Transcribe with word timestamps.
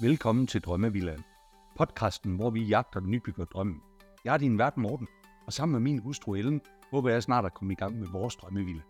Velkommen 0.00 0.46
til 0.46 0.60
Drømmevillaen. 0.60 1.24
Podcasten, 1.76 2.36
hvor 2.36 2.50
vi 2.50 2.64
jagter 2.64 3.00
den 3.00 3.10
nybygger 3.10 3.44
drømmen. 3.44 3.80
Jeg 4.24 4.34
er 4.34 4.38
din 4.38 4.58
vært 4.58 4.76
Morten, 4.76 5.08
og 5.46 5.52
sammen 5.52 5.72
med 5.72 5.80
min 5.80 5.98
hustru 5.98 6.34
Ellen, 6.34 6.60
håber 6.90 7.10
jeg 7.10 7.22
snart 7.22 7.44
at 7.44 7.54
komme 7.54 7.72
i 7.72 7.76
gang 7.76 7.98
med 7.98 8.06
vores 8.12 8.36
drømmevilla. 8.36 8.80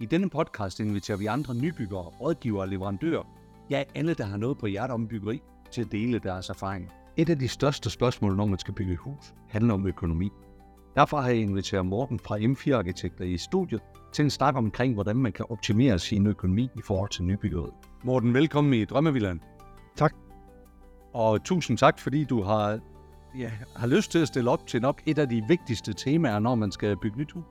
I 0.00 0.06
denne 0.06 0.30
podcast 0.30 0.80
inviterer 0.80 1.18
vi 1.18 1.26
andre 1.26 1.54
nybyggere, 1.54 2.02
rådgivere 2.02 2.62
og 2.62 2.68
leverandører, 2.68 3.22
ja 3.70 3.84
alle, 3.94 4.14
der 4.14 4.24
har 4.24 4.36
noget 4.36 4.58
på 4.58 4.66
hjertet 4.66 4.94
om 4.94 5.08
byggeri, 5.08 5.42
til 5.70 5.80
at 5.80 5.92
dele 5.92 6.18
deres 6.18 6.48
erfaringer. 6.48 6.90
Et 7.16 7.30
af 7.30 7.38
de 7.38 7.48
største 7.48 7.90
spørgsmål, 7.90 8.36
når 8.36 8.46
man 8.46 8.58
skal 8.58 8.74
bygge 8.74 8.92
et 8.92 8.98
hus, 8.98 9.34
handler 9.48 9.74
om 9.74 9.86
økonomi. 9.86 10.30
Derfor 10.96 11.20
har 11.20 11.28
jeg 11.28 11.38
inviteret 11.38 11.86
Morten 11.86 12.18
fra 12.18 12.38
M4 12.38 12.78
Arkitekter 12.78 13.24
i 13.24 13.36
studiet 13.36 13.80
til 14.12 14.22
en 14.22 14.30
snak 14.30 14.56
omkring, 14.56 14.94
hvordan 14.94 15.16
man 15.16 15.32
kan 15.32 15.46
optimere 15.48 15.98
sin 15.98 16.26
økonomi 16.26 16.62
i 16.62 16.82
forhold 16.84 17.10
til 17.10 17.24
nybyggeriet. 17.24 17.74
Morten, 18.04 18.34
velkommen 18.34 18.74
i 18.74 18.84
Drømmevillaen. 18.84 19.40
Og 21.14 21.44
tusind 21.44 21.78
tak, 21.78 21.98
fordi 21.98 22.24
du 22.24 22.42
har, 22.42 22.80
ja, 23.38 23.50
har 23.76 23.86
lyst 23.86 24.10
til 24.10 24.18
at 24.18 24.28
stille 24.28 24.50
op 24.50 24.66
til 24.66 24.82
nok 24.82 25.02
et 25.06 25.18
af 25.18 25.28
de 25.28 25.44
vigtigste 25.48 25.92
temaer, 25.92 26.38
når 26.38 26.54
man 26.54 26.72
skal 26.72 26.96
bygge 27.02 27.18
nyt 27.18 27.32
hus, 27.32 27.44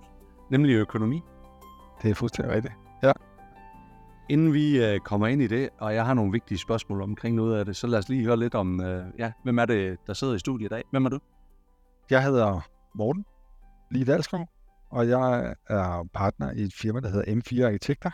nemlig 0.51 0.73
økonomi. 0.73 1.21
Det 2.01 2.11
er 2.11 2.15
fuldstændig 2.15 2.55
rigtigt. 2.55 2.73
Inden 4.31 4.53
vi 4.53 4.93
uh, 4.93 4.99
kommer 4.99 5.27
ind 5.27 5.41
i 5.41 5.47
det, 5.47 5.70
og 5.79 5.95
jeg 5.95 6.05
har 6.05 6.13
nogle 6.13 6.31
vigtige 6.31 6.57
spørgsmål 6.57 7.01
omkring 7.01 7.35
noget 7.35 7.59
af 7.59 7.65
det, 7.65 7.75
så 7.75 7.87
lad 7.87 7.99
os 7.99 8.09
lige 8.09 8.23
høre 8.23 8.37
lidt 8.37 8.55
om, 8.55 8.79
uh, 8.79 9.20
ja, 9.20 9.31
hvem 9.43 9.57
er 9.57 9.65
det, 9.65 9.98
der 10.07 10.13
sidder 10.13 10.34
i 10.34 10.39
studiet 10.39 10.65
i 10.65 10.70
dag? 10.70 10.84
Hvem 10.91 11.05
er 11.05 11.09
du? 11.09 11.20
Jeg 12.09 12.23
hedder 12.23 12.70
Morten 12.95 13.25
Lige 13.91 14.05
Dalskov, 14.05 14.48
og 14.89 15.09
jeg 15.09 15.55
er 15.70 16.07
partner 16.13 16.51
i 16.51 16.62
et 16.62 16.73
firma, 16.73 16.99
der 16.99 17.09
hedder 17.09 17.35
M4 17.35 17.65
Arkitekter. 17.65 18.12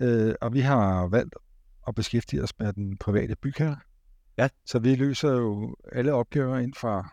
Øh, 0.00 0.34
og 0.40 0.54
vi 0.54 0.60
har 0.60 1.06
valgt 1.06 1.34
at 1.88 1.94
beskæftige 1.94 2.42
os 2.42 2.58
med 2.58 2.72
den 2.72 2.96
private 2.96 3.36
bygherre. 3.42 3.76
Ja. 4.38 4.48
Så 4.64 4.78
vi 4.78 4.94
løser 4.94 5.32
jo 5.32 5.76
alle 5.92 6.12
opgaver 6.14 6.58
inden 6.58 6.74
for, 6.74 7.06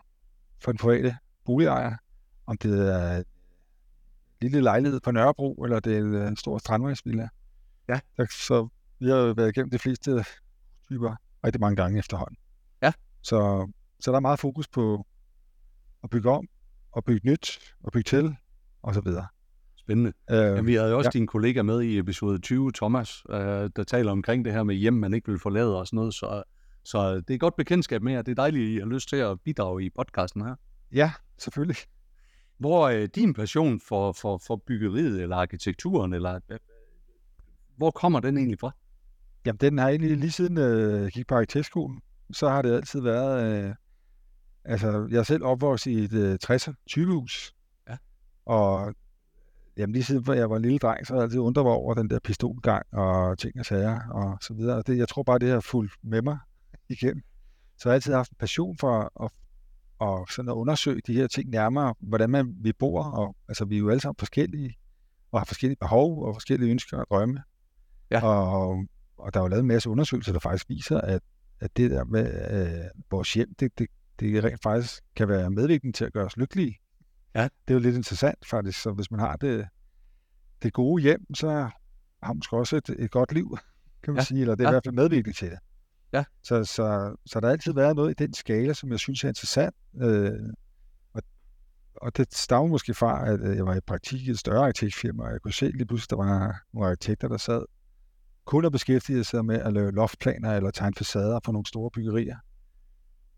for 0.62 0.72
den 0.72 0.78
private 0.78 1.16
boligejer, 1.44 1.96
om 2.46 2.58
det 2.58 2.94
er 2.94 3.16
en 3.16 3.24
lille 4.40 4.60
lejlighed 4.60 5.00
på 5.00 5.10
Nørrebro, 5.10 5.54
eller 5.54 5.80
det 5.80 5.96
er 5.96 6.28
en 6.28 6.36
stor 6.36 6.58
strandvejsvilla. 6.58 7.28
Ja. 7.88 8.00
Så, 8.16 8.26
så 8.46 8.68
vi 8.98 9.08
har 9.08 9.16
jo 9.16 9.32
været 9.32 9.48
igennem 9.48 9.70
de 9.70 9.78
fleste 9.78 10.24
typer 10.88 11.16
rigtig 11.44 11.60
mange 11.60 11.76
gange 11.76 11.98
efterhånden. 11.98 12.36
Ja. 12.82 12.92
Så, 13.22 13.68
så 14.00 14.10
der 14.10 14.16
er 14.16 14.20
meget 14.20 14.40
fokus 14.40 14.68
på 14.68 15.06
at 16.04 16.10
bygge 16.10 16.30
om, 16.30 16.48
og 16.92 17.04
bygge 17.04 17.30
nyt, 17.30 17.74
og 17.84 17.92
bygge 17.92 18.08
til, 18.08 18.36
og 18.82 18.94
så 18.94 19.00
videre. 19.00 19.26
Spændende. 19.76 20.12
Øh, 20.30 20.36
Jamen, 20.36 20.66
vi 20.66 20.74
havde 20.74 20.94
også 20.94 21.10
ja. 21.14 21.18
din 21.18 21.26
kollega 21.26 21.62
med 21.62 21.80
i 21.80 21.98
episode 21.98 22.38
20, 22.38 22.72
Thomas, 22.72 23.28
uh, 23.28 23.36
der 23.76 23.84
taler 23.86 24.12
omkring 24.12 24.44
det 24.44 24.52
her 24.52 24.62
med 24.62 24.74
hjem, 24.74 24.94
man 24.94 25.14
ikke 25.14 25.30
vil 25.30 25.38
forlade 25.38 25.78
og 25.78 25.86
sådan 25.86 25.96
noget, 25.96 26.14
så, 26.14 26.42
så 26.86 27.20
det 27.20 27.34
er 27.34 27.38
godt 27.38 27.56
bekendtskab 27.56 28.02
med 28.02 28.12
jer. 28.12 28.22
Det 28.22 28.30
er 28.32 28.34
dejligt, 28.42 28.62
at 28.62 28.70
I 28.70 28.78
har 28.78 28.86
lyst 28.86 29.08
til 29.08 29.16
at 29.16 29.40
bidrage 29.40 29.84
i 29.84 29.90
podcasten 29.90 30.42
her. 30.42 30.54
ja, 30.92 31.12
selvfølgelig. 31.38 31.76
Hvor 32.58 32.88
er 32.88 33.06
din 33.06 33.34
passion 33.34 33.80
for, 33.80 34.12
for, 34.12 34.38
for 34.46 34.56
byggeriet 34.66 35.22
eller 35.22 35.36
arkitekturen, 35.36 36.12
eller 36.12 36.40
øh, 36.48 36.58
hvor 37.76 37.90
kommer 37.90 38.20
den 38.20 38.36
egentlig 38.38 38.58
fra? 38.58 38.70
Jamen, 39.46 39.58
den 39.58 39.78
har 39.78 39.88
egentlig 39.88 40.16
lige 40.16 40.30
siden 40.30 40.58
øh, 40.58 41.02
jeg 41.02 41.10
gik 41.10 41.26
på 41.26 41.34
arkitektskolen, 41.34 42.00
så 42.32 42.48
har 42.48 42.62
det 42.62 42.74
altid 42.74 43.00
været... 43.00 43.64
Øh, 43.64 43.74
altså, 44.64 45.08
jeg 45.10 45.18
er 45.18 45.22
selv 45.22 45.44
opvokset 45.44 45.90
i 45.90 46.04
et 46.04 46.12
øh, 46.12 46.38
60'er 46.44 46.72
typehus. 46.86 47.54
Ja. 47.88 47.96
Og 48.44 48.94
jamen, 49.76 49.92
lige 49.92 50.04
siden 50.04 50.34
jeg 50.34 50.50
var 50.50 50.56
en 50.56 50.62
lille 50.62 50.78
dreng, 50.78 51.06
så 51.06 51.12
har 51.12 51.20
jeg 51.20 51.24
altid 51.24 51.38
undret 51.38 51.64
mig 51.64 51.72
over 51.72 51.94
den 51.94 52.10
der 52.10 52.18
pistolgang 52.24 52.86
og 52.92 53.38
ting 53.38 53.58
og 53.58 53.66
sager 53.66 54.00
og 54.10 54.38
så 54.40 54.54
videre. 54.54 54.76
Og 54.76 54.86
det, 54.86 54.98
jeg 54.98 55.08
tror 55.08 55.22
bare, 55.22 55.38
det 55.38 55.48
har 55.50 55.60
fulgt 55.60 55.92
med 56.02 56.22
mig 56.22 56.38
igen. 56.88 57.22
Så 57.78 57.88
jeg 57.88 57.90
har 57.90 57.94
altid 57.94 58.12
haft 58.12 58.30
en 58.30 58.36
passion 58.40 58.78
for 58.78 59.24
at, 59.24 59.30
og 59.98 60.26
sådan 60.30 60.48
at 60.48 60.52
undersøge 60.52 61.00
de 61.06 61.12
her 61.14 61.26
ting 61.26 61.50
nærmere, 61.50 61.94
hvordan 62.00 62.30
man, 62.30 62.56
vi 62.60 62.72
bor. 62.72 63.02
Og, 63.04 63.36
altså, 63.48 63.64
vi 63.64 63.74
er 63.74 63.78
jo 63.78 63.90
alle 63.90 64.00
sammen 64.00 64.16
forskellige, 64.18 64.74
og 65.32 65.40
har 65.40 65.44
forskellige 65.44 65.78
behov 65.80 66.22
og 66.24 66.34
forskellige 66.34 66.70
ønsker 66.70 66.98
og 66.98 67.06
drømme. 67.10 67.42
Ja. 68.10 68.24
Og, 68.24 68.84
og 69.16 69.34
der 69.34 69.40
er 69.40 69.44
jo 69.44 69.48
lavet 69.48 69.60
en 69.60 69.68
masse 69.68 69.90
undersøgelser, 69.90 70.32
der 70.32 70.38
faktisk 70.40 70.68
viser, 70.68 71.00
at, 71.00 71.22
at 71.60 71.76
det 71.76 71.90
der 71.90 72.04
med 72.04 72.50
øh, 72.66 72.84
vores 73.10 73.34
hjem, 73.34 73.54
det, 73.60 73.78
det, 73.78 73.86
det 74.20 74.44
rent 74.44 74.62
faktisk 74.62 75.02
kan 75.16 75.28
være 75.28 75.50
medvirkende 75.50 75.96
til 75.96 76.04
at 76.04 76.12
gøre 76.12 76.24
os 76.24 76.36
lykkelige. 76.36 76.76
Ja. 77.34 77.42
Det 77.42 77.50
er 77.68 77.74
jo 77.74 77.80
lidt 77.80 77.96
interessant 77.96 78.46
faktisk, 78.46 78.80
så 78.82 78.92
hvis 78.92 79.10
man 79.10 79.20
har 79.20 79.36
det, 79.36 79.66
det 80.62 80.72
gode 80.72 81.02
hjem, 81.02 81.34
så 81.34 81.48
har 82.22 82.32
man 82.32 82.42
også 82.52 82.76
et, 82.76 82.90
et 82.98 83.10
godt 83.10 83.32
liv, 83.32 83.58
kan 84.02 84.12
man 84.14 84.20
Ja. 84.20 84.24
sige, 84.24 84.40
eller 84.40 84.54
det 84.54 84.64
er 84.64 84.68
Ja. 84.68 84.70
i 84.70 84.74
hvert 84.74 84.84
fald 84.84 84.94
medvirkende 84.94 85.36
til 85.36 85.50
det. 85.50 85.58
Ja. 86.12 86.24
Så, 86.42 86.64
så, 86.64 87.16
så 87.26 87.40
der 87.40 87.46
har 87.46 87.52
altid 87.52 87.72
været 87.72 87.96
noget 87.96 88.10
i 88.10 88.24
den 88.24 88.34
skala, 88.34 88.72
som 88.72 88.90
jeg 88.90 88.98
synes 88.98 89.24
er 89.24 89.28
interessant. 89.28 89.74
Øh, 90.02 90.32
og, 91.14 91.22
og 91.96 92.16
det 92.16 92.34
stammer 92.34 92.68
måske 92.70 92.94
fra, 92.94 93.28
at 93.28 93.40
øh, 93.40 93.56
jeg 93.56 93.66
var 93.66 93.74
i 93.74 93.80
praktik 93.80 94.26
i 94.26 94.30
et 94.30 94.38
større 94.38 94.64
arkitektfirma, 94.66 95.24
og 95.24 95.32
jeg 95.32 95.40
kunne 95.40 95.52
se 95.52 95.68
lige 95.70 95.86
pludselig, 95.86 96.10
der 96.10 96.16
var 96.16 96.62
nogle 96.72 96.90
arkitekter, 96.90 97.28
der 97.28 97.36
sad 97.36 97.64
kun 98.44 98.64
og 98.64 98.72
beskæftigede 98.72 99.24
sig 99.24 99.44
med 99.44 99.56
at 99.60 99.72
lave 99.72 99.92
loftplaner 99.92 100.52
eller 100.56 100.70
tegne 100.70 100.94
facader 100.94 101.40
på 101.40 101.52
nogle 101.52 101.66
store 101.66 101.90
byggerier. 101.90 102.36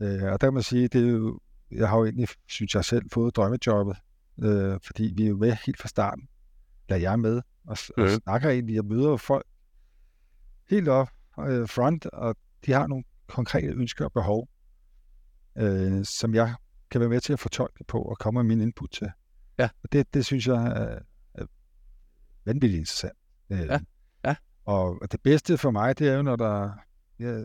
Øh, 0.00 0.23
og 0.23 0.41
der 0.41 0.47
kan 0.47 0.55
man 0.55 0.62
sige, 0.62 0.89
det 0.89 1.05
er 1.09 1.11
jo, 1.12 1.41
jeg 1.71 1.89
har 1.89 1.99
jo 1.99 2.05
egentlig, 2.05 2.29
synes 2.49 2.75
jeg 2.75 2.85
selv, 2.85 3.03
fået 3.12 3.37
drømmejobbet, 3.37 3.97
øh, 4.43 4.81
fordi 4.87 5.12
vi 5.17 5.25
er 5.25 5.29
jo 5.29 5.37
med 5.37 5.56
helt 5.67 5.79
fra 5.81 5.89
starten. 5.89 6.29
Eller 6.89 7.00
jeg 7.00 7.12
er 7.12 7.17
med, 7.17 7.37
og, 7.67 7.77
og 7.97 8.03
Mhm. 8.03 8.09
snakker 8.09 8.50
egentlig, 8.50 8.75
jeg 8.75 8.85
møder 8.85 9.09
jo 9.09 9.17
folk 9.17 9.47
helt 10.71 10.89
op 10.89 11.09
øh, 11.41 11.69
front, 11.69 12.06
og 12.06 12.37
de 12.66 12.72
har 12.72 12.86
nogle 12.86 13.04
konkrete 13.26 13.69
ønsker 13.69 14.04
og 14.04 14.12
behov, 14.12 14.48
øh, 15.58 16.04
som 16.04 16.34
jeg 16.34 16.54
kan 16.91 17.00
være 17.00 17.10
med 17.10 17.20
til 17.20 17.32
at 17.32 17.41
fortolke 17.41 17.84
på 17.84 18.02
og 18.02 18.19
komme 18.19 18.42
med 18.42 18.56
min 18.56 18.60
input 18.60 18.91
til. 18.91 19.10
Ja. 19.58 19.69
Og 19.82 19.92
det, 19.92 20.14
det 20.14 20.26
synes 20.26 20.46
jeg 20.46 20.66
er, 20.66 20.98
er 21.34 21.46
vanvittigt 22.44 22.78
interessant. 22.78 23.19
Øh, 23.50 23.58
Ja. 23.58 23.78
Ja. 24.24 24.36
Og, 24.64 25.02
og 25.02 25.12
det 25.12 25.22
bedste 25.22 25.58
for 25.58 25.70
mig, 25.70 25.98
det 25.98 26.08
er 26.08 26.14
jo, 26.14 26.22
når 26.22 26.36
der 26.36 26.72
ja, 27.19 27.44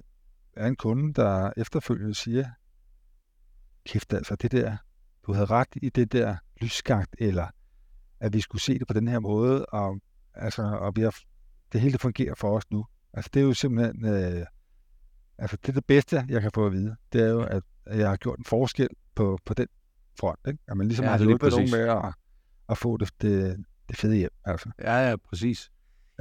er 0.54 0.68
en 0.68 0.76
kunde, 0.76 1.14
der 1.14 1.52
efterfølgende 1.58 2.16
siger, 2.16 2.50
kæft 3.86 4.14
altså, 4.14 4.36
det 4.36 4.52
der, 4.52 4.78
du 5.26 5.34
havde 5.34 5.46
ret 5.46 5.68
i 5.76 5.90
det 5.90 6.12
der 6.12 6.38
lysskagt, 6.62 7.16
eller 7.20 7.48
at 8.20 8.34
vi 8.34 8.42
skulle 8.42 8.62
se 8.62 8.80
det 8.80 8.88
på 8.88 8.94
den 8.94 9.08
her 9.08 9.20
måde, 9.20 9.66
og, 9.66 10.00
altså, 10.34 10.62
og 10.62 10.96
vi 10.96 11.02
har, 11.02 11.16
det 11.72 11.82
hele 11.82 11.94
det 11.94 12.02
fungerer 12.02 12.36
for 12.36 12.58
os 12.58 12.72
nu. 12.72 12.86
Altså, 13.14 13.30
det 13.34 13.40
er 13.40 13.44
jo 13.44 13.54
simpelthen, 13.54 14.06
øh, 14.06 14.46
altså, 15.38 15.58
det 15.58 15.70
er 15.70 15.74
det 15.74 15.86
bedste, 15.86 16.26
jeg 16.30 16.42
kan 16.42 16.52
få 16.54 16.66
at 16.66 16.72
vide. 16.72 16.96
Det 17.14 17.22
er 17.22 17.30
jo, 17.30 17.42
at 17.42 17.64
jeg 17.86 18.10
har 18.10 18.16
gjort 18.16 18.40
en 18.40 18.46
forskel 18.46 18.88
på, 19.16 19.40
på 19.46 19.54
den 19.54 19.68
front, 20.20 20.40
ikke? 20.48 20.60
At 20.68 20.78
man 20.78 20.88
ligesom 20.88 21.06
Ja, 21.06 21.12
har 21.12 21.18
hjulpet 21.18 21.52
nogen 21.52 21.72
med 21.72 21.80
at, 21.80 22.14
at 22.70 22.78
få 22.78 22.98
det, 22.98 23.10
det, 23.22 23.66
det 23.90 23.98
fede 23.98 24.16
hjem, 24.16 24.32
altså. 24.46 24.70
Ja, 24.82 25.10
ja, 25.10 25.16
præcis. 25.16 25.72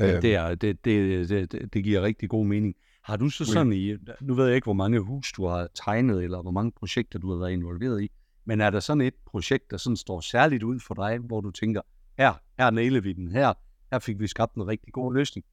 Øhm, 0.01 0.21
det, 0.21 0.35
er, 0.35 0.55
det, 0.55 0.85
det, 0.85 1.29
det, 1.29 1.73
det, 1.73 1.85
giver 1.85 2.03
rigtig 2.03 2.29
god 2.29 2.47
mening. 2.47 2.75
Har 3.05 3.17
du 3.17 3.29
så 3.29 3.45
sådan 3.45 3.73
i, 3.73 3.97
nu 4.21 4.35
ved 4.35 4.47
jeg 4.47 4.55
ikke, 4.55 4.65
hvor 4.65 4.73
mange 4.73 5.01
hus 5.01 5.33
du 5.33 5.47
har 5.47 5.69
tegnet, 5.75 6.25
eller 6.25 6.43
hvor 6.43 6.51
mange 6.51 6.73
projekter 6.73 7.19
du 7.19 7.31
har 7.31 7.39
været 7.39 7.53
involveret 7.53 8.03
i, 8.03 8.11
men 8.45 8.61
er 8.61 8.71
der 8.71 8.81
sådan 8.81 9.01
et 9.01 9.15
projekt, 9.27 9.71
der 9.71 9.77
sådan 9.77 9.97
står 9.97 10.21
særligt 10.21 10.63
ud 10.63 10.81
for 10.81 10.95
dig, 10.95 11.19
hvor 11.19 11.41
du 11.41 11.51
tænker, 11.51 11.81
her, 12.19 12.33
her 12.59 12.71
nailede 12.71 13.03
vi 13.03 13.13
den, 13.13 13.33
her, 13.33 13.53
her 13.93 13.99
fik 13.99 14.21
vi 14.21 14.27
skabt 14.27 14.55
en 14.55 14.67
rigtig 14.67 14.93
god 14.93 15.15
løsning? 15.15 15.47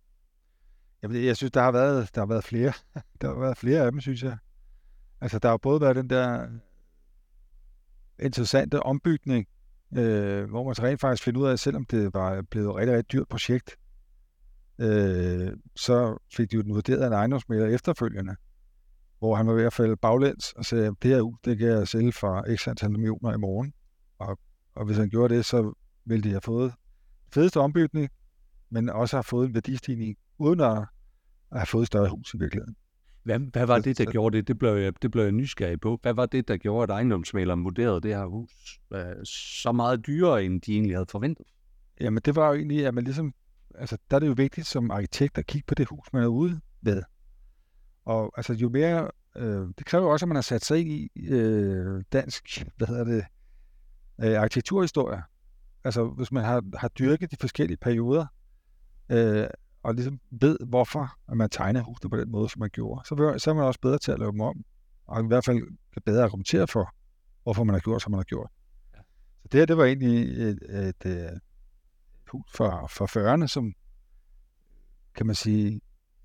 Jamen, 1.04 1.26
jeg 1.26 1.38
synes, 1.38 1.52
der 1.52 1.62
har 1.62 1.72
været, 1.72 2.16
der 2.16 2.22
har 2.22 2.26
været 2.26 2.44
flere. 2.44 2.74
Der 3.22 3.28
har 3.28 3.40
været 3.40 3.58
flere 3.58 3.82
af 3.82 3.92
dem, 3.92 4.02
synes 4.02 4.24
jeg. 4.24 4.38
Altså, 5.22 5.40
der 5.40 5.50
har 5.50 5.58
både 5.58 5.82
været 5.82 5.96
den 5.96 6.10
der 6.10 6.48
interessante 8.20 8.84
ombygning, 8.84 9.48
øh, 9.98 10.50
hvor 10.50 10.64
man 10.64 10.76
så 10.76 10.84
rent 10.84 11.00
faktisk 11.00 11.24
finder 11.24 11.42
ud 11.42 11.48
af, 11.48 11.52
at 11.52 11.60
selvom 11.60 11.86
det 11.86 12.14
var 12.14 12.42
blevet 12.42 12.70
et 12.70 12.76
rigtig, 12.76 12.96
rigtig 12.96 13.12
dyrt 13.12 13.28
projekt, 13.28 13.78
øh, 14.80 15.52
så 15.76 16.18
fik 16.36 16.52
de 16.52 16.56
jo 16.56 16.62
den 16.62 16.74
vurderet 16.74 17.02
af 17.02 17.08
en 17.08 17.14
ejendomsmælder 17.14 17.68
efterfølgende, 17.68 18.36
hvor 19.20 19.36
han 19.36 19.48
var 19.48 19.54
ved 19.54 19.64
at 19.64 19.74
falde 19.74 19.96
baglæns 19.96 20.54
og 20.54 20.66
sagde, 20.66 20.88
at 20.88 20.94
det 21.02 21.12
her 21.12 21.22
hus, 21.22 21.38
det 21.46 21.58
kan 21.58 21.68
jeg 21.68 21.88
sælge 21.88 22.12
for 22.12 22.56
x 22.56 22.68
antal 22.68 22.92
millioner 22.92 23.34
i 23.34 23.38
morgen. 23.38 23.74
Og, 24.20 24.40
og 24.76 24.86
hvis 24.86 24.98
han 24.98 25.10
gjorde 25.10 25.36
det, 25.36 25.46
så 25.46 25.74
ville 26.06 26.24
de 26.24 26.30
have 26.30 26.42
fået 26.42 26.74
fedeste 27.34 27.60
ombygning, 27.60 28.10
men 28.70 28.90
også 28.90 29.18
har 29.18 29.22
fået 29.22 29.48
en 29.48 29.54
værdistigning, 29.54 30.18
uden 30.40 30.60
at, 30.60 30.78
at 31.52 31.60
have 31.60 31.66
fået 31.66 31.82
et 31.82 31.88
større 31.88 32.10
hus 32.10 32.34
i 32.34 32.38
virkeligheden. 32.38 32.76
Hvad, 33.24 33.40
hvad 33.40 33.66
var 33.66 33.78
Så- 33.78 33.82
det, 33.82 33.98
der 33.98 34.06
gjorde 34.06 34.38
det? 34.38 34.48
Det 34.48 34.58
blev, 34.60 34.76
jeg, 34.76 34.94
det 35.02 35.12
blev 35.12 35.24
jeg 35.24 35.32
nysgerrig 35.32 35.80
på. 35.82 36.00
Hvad 36.02 36.14
var 36.14 36.26
det, 36.26 36.48
der 36.48 36.58
gjorde, 36.58 36.84
at 36.84 36.90
ejendomsmaleren 36.90 37.64
vurderede 37.64 38.02
det 38.02 38.16
her 38.16 38.26
hus 38.26 38.80
øh, 38.94 39.26
så 39.26 39.72
meget 39.72 40.08
dyrere, 40.08 40.44
end 40.44 40.62
de 40.62 40.74
egentlig 40.74 40.96
havde 40.96 41.06
forventet? 41.10 41.46
Jamen 42.02 42.22
det 42.26 42.36
var 42.36 42.48
jo 42.48 42.54
egentlig, 42.54 42.86
at 42.86 42.94
man 42.94 43.04
ligesom, 43.04 43.34
altså 43.76 43.98
der 44.10 44.16
er 44.16 44.20
det 44.20 44.28
jo 44.28 44.34
vigtigt 44.38 44.68
som 44.68 44.92
arkitekt 44.92 45.38
at 45.38 45.46
kigge 45.46 45.66
på 45.68 45.76
det 45.76 45.88
hus, 45.88 46.14
man 46.14 46.24
er 46.24 46.28
ude 46.28 46.60
ved. 46.82 47.04
Og 48.06 48.34
altså 48.38 48.54
jo 48.54 48.70
mere, 48.70 49.12
øh, 49.36 49.68
det 49.78 49.86
kræver 49.86 50.06
jo 50.06 50.12
også, 50.12 50.26
at 50.26 50.28
man 50.28 50.36
har 50.36 50.42
sat 50.42 50.66
sig 50.66 50.80
ind 50.80 50.90
i 50.92 51.10
øh, 51.30 52.04
dansk, 52.14 52.66
hvad 52.78 52.88
hedder 52.88 53.04
det, 53.04 53.24
øh, 54.24 54.42
arkitekturhistorie. 54.42 55.22
Altså 55.84 56.06
hvis 56.08 56.32
man 56.32 56.44
har, 56.44 56.64
har 56.78 56.88
dyrket 56.88 57.32
de 57.32 57.38
forskellige 57.40 57.78
perioder, 57.78 58.26
øh, 59.12 59.48
og 59.84 59.94
ligesom 59.94 60.20
ved, 60.32 60.58
hvorfor 60.68 61.18
at 61.32 61.38
man 61.38 61.50
tegner 61.50 61.82
husene 61.82 62.10
på 62.10 62.18
den 62.18 62.32
måde, 62.32 62.50
som 62.50 62.60
man 62.60 62.70
gjorde, 62.70 63.08
så, 63.08 63.36
så 63.38 63.50
er 63.50 63.54
man 63.54 63.64
også 63.64 63.80
bedre 63.80 63.98
til 63.98 64.12
at 64.12 64.20
lave 64.20 64.32
dem 64.32 64.42
om, 64.42 64.64
og 65.08 65.24
i 65.24 65.28
hvert 65.28 65.46
fald 65.46 65.58
kan 65.94 66.02
bedre 66.06 66.24
argumentere 66.24 66.68
for, 66.68 66.96
hvorfor 67.44 67.64
man 67.64 67.74
har 67.74 67.80
gjort, 67.80 68.02
som 68.02 68.12
man 68.12 68.20
har 68.20 68.24
gjort. 68.24 68.50
Ja. 68.94 69.00
Så 69.42 69.48
det 69.52 69.60
her, 69.60 69.66
det 69.66 69.78
var 69.78 69.86
egentlig 69.86 70.42
et, 70.42 70.60
et, 70.70 71.06
et 71.06 71.40
hus 72.32 72.52
for, 72.56 72.88
for 72.90 73.06
40'erne, 73.06 73.48
som 73.48 73.74
kan 75.16 75.26
man 75.26 75.36
sige, 75.36 75.82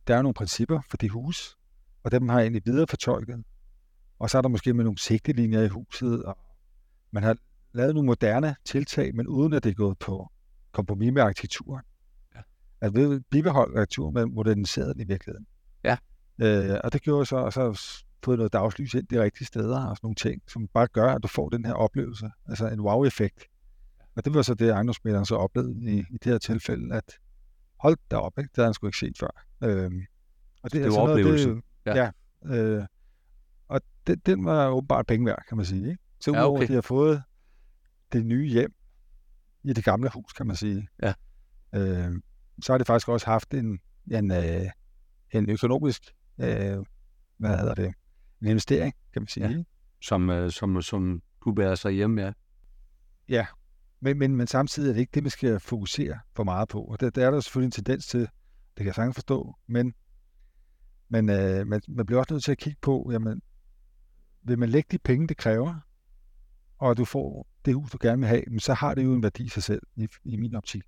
der 0.06 0.16
er 0.16 0.22
nogle 0.22 0.34
principper 0.34 0.80
for 0.90 0.96
det 0.96 1.10
hus, 1.10 1.56
og 2.02 2.10
dem 2.10 2.28
har 2.28 2.38
jeg 2.38 2.44
egentlig 2.44 2.62
videre 2.66 2.86
fortolket. 2.86 3.44
Og 4.18 4.30
så 4.30 4.38
er 4.38 4.42
der 4.42 4.48
måske 4.48 4.74
med 4.74 4.84
nogle 4.84 4.98
sigtelinjer 4.98 5.62
i 5.62 5.68
huset, 5.68 6.24
og 6.24 6.38
man 7.10 7.22
har 7.22 7.36
lavet 7.72 7.94
nogle 7.94 8.06
moderne 8.06 8.56
tiltag, 8.64 9.14
men 9.14 9.26
uden 9.26 9.52
at 9.52 9.64
det 9.64 9.70
er 9.70 9.74
gået 9.74 9.98
på 9.98 10.30
kompromis 10.72 11.12
med 11.12 11.22
arkitekturen. 11.22 11.84
At 12.84 12.94
vi 12.94 13.18
bibeholde 13.30 13.80
arkitekturen, 13.80 14.14
men 14.14 14.34
moderniseret 14.34 14.96
den 14.96 15.02
i 15.02 15.06
virkeligheden. 15.06 15.46
Ja. 15.84 15.96
Øh, 16.38 16.80
og 16.84 16.92
det 16.92 17.02
gjorde 17.02 17.26
så, 17.26 17.36
og 17.36 17.52
så 17.52 17.80
fået 18.24 18.38
noget 18.38 18.52
dagslys 18.52 18.94
ind 18.94 19.06
de 19.06 19.22
rigtige 19.22 19.46
steder 19.46 19.86
og 19.86 19.96
sådan 19.96 19.98
nogle 20.02 20.14
ting, 20.14 20.42
som 20.48 20.68
bare 20.68 20.86
gør, 20.86 21.12
at 21.12 21.22
du 21.22 21.28
får 21.28 21.48
den 21.48 21.64
her 21.64 21.72
oplevelse, 21.72 22.30
altså 22.48 22.68
en 22.68 22.80
wow-effekt. 22.80 23.44
Og 24.16 24.24
det 24.24 24.34
var 24.34 24.42
så 24.42 24.54
det, 24.54 24.70
ejendomsmælderen 24.70 25.26
så 25.26 25.36
oplevede 25.36 25.92
i, 25.92 25.98
i 25.98 26.12
det 26.12 26.24
her 26.24 26.38
tilfælde, 26.38 26.94
at 26.94 27.18
hold 27.80 27.96
da 28.10 28.16
op, 28.16 28.38
ikke? 28.38 28.48
det 28.48 28.56
havde 28.56 28.66
han 28.66 28.74
sgu 28.74 28.86
ikke 28.86 28.98
set 28.98 29.18
før. 29.18 29.44
Øhm, 29.62 30.02
og 30.62 30.72
det, 30.72 30.84
det 30.84 30.92
var 30.92 30.98
oplevelse. 30.98 31.48
Noget, 31.48 31.64
det, 31.84 31.94
ja. 31.94 32.10
ja 32.44 32.56
øh, 32.56 32.86
og 33.68 33.80
det, 34.06 34.26
den 34.26 34.44
var 34.44 34.68
åbenbart 34.68 35.06
penge 35.06 35.26
værd, 35.26 35.42
kan 35.48 35.56
man 35.56 35.66
sige. 35.66 35.90
Ikke? 35.90 36.02
Så 36.20 36.30
udover, 36.30 36.44
ja, 36.44 36.50
okay. 36.50 36.62
at 36.62 36.68
de 36.68 36.74
har 36.74 36.80
fået 36.80 37.22
det 38.12 38.26
nye 38.26 38.48
hjem 38.48 38.74
i 39.64 39.72
det 39.72 39.84
gamle 39.84 40.10
hus, 40.14 40.32
kan 40.32 40.46
man 40.46 40.56
sige, 40.56 40.88
ja. 41.02 41.14
øh, 41.74 42.12
så 42.62 42.72
har 42.72 42.78
det 42.78 42.86
faktisk 42.86 43.08
også 43.08 43.26
haft 43.26 43.54
en, 43.54 43.78
en, 44.10 44.30
øh, 44.30 44.70
en 45.30 45.50
økonomisk, 45.50 46.02
øh, 46.38 46.78
hvad 47.36 47.58
hedder 47.58 47.74
det, 47.74 47.94
en 48.42 48.46
investering, 48.46 48.94
kan 49.12 49.22
man 49.22 49.28
sige. 49.28 49.48
Ja. 49.48 49.62
Som, 50.02 50.30
øh, 50.30 50.50
som, 50.50 50.82
som 50.82 51.22
kunne 51.40 51.54
bære 51.54 51.76
sig 51.76 51.92
hjem, 51.92 52.18
ja. 52.18 52.32
Ja, 53.28 53.46
men, 54.00 54.18
men, 54.18 54.36
men 54.36 54.46
samtidig 54.46 54.88
er 54.88 54.92
det 54.92 55.00
ikke 55.00 55.10
det, 55.14 55.22
man 55.22 55.30
skal 55.30 55.60
fokusere 55.60 56.18
for 56.36 56.44
meget 56.44 56.68
på. 56.68 56.84
Og 56.84 57.00
der, 57.00 57.10
der 57.10 57.26
er 57.26 57.30
der 57.30 57.40
selvfølgelig 57.40 57.66
en 57.66 57.70
tendens 57.70 58.06
til, 58.06 58.20
det 58.20 58.76
kan 58.76 58.86
jeg 58.86 58.94
sagtens 58.94 59.14
forstå, 59.14 59.56
men, 59.66 59.94
men 61.08 61.30
øh, 61.30 61.66
man, 61.66 61.80
man 61.88 62.06
bliver 62.06 62.18
også 62.18 62.34
nødt 62.34 62.44
til 62.44 62.52
at 62.52 62.58
kigge 62.58 62.78
på, 62.82 63.08
jamen, 63.12 63.42
vil 64.42 64.58
man 64.58 64.68
lægge 64.68 64.88
de 64.90 64.98
penge, 64.98 65.28
det 65.28 65.36
kræver, 65.36 65.74
og 66.78 66.96
du 66.96 67.04
får 67.04 67.46
det 67.64 67.74
hus, 67.74 67.90
du 67.90 67.98
gerne 68.00 68.18
vil 68.18 68.28
have, 68.28 68.44
men 68.50 68.60
så 68.60 68.74
har 68.74 68.94
det 68.94 69.04
jo 69.04 69.14
en 69.14 69.22
værdi 69.22 69.44
i 69.44 69.48
sig 69.48 69.62
selv, 69.62 69.82
i, 69.96 70.08
i 70.24 70.36
min 70.36 70.54
optik. 70.54 70.82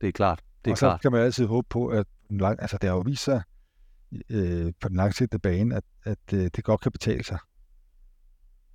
Det 0.00 0.08
er 0.08 0.12
klart. 0.12 0.44
Det 0.66 0.70
er 0.70 0.74
og 0.74 0.78
klart. 0.78 0.98
så 0.98 1.02
kan 1.02 1.12
man 1.12 1.20
altid 1.20 1.46
håbe 1.46 1.66
på, 1.70 1.86
at 1.86 2.06
altså, 2.40 2.78
det 2.80 2.88
har 2.88 2.96
jo 2.96 3.02
vist 3.06 3.22
sig 3.22 3.42
øh, 4.30 4.72
på 4.80 4.88
den 4.88 4.96
langsigtede 4.96 5.40
bane, 5.40 5.74
at, 5.74 5.84
at 6.04 6.32
øh, 6.34 6.50
det 6.56 6.64
godt 6.64 6.80
kan 6.80 6.92
betale 6.92 7.24
sig. 7.24 7.38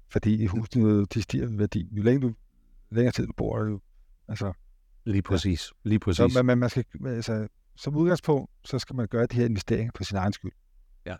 Fordi 0.09 0.45
husene, 0.45 1.05
de 1.05 1.21
stiger 1.21 1.47
i 1.47 1.57
værdi. 1.57 1.89
Jo 1.91 2.03
længere, 2.03 2.29
du, 2.29 2.35
længere 2.89 3.11
tid 3.11 3.27
du 3.27 3.33
bor, 3.37 3.59
jo 3.59 3.79
Altså, 4.27 4.53
lige 5.05 5.21
præcis. 5.21 5.71
Ja. 5.85 5.89
Lige 5.89 5.99
præcis. 5.99 6.33
Så 6.33 6.43
man, 6.43 6.57
man 6.57 6.69
skal, 6.69 6.85
altså, 7.05 7.47
som 7.75 7.95
udgangspunkt, 7.95 8.51
så 8.65 8.79
skal 8.79 8.95
man 8.95 9.07
gøre 9.07 9.25
de 9.25 9.35
her 9.35 9.45
investeringer 9.45 9.91
på 9.95 10.03
sin 10.03 10.17
egen 10.17 10.33
skyld. 10.33 10.51
Ja. 11.05 11.15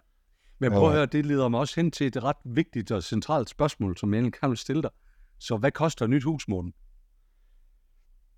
Men 0.60 0.72
prøv 0.72 0.88
at 0.88 0.94
høre, 0.94 1.06
det 1.06 1.26
leder 1.26 1.48
mig 1.48 1.60
også 1.60 1.76
hen 1.76 1.92
til 1.92 2.08
et 2.08 2.24
ret 2.24 2.36
vigtigt 2.46 2.92
og 2.92 3.04
centralt 3.04 3.50
spørgsmål, 3.50 3.98
som 3.98 4.14
jeg 4.14 4.34
kan 4.34 4.56
stille 4.56 4.82
dig. 4.82 4.92
Så 5.38 5.58
hvad 5.58 5.72
koster 5.72 6.06
et 6.06 6.10
nyt 6.10 6.24
hus, 6.24 6.48
Morten? 6.48 6.74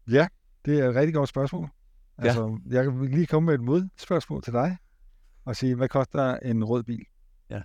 Ja, 0.10 0.28
det 0.66 0.80
er 0.80 0.90
et 0.90 0.96
rigtig 0.96 1.14
godt 1.14 1.30
spørgsmål. 1.30 1.70
Ja. 2.20 2.24
Altså, 2.24 2.60
jeg 2.70 2.84
kan 2.84 3.06
lige 3.06 3.28
komme 3.28 3.46
med 3.46 3.54
et 3.54 3.62
modspørgsmål 3.62 4.44
til 4.44 4.54
dig, 4.54 4.78
og 5.46 5.56
sige, 5.56 5.76
hvad 5.76 5.90
koster 5.90 6.38
en 6.38 6.64
rød 6.64 6.84
bil? 6.84 7.06
Ja. 7.50 7.62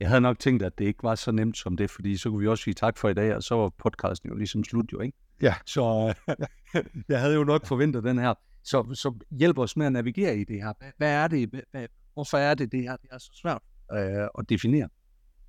Jeg 0.00 0.08
havde 0.08 0.20
nok 0.20 0.38
tænkt, 0.38 0.62
at 0.62 0.78
det 0.78 0.84
ikke 0.84 1.02
var 1.02 1.14
så 1.14 1.32
nemt 1.32 1.56
som 1.56 1.76
det, 1.76 1.90
fordi 1.90 2.16
så 2.16 2.30
kunne 2.30 2.40
vi 2.40 2.48
også 2.48 2.64
sige 2.64 2.74
tak 2.74 2.98
for 2.98 3.08
i 3.08 3.14
dag, 3.14 3.36
og 3.36 3.42
så 3.42 3.54
var 3.54 3.68
podcasten 3.68 4.28
jo 4.28 4.34
ligesom 4.36 4.64
slut 4.64 4.92
jo, 4.92 5.00
ikke? 5.00 5.18
Ja. 5.42 5.54
Så 5.66 6.14
jeg 7.08 7.20
havde 7.20 7.34
jo 7.34 7.44
nok 7.44 7.66
forventet 7.66 8.04
den 8.04 8.18
her. 8.18 8.34
Så, 8.64 8.94
så 8.94 9.14
hjælp 9.30 9.58
os 9.58 9.76
med 9.76 9.86
at 9.86 9.92
navigere 9.92 10.36
i 10.36 10.44
det 10.44 10.62
her. 10.62 10.72
Hvad 10.96 11.12
er 11.12 11.28
det? 11.28 11.48
Hvad, 11.70 11.86
hvorfor 12.14 12.38
er 12.38 12.54
det, 12.54 12.72
det 12.72 12.82
her 12.82 12.96
det 12.96 13.08
er 13.12 13.18
så 13.18 13.30
svært 13.34 13.62
øh, 13.92 14.28
at 14.38 14.48
definere? 14.48 14.88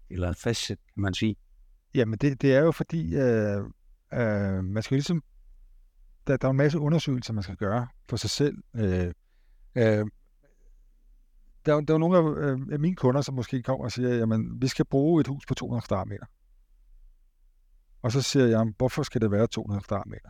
Eller 0.09 0.33
fastsætte, 0.33 0.83
kan 0.93 1.01
man 1.01 1.13
sige. 1.13 1.35
Jamen, 1.95 2.19
det, 2.19 2.41
det 2.41 2.55
er 2.55 2.59
jo 2.59 2.71
fordi, 2.71 3.15
øh, 3.15 3.57
øh, 4.13 4.63
man 4.63 4.83
skal 4.83 4.95
ligesom, 4.95 5.23
der, 6.27 6.37
der 6.37 6.47
er 6.47 6.51
en 6.51 6.57
masse 6.57 6.79
undersøgelser, 6.79 7.33
man 7.33 7.43
skal 7.43 7.55
gøre 7.55 7.87
for 8.09 8.17
sig 8.17 8.29
selv. 8.29 8.57
Øh, 8.75 9.11
øh, 9.75 10.05
der, 11.65 11.81
der 11.81 11.93
er 11.93 11.97
nogle 11.97 12.17
af, 12.17 12.35
øh, 12.37 12.59
af 12.71 12.79
mine 12.79 12.95
kunder, 12.95 13.21
som 13.21 13.35
måske 13.35 13.61
kommer 13.61 13.85
og 13.85 13.91
siger, 13.91 14.15
jamen, 14.15 14.61
vi 14.61 14.67
skal 14.67 14.85
bruge 14.85 15.21
et 15.21 15.27
hus 15.27 15.45
på 15.45 15.53
200 15.53 15.81
kvadratmeter. 15.87 16.25
Og 18.01 18.11
så 18.11 18.21
siger 18.21 18.45
jeg, 18.45 18.73
hvorfor 18.77 19.03
skal 19.03 19.21
det 19.21 19.31
være 19.31 19.47
200 19.47 19.81
kvadratmeter? 19.81 20.29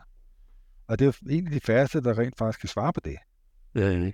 Og 0.86 0.98
det 0.98 1.04
er 1.04 1.12
jo 1.22 1.30
en 1.30 1.46
af 1.46 1.52
de 1.52 1.60
færreste, 1.60 2.00
der 2.00 2.18
rent 2.18 2.38
faktisk 2.38 2.60
kan 2.60 2.68
svare 2.68 2.92
på 2.92 3.00
det. 3.00 3.16
Ja, 3.74 3.90
ja. 3.90 4.10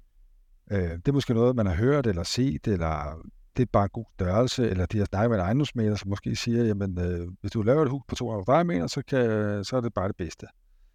Øh, 0.71 0.91
det 0.97 1.09
er 1.09 1.12
måske 1.12 1.35
noget, 1.35 1.56
man 1.56 1.67
har 1.67 1.75
hørt 1.75 2.06
eller 2.06 2.23
set, 2.23 2.67
eller 2.67 3.23
det 3.56 3.62
er 3.62 3.67
bare 3.73 3.85
en 3.85 3.91
god 3.93 4.05
størrelse, 4.15 4.71
eller 4.71 4.87
de 4.87 4.99
har 4.99 5.05
snakket 5.05 5.31
med 5.31 5.38
en 5.38 5.44
ejendomsmaler, 5.44 5.97
som 5.97 6.09
måske 6.09 6.37
siger, 6.37 6.65
jamen, 6.65 6.99
øh, 6.99 7.29
hvis 7.41 7.53
du 7.53 7.62
laver 7.62 7.83
et 7.83 7.91
hus 7.91 8.03
på 8.09 8.15
200 8.15 8.44
kvadratmeter, 8.44 8.87
så, 8.87 9.03
kan, 9.03 9.65
så 9.65 9.76
er 9.76 9.81
det 9.81 9.94
bare 9.94 10.09
det 10.09 10.17
bedste. 10.17 10.47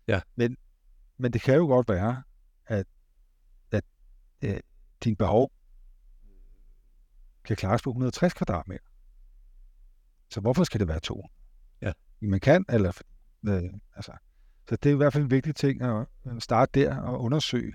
Ja. 0.08 0.22
Men, 0.36 0.58
men 1.18 1.34
det 1.34 1.42
kan 1.42 1.56
jo 1.56 1.66
godt 1.66 1.90
være, 1.90 2.24
at, 2.66 2.88
at 3.72 3.84
øh, 4.42 4.60
din 5.04 5.16
behov 5.16 5.52
kan 7.44 7.56
klares 7.56 7.82
på 7.82 7.90
160 7.90 8.34
kvadratmeter. 8.34 8.86
Så 10.30 10.42
hvorfor 10.42 10.64
skal 10.64 10.80
det 10.80 10.88
være 10.88 11.00
200? 11.00 11.36
man 12.22 12.40
kan, 12.40 12.66
eller 12.70 13.02
øh, 13.48 13.64
altså, 13.96 14.12
så 14.70 14.76
det 14.76 14.90
er 14.90 14.94
i 14.94 14.98
hvert 14.98 15.14
fald 15.14 15.24
en 15.24 15.32
vigtig 15.32 15.56
ting 15.56 15.82
at 15.82 16.08
starte 16.40 16.80
der 16.80 16.98
og 16.98 17.22
undersøge, 17.22 17.74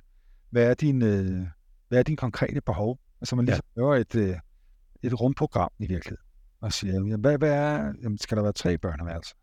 hvad 0.50 0.70
er 0.70 0.74
din, 0.74 1.02
øh, 1.02 1.46
hvad 1.88 1.98
er 1.98 2.02
din 2.02 2.16
konkrete 2.16 2.60
behov? 2.60 2.98
Altså 3.20 3.36
man 3.36 3.44
ligesom 3.44 3.64
ja. 3.76 3.80
laver 3.80 3.96
et, 3.96 4.14
øh, 4.14 4.36
et 5.02 5.20
rumprogram 5.20 5.70
i 5.78 5.86
virkeligheden, 5.86 6.26
og 6.60 6.72
siger, 6.72 6.94
jamen, 6.94 7.20
hvad, 7.20 7.38
hvad 7.38 7.50
er, 7.50 7.92
jamen, 8.02 8.18
skal 8.18 8.36
der 8.36 8.42
være 8.42 8.52
tre 8.52 8.78
børneværelser, 8.78 9.36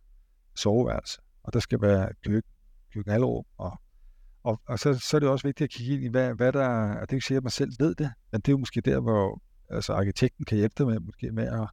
soveværelse, 0.55 1.19
og 1.43 1.53
der 1.53 1.59
skal 1.59 1.81
være 1.81 2.09
køkken, 2.25 2.51
køkkenalrum, 2.93 3.45
og, 3.57 3.81
og, 4.47 4.61
og 4.67 4.79
så, 4.79 4.93
så 4.93 5.17
er 5.17 5.19
det 5.19 5.29
også 5.29 5.47
vigtigt 5.47 5.65
at 5.65 5.69
kigge 5.69 5.93
ind 5.93 6.03
i, 6.03 6.07
hvad, 6.07 6.33
hvad 6.33 6.51
der 6.53 6.63
er, 6.63 6.95
og 6.95 7.01
det 7.01 7.09
er 7.09 7.13
ikke 7.13 7.25
sikkert, 7.25 7.41
at 7.41 7.43
man 7.43 7.51
selv 7.51 7.71
ved 7.79 7.95
det, 7.95 8.11
men 8.31 8.41
det 8.41 8.47
er 8.47 8.53
jo 8.53 8.57
måske 8.57 8.81
der, 8.81 8.99
hvor 8.99 9.41
altså, 9.69 9.93
arkitekten 9.93 10.45
kan 10.45 10.57
hjælpe 10.57 10.75
dig 10.77 10.87
med, 10.87 10.99
måske 10.99 11.31
med 11.31 11.47
at, 11.47 11.69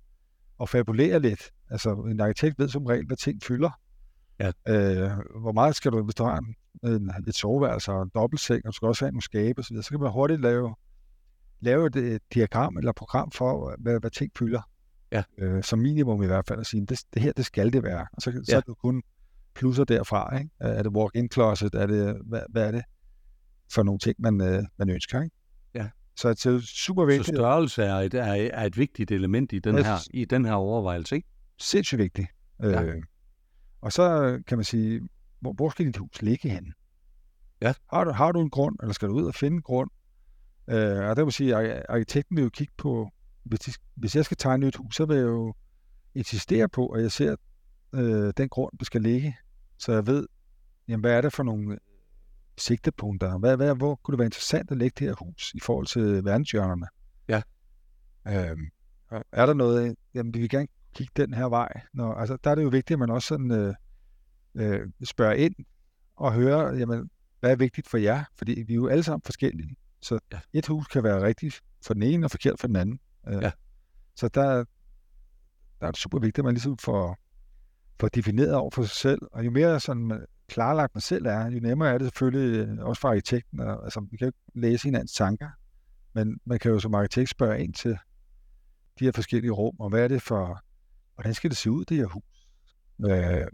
at 0.60 0.68
fabulere 0.68 1.20
lidt, 1.20 1.50
Altså, 1.70 1.92
en 1.92 2.20
arkitekt 2.20 2.58
ved 2.58 2.68
som 2.68 2.86
regel, 2.86 3.06
hvad 3.06 3.16
ting 3.16 3.42
fylder. 3.42 3.80
Ja. 4.40 4.52
Øh, 4.68 5.10
hvor 5.40 5.52
meget 5.52 5.76
skal 5.76 5.92
du, 5.92 6.02
hvis 6.02 6.14
du 6.14 6.24
har 6.24 6.38
en, 6.38 6.54
en, 6.90 7.10
et 7.28 7.34
soveværelse 7.34 7.92
og 7.92 8.02
en 8.02 8.10
dobbeltseng, 8.14 8.66
og 8.66 8.72
du 8.72 8.72
skal 8.72 8.88
også 8.88 9.04
have 9.04 9.12
nogle 9.12 9.22
skabe 9.22 9.58
osv., 9.58 9.82
så 9.82 9.90
kan 9.90 10.00
man 10.00 10.12
hurtigt 10.12 10.40
lave, 10.40 10.74
lave 11.60 11.86
et, 11.86 11.96
et 11.96 12.22
diagram 12.34 12.76
eller 12.76 12.92
program 12.92 13.30
for, 13.30 13.76
hvad, 13.78 14.00
hvad 14.00 14.10
ting 14.10 14.32
fylder. 14.38 14.62
Ja. 15.12 15.22
Øh, 15.38 15.62
som 15.62 15.78
minimum 15.78 16.22
i 16.22 16.26
hvert 16.26 16.46
fald 16.48 16.60
at 16.60 16.66
sige, 16.66 16.86
det, 16.86 17.00
det 17.14 17.22
her, 17.22 17.32
det 17.32 17.46
skal 17.46 17.72
det 17.72 17.82
være. 17.82 18.06
Og 18.12 18.22
så, 18.22 18.30
ja. 18.30 18.44
så 18.44 18.56
er 18.56 18.60
det 18.60 18.78
kun 18.78 19.02
plusser 19.54 19.84
derfra. 19.84 20.38
Ikke? 20.38 20.50
Er 20.60 20.82
det 20.82 20.92
walk-in 20.92 21.30
closet? 21.32 21.74
Er 21.74 21.86
det, 21.86 22.16
hvad, 22.24 22.40
hvad 22.50 22.66
er 22.66 22.70
det 22.72 22.82
for 23.72 23.82
nogle 23.82 23.98
ting, 23.98 24.16
man, 24.18 24.40
øh, 24.40 24.62
man 24.78 24.90
ønsker? 24.90 25.22
Ikke? 25.22 25.36
Ja. 25.74 25.88
Så 26.16 26.28
det 26.28 26.46
er 26.46 26.60
super 26.60 27.04
vigtigt. 27.04 27.26
Så 27.26 27.32
størrelse 27.34 27.82
er 27.82 27.94
et, 27.94 28.14
er, 28.14 28.48
er 28.52 28.64
et 28.64 28.78
vigtigt 28.78 29.10
element 29.10 29.52
i 29.52 29.58
den, 29.58 29.74
her, 29.84 30.08
i 30.10 30.24
den 30.24 30.44
her 30.44 30.52
overvejelse, 30.52 31.16
ikke? 31.16 31.28
sindssygt 31.60 31.98
vigtigt. 31.98 32.28
Ja. 32.62 32.82
Øh, 32.82 33.02
og 33.80 33.92
så 33.92 34.38
kan 34.46 34.58
man 34.58 34.64
sige, 34.64 35.00
hvor, 35.40 35.52
hvor 35.52 35.70
skal 35.70 35.86
dit 35.86 35.96
hus 35.96 36.22
ligge 36.22 36.48
hen? 36.48 36.72
Ja. 37.62 37.72
Har 37.92 38.04
du, 38.04 38.10
har 38.10 38.32
du 38.32 38.40
en 38.40 38.50
grund, 38.50 38.76
eller 38.82 38.92
skal 38.92 39.08
du 39.08 39.14
ud 39.14 39.24
og 39.24 39.34
finde 39.34 39.54
en 39.54 39.62
grund? 39.62 39.90
Øh, 40.70 40.98
og 40.98 41.16
der 41.16 41.24
vil 41.24 41.32
sige, 41.32 41.56
at 41.56 41.86
arkitekten 41.88 42.36
vil 42.36 42.42
jo 42.42 42.50
kigge 42.50 42.72
på, 42.76 43.10
hvis, 43.44 43.60
de, 43.60 43.72
hvis 43.94 44.16
jeg 44.16 44.24
skal 44.24 44.36
tegne 44.36 44.66
et 44.66 44.76
hus, 44.76 44.96
så 44.96 45.06
vil 45.06 45.16
jeg 45.16 45.24
jo 45.24 45.54
insistere 46.14 46.68
på, 46.68 46.88
at 46.88 47.02
jeg 47.02 47.12
ser 47.12 47.36
øh, 47.94 48.32
den 48.36 48.48
grund, 48.48 48.78
der 48.78 48.84
skal 48.84 49.02
ligge, 49.02 49.36
så 49.78 49.92
jeg 49.92 50.06
ved, 50.06 50.26
jamen, 50.88 51.00
hvad 51.00 51.12
er 51.12 51.20
det 51.20 51.32
for 51.32 51.42
nogle 51.42 51.78
sigtepunkter? 52.58 53.38
Hvad, 53.38 53.56
hvad, 53.56 53.74
hvor 53.74 53.94
kunne 53.94 54.12
det 54.12 54.18
være 54.18 54.26
interessant 54.26 54.70
at 54.70 54.76
lægge 54.76 54.94
det 54.98 55.06
her 55.06 55.14
hus 55.14 55.52
i 55.54 55.60
forhold 55.60 55.86
til 55.86 56.24
verdenshjørnerne? 56.24 56.86
Ja. 57.28 57.42
Øh, 58.26 58.58
er 59.32 59.46
der 59.46 59.54
noget, 59.54 59.96
jamen 60.14 60.34
vi 60.34 60.40
vil 60.40 60.48
gerne 60.48 60.68
kigge 60.94 61.12
den 61.16 61.34
her 61.34 61.44
vej. 61.44 61.80
Når, 61.92 62.14
altså, 62.14 62.36
der 62.44 62.50
er 62.50 62.54
det 62.54 62.62
jo 62.62 62.68
vigtigt, 62.68 62.94
at 62.94 62.98
man 62.98 63.10
også 63.10 63.28
sådan, 63.28 63.50
øh, 63.50 63.74
øh, 64.54 64.88
spørger 65.04 65.34
ind 65.34 65.54
og 66.16 66.32
hører, 66.32 66.74
jamen, 66.74 67.10
hvad 67.40 67.50
er 67.50 67.56
vigtigt 67.56 67.88
for 67.88 67.98
jer? 67.98 68.24
Fordi 68.34 68.62
vi 68.66 68.72
er 68.72 68.76
jo 68.76 68.88
alle 68.88 69.02
sammen 69.02 69.22
forskellige. 69.22 69.76
Så 70.00 70.18
ja. 70.32 70.40
et 70.52 70.66
hus 70.66 70.86
kan 70.86 71.02
være 71.02 71.22
rigtigt 71.22 71.60
for 71.82 71.94
den 71.94 72.02
ene 72.02 72.26
og 72.26 72.30
forkert 72.30 72.60
for 72.60 72.66
den 72.66 72.76
anden. 72.76 73.00
Øh, 73.28 73.42
ja. 73.42 73.50
Så 74.16 74.28
der, 74.28 74.64
der 75.80 75.86
er 75.86 75.90
det 75.90 75.96
super 75.96 76.18
vigtigt, 76.18 76.38
at 76.38 76.44
man 76.44 76.54
ligesom 76.54 76.78
får, 76.78 77.18
får 78.00 78.08
defineret 78.08 78.54
over 78.54 78.70
for 78.70 78.82
sig 78.82 78.96
selv. 78.96 79.18
Og 79.32 79.44
jo 79.44 79.50
mere 79.50 79.80
sådan 79.80 80.26
klarlagt 80.48 80.94
man 80.94 81.00
selv 81.00 81.26
er, 81.26 81.50
jo 81.50 81.60
nemmere 81.60 81.90
er 81.90 81.98
det 81.98 82.06
selvfølgelig 82.06 82.68
øh, 82.68 82.78
også 82.78 83.00
for 83.00 83.08
arkitekten. 83.08 83.60
Og, 83.60 83.84
altså, 83.84 84.06
vi 84.10 84.16
kan 84.16 84.26
jo 84.26 84.32
læse 84.54 84.84
hinandens 84.84 85.12
tanker. 85.12 85.48
Men 86.12 86.38
man 86.44 86.58
kan 86.58 86.70
jo 86.70 86.80
som 86.80 86.94
arkitekt 86.94 87.30
spørge 87.30 87.64
ind 87.64 87.74
til 87.74 87.98
de 88.98 89.04
her 89.04 89.12
forskellige 89.12 89.50
rum, 89.50 89.76
og 89.78 89.88
hvad 89.88 90.04
er 90.04 90.08
det 90.08 90.22
for, 90.22 90.60
hvordan 91.14 91.34
skal 91.34 91.50
det 91.50 91.58
se 91.58 91.70
ud, 91.70 91.84
det 91.84 91.96
her 91.96 92.06
hus? 92.06 92.48
Øh, 93.06 93.46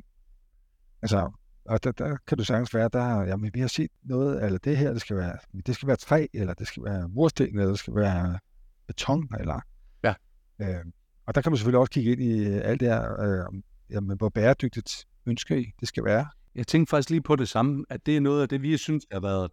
altså, 1.03 1.31
og 1.65 1.85
der, 1.85 1.93
der 1.93 2.17
kan 2.27 2.39
du 2.39 2.45
sagtens 2.45 2.75
være, 2.75 2.89
der, 2.93 3.23
jamen, 3.23 3.51
vi 3.55 3.61
har 3.61 3.69
set 3.69 3.91
noget, 4.03 4.45
eller 4.45 4.59
det 4.59 4.77
her, 4.77 4.93
det 4.93 5.01
skal 5.01 5.17
være, 5.17 5.39
det 5.67 5.75
skal 5.75 5.87
være 5.87 5.97
træ, 5.97 6.27
eller 6.35 6.55
det 6.55 6.67
skal 6.67 6.85
være 6.85 7.09
mursten, 7.09 7.47
eller 7.47 7.67
det 7.67 7.79
skal 7.79 7.95
være 7.95 8.39
beton, 8.87 9.29
eller... 9.41 9.61
Ja. 10.05 10.15
Øh, 10.61 10.85
og 11.27 11.35
der 11.35 11.41
kan 11.41 11.53
man 11.53 11.57
selvfølgelig 11.57 11.81
også 11.81 11.93
kigge 11.93 12.13
ind 12.13 12.23
i 12.23 12.45
alt 12.45 12.81
det 12.81 12.89
her, 12.89 13.21
øh, 13.21 13.63
jamen, 13.91 14.17
hvor 14.17 14.29
bæredygtigt 14.29 15.07
ønsker 15.27 15.57
I, 15.57 15.73
det 15.81 15.89
skal 15.89 16.05
være. 16.05 16.27
Jeg 16.55 16.67
tænkte 16.67 16.91
faktisk 16.91 17.11
lige 17.11 17.23
på 17.23 17.37
det 17.37 17.49
samme, 17.49 17.85
at 17.91 18.07
det 18.07 18.17
er 18.17 18.21
noget 18.21 18.43
af 18.43 18.49
det, 18.49 18.63
vi 18.63 18.77
synes 18.77 19.07
har 19.13 19.21
været 19.21 19.51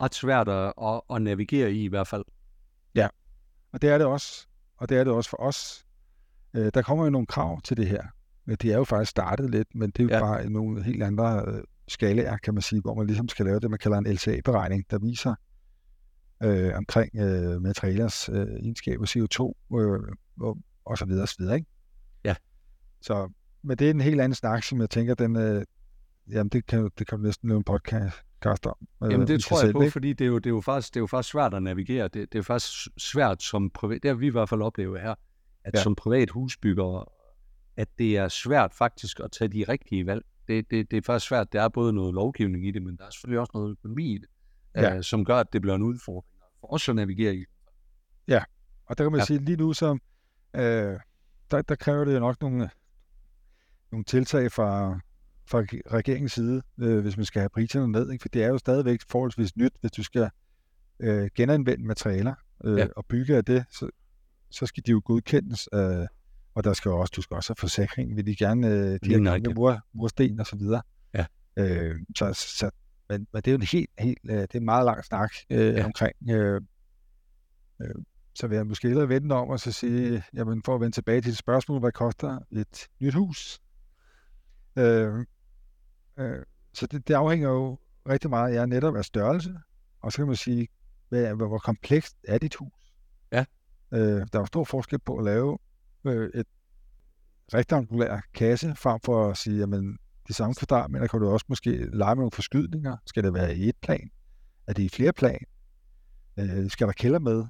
ret 0.00 0.14
svært 0.14 0.48
at, 0.48 0.72
at, 0.82 1.00
at 1.10 1.22
navigere 1.22 1.72
i 1.72 1.84
i 1.84 1.88
hvert 1.88 2.06
fald. 2.06 2.24
Ja, 2.94 3.08
og 3.72 3.82
det 3.82 3.90
er 3.90 3.98
det 3.98 4.06
også. 4.06 4.46
Og 4.76 4.88
det 4.88 4.98
er 4.98 5.04
det 5.04 5.12
også 5.12 5.30
for 5.30 5.36
os. 5.36 5.86
Øh, 6.54 6.70
der 6.74 6.82
kommer 6.82 7.04
jo 7.04 7.10
nogle 7.10 7.26
krav 7.26 7.60
til 7.60 7.76
det 7.76 7.86
her. 7.86 8.02
Det 8.46 8.64
er 8.64 8.76
jo 8.76 8.84
faktisk 8.84 9.10
startet 9.10 9.50
lidt, 9.50 9.74
men 9.74 9.90
det 9.90 10.00
er 10.00 10.04
jo 10.04 10.10
ja. 10.10 10.20
bare 10.20 10.50
nogle 10.50 10.82
helt 10.82 11.02
andre 11.02 11.44
øh, 11.46 11.62
skalaer, 11.88 12.36
kan 12.36 12.54
man 12.54 12.62
sige, 12.62 12.80
hvor 12.80 12.94
man 12.94 13.06
ligesom 13.06 13.28
skal 13.28 13.46
lave 13.46 13.60
det, 13.60 13.70
man 13.70 13.78
kalder 13.78 13.98
en 13.98 14.06
LCA-beregning, 14.06 14.84
der 14.90 14.98
viser 14.98 15.34
øh, 16.42 16.76
omkring 16.76 17.16
øh, 17.16 17.62
materialers 17.62 18.28
øh, 18.28 18.46
egenskaber, 18.46 19.06
CO2 19.06 19.76
øh, 19.78 20.00
og, 20.40 20.58
og 20.84 20.98
så 20.98 21.04
videre 21.04 21.22
og 21.22 21.28
så 21.28 21.36
videre, 21.38 21.54
ikke? 21.54 21.68
Ja. 22.24 22.34
Så, 23.00 23.32
men 23.64 23.76
det 23.76 23.86
er 23.86 23.90
en 23.90 24.00
helt 24.00 24.20
anden 24.20 24.34
snak, 24.34 24.62
som 24.62 24.80
jeg 24.80 24.90
tænker, 24.90 25.14
den, 25.14 25.36
øh, 25.36 25.64
jamen 26.30 26.48
det 26.48 26.66
kan, 26.66 26.90
det 26.98 27.06
kan 27.06 27.20
næsten 27.20 27.48
lave 27.48 27.56
en 27.56 27.64
podcast 27.64 28.66
om. 28.66 28.88
Øh, 29.04 29.12
jamen 29.12 29.26
det 29.26 29.44
tror 29.44 29.56
jeg 29.56 29.60
selv, 29.60 29.72
på, 29.72 29.80
ikke? 29.80 29.92
fordi 29.92 30.12
det 30.12 30.24
er, 30.24 30.28
jo, 30.28 30.38
det, 30.38 30.46
er 30.46 30.50
jo 30.50 30.60
faktisk, 30.60 30.94
det 30.94 30.96
er 30.96 31.02
jo 31.02 31.06
faktisk 31.06 31.32
svært 31.32 31.54
at 31.54 31.62
navigere. 31.62 32.08
Det, 32.08 32.32
det 32.32 32.38
er 32.38 32.42
faktisk 32.42 32.88
svært 32.98 33.42
som 33.42 33.70
privat, 33.70 34.02
det 34.02 34.08
har 34.08 34.16
vi 34.16 34.26
i 34.26 34.30
hvert 34.30 34.48
fald 34.48 34.62
oplevet 34.62 35.00
her, 35.00 35.14
at 35.64 35.74
ja. 35.74 35.82
som 35.82 35.94
privat 35.94 36.30
husbygger, 36.30 37.12
at 37.76 37.88
det 37.98 38.16
er 38.16 38.28
svært 38.28 38.74
faktisk 38.74 39.20
at 39.20 39.32
tage 39.32 39.48
de 39.48 39.64
rigtige 39.68 40.06
valg. 40.06 40.24
Det, 40.48 40.70
det, 40.70 40.90
det 40.90 40.96
er 40.96 41.02
faktisk 41.02 41.28
svært. 41.28 41.52
Der 41.52 41.62
er 41.62 41.68
både 41.68 41.92
noget 41.92 42.14
lovgivning 42.14 42.66
i 42.66 42.70
det, 42.70 42.82
men 42.82 42.96
der 42.96 43.04
er 43.06 43.10
selvfølgelig 43.10 43.40
også 43.40 43.50
noget 43.54 43.70
økonomi 43.70 44.14
i 44.14 44.18
det, 44.18 44.28
ja. 44.74 44.96
øh, 44.96 45.02
som 45.02 45.24
gør, 45.24 45.36
at 45.36 45.52
det 45.52 45.62
bliver 45.62 45.74
en 45.74 45.82
udfordring 45.82 46.34
for 46.60 46.74
os 46.74 46.88
at 46.88 46.96
navigere 46.96 47.34
i. 47.34 47.44
Ja, 48.28 48.42
og 48.86 48.98
der 48.98 49.04
kan 49.04 49.12
man 49.12 49.20
ja. 49.20 49.24
sige, 49.24 49.38
lige 49.38 49.56
nu 49.56 49.72
så, 49.72 49.98
øh, 50.54 51.00
der, 51.50 51.62
der 51.62 51.74
kræver 51.74 52.04
det 52.04 52.14
jo 52.14 52.20
nok 52.20 52.40
nogle, 52.40 52.70
nogle 53.94 54.04
tiltag 54.04 54.52
fra, 54.52 55.00
fra 55.46 55.58
regeringens 55.92 56.32
side, 56.32 56.62
øh, 56.78 56.98
hvis 56.98 57.16
man 57.16 57.26
skal 57.26 57.40
have 57.40 57.48
priserne 57.48 57.92
ned. 57.92 58.10
Ikke? 58.10 58.22
For 58.22 58.28
det 58.28 58.44
er 58.44 58.48
jo 58.48 58.58
stadigvæk 58.58 59.00
forholdsvis 59.08 59.56
nyt, 59.56 59.72
hvis 59.80 59.90
du 59.90 60.02
skal 60.02 60.30
øh, 61.00 61.30
genanvende 61.34 61.86
materialer 61.86 62.34
øh, 62.64 62.78
ja. 62.78 62.86
og 62.96 63.06
bygge 63.06 63.36
af 63.36 63.44
det, 63.44 63.64
så, 63.70 63.88
så 64.50 64.66
skal 64.66 64.82
de 64.86 64.90
jo 64.90 65.02
godkendes. 65.04 65.68
Øh, 65.74 66.06
og 66.54 66.64
der 66.64 66.72
skal 66.72 66.90
også, 66.90 67.12
du 67.16 67.22
skal 67.22 67.34
også 67.34 67.50
have 67.50 67.60
forsikring, 67.60 68.16
vil 68.16 68.26
de 68.26 68.36
gerne, 68.36 68.68
øh, 68.68 68.98
de 69.04 69.08
her 69.08 69.24
gamle 69.24 69.54
mur, 69.54 69.80
mursten 69.92 70.40
og 70.40 70.46
så 70.46 70.56
videre. 70.56 70.82
Ja. 71.14 71.26
Øh, 71.56 71.96
så, 72.16 72.32
så 72.32 72.70
men, 73.08 73.26
men 73.32 73.42
det 73.42 73.46
er 73.46 73.52
jo 73.52 73.56
en 73.56 73.62
helt, 73.62 73.90
helt 73.98 74.18
øh, 74.24 74.36
det 74.36 74.54
er 74.54 74.58
en 74.58 74.64
meget 74.64 74.84
lang 74.84 75.04
snak 75.04 75.32
øh, 75.50 75.74
ja. 75.74 75.84
omkring. 75.84 76.30
Øh, 76.30 76.60
øh, 77.82 77.94
så 78.34 78.46
vil 78.46 78.56
jeg 78.56 78.66
måske 78.66 78.88
hellere 78.88 79.08
vente 79.08 79.32
om 79.32 79.48
og 79.48 79.60
så 79.60 79.72
sige, 79.72 80.22
jamen 80.34 80.62
for 80.62 80.74
at 80.74 80.80
vende 80.80 80.96
tilbage 80.96 81.20
til 81.20 81.30
et 81.30 81.36
spørgsmål, 81.36 81.80
hvad 81.80 81.92
koster 81.92 82.38
et 82.52 82.88
nyt 83.00 83.14
hus? 83.14 83.60
Øh, 84.76 85.26
øh, 86.16 86.42
så 86.72 86.86
det, 86.86 87.08
det 87.08 87.14
afhænger 87.14 87.48
jo 87.48 87.78
rigtig 88.08 88.30
meget 88.30 88.56
af 88.56 88.68
netop 88.68 88.96
af 88.96 89.04
størrelse, 89.04 89.54
og 90.00 90.12
så 90.12 90.18
kan 90.18 90.26
man 90.26 90.36
sige, 90.36 90.68
hvad, 91.08 91.34
hvor, 91.34 91.48
hvor 91.48 91.58
komplekst 91.58 92.16
er 92.28 92.38
dit 92.38 92.54
hus? 92.54 92.94
Ja. 93.32 93.44
Øh, 93.92 94.00
der 94.00 94.28
er 94.32 94.38
jo 94.38 94.46
stor 94.46 94.64
forskel 94.64 94.98
på 94.98 95.16
at 95.16 95.24
lave 95.24 95.58
øh, 96.04 96.30
et 96.34 96.46
rektangulær 97.54 98.20
kasse, 98.34 98.74
frem 98.76 99.00
for 99.04 99.30
at 99.30 99.36
sige, 99.36 99.58
jamen, 99.58 99.98
de 100.28 100.32
samme 100.32 100.54
kvadratmeter 100.54 101.06
kan 101.06 101.20
du 101.20 101.28
også 101.28 101.46
måske 101.48 101.70
lege 101.70 102.14
med 102.14 102.20
nogle 102.20 102.30
forskydninger. 102.30 102.96
Skal 103.06 103.24
det 103.24 103.34
være 103.34 103.56
i 103.56 103.68
et 103.68 103.76
plan? 103.82 104.10
Er 104.66 104.72
det 104.72 104.82
i 104.82 104.88
flere 104.88 105.12
plan? 105.12 105.40
Øh, 106.38 106.70
skal 106.70 106.86
der 106.86 106.92
kælder 106.92 107.18
med? 107.18 107.44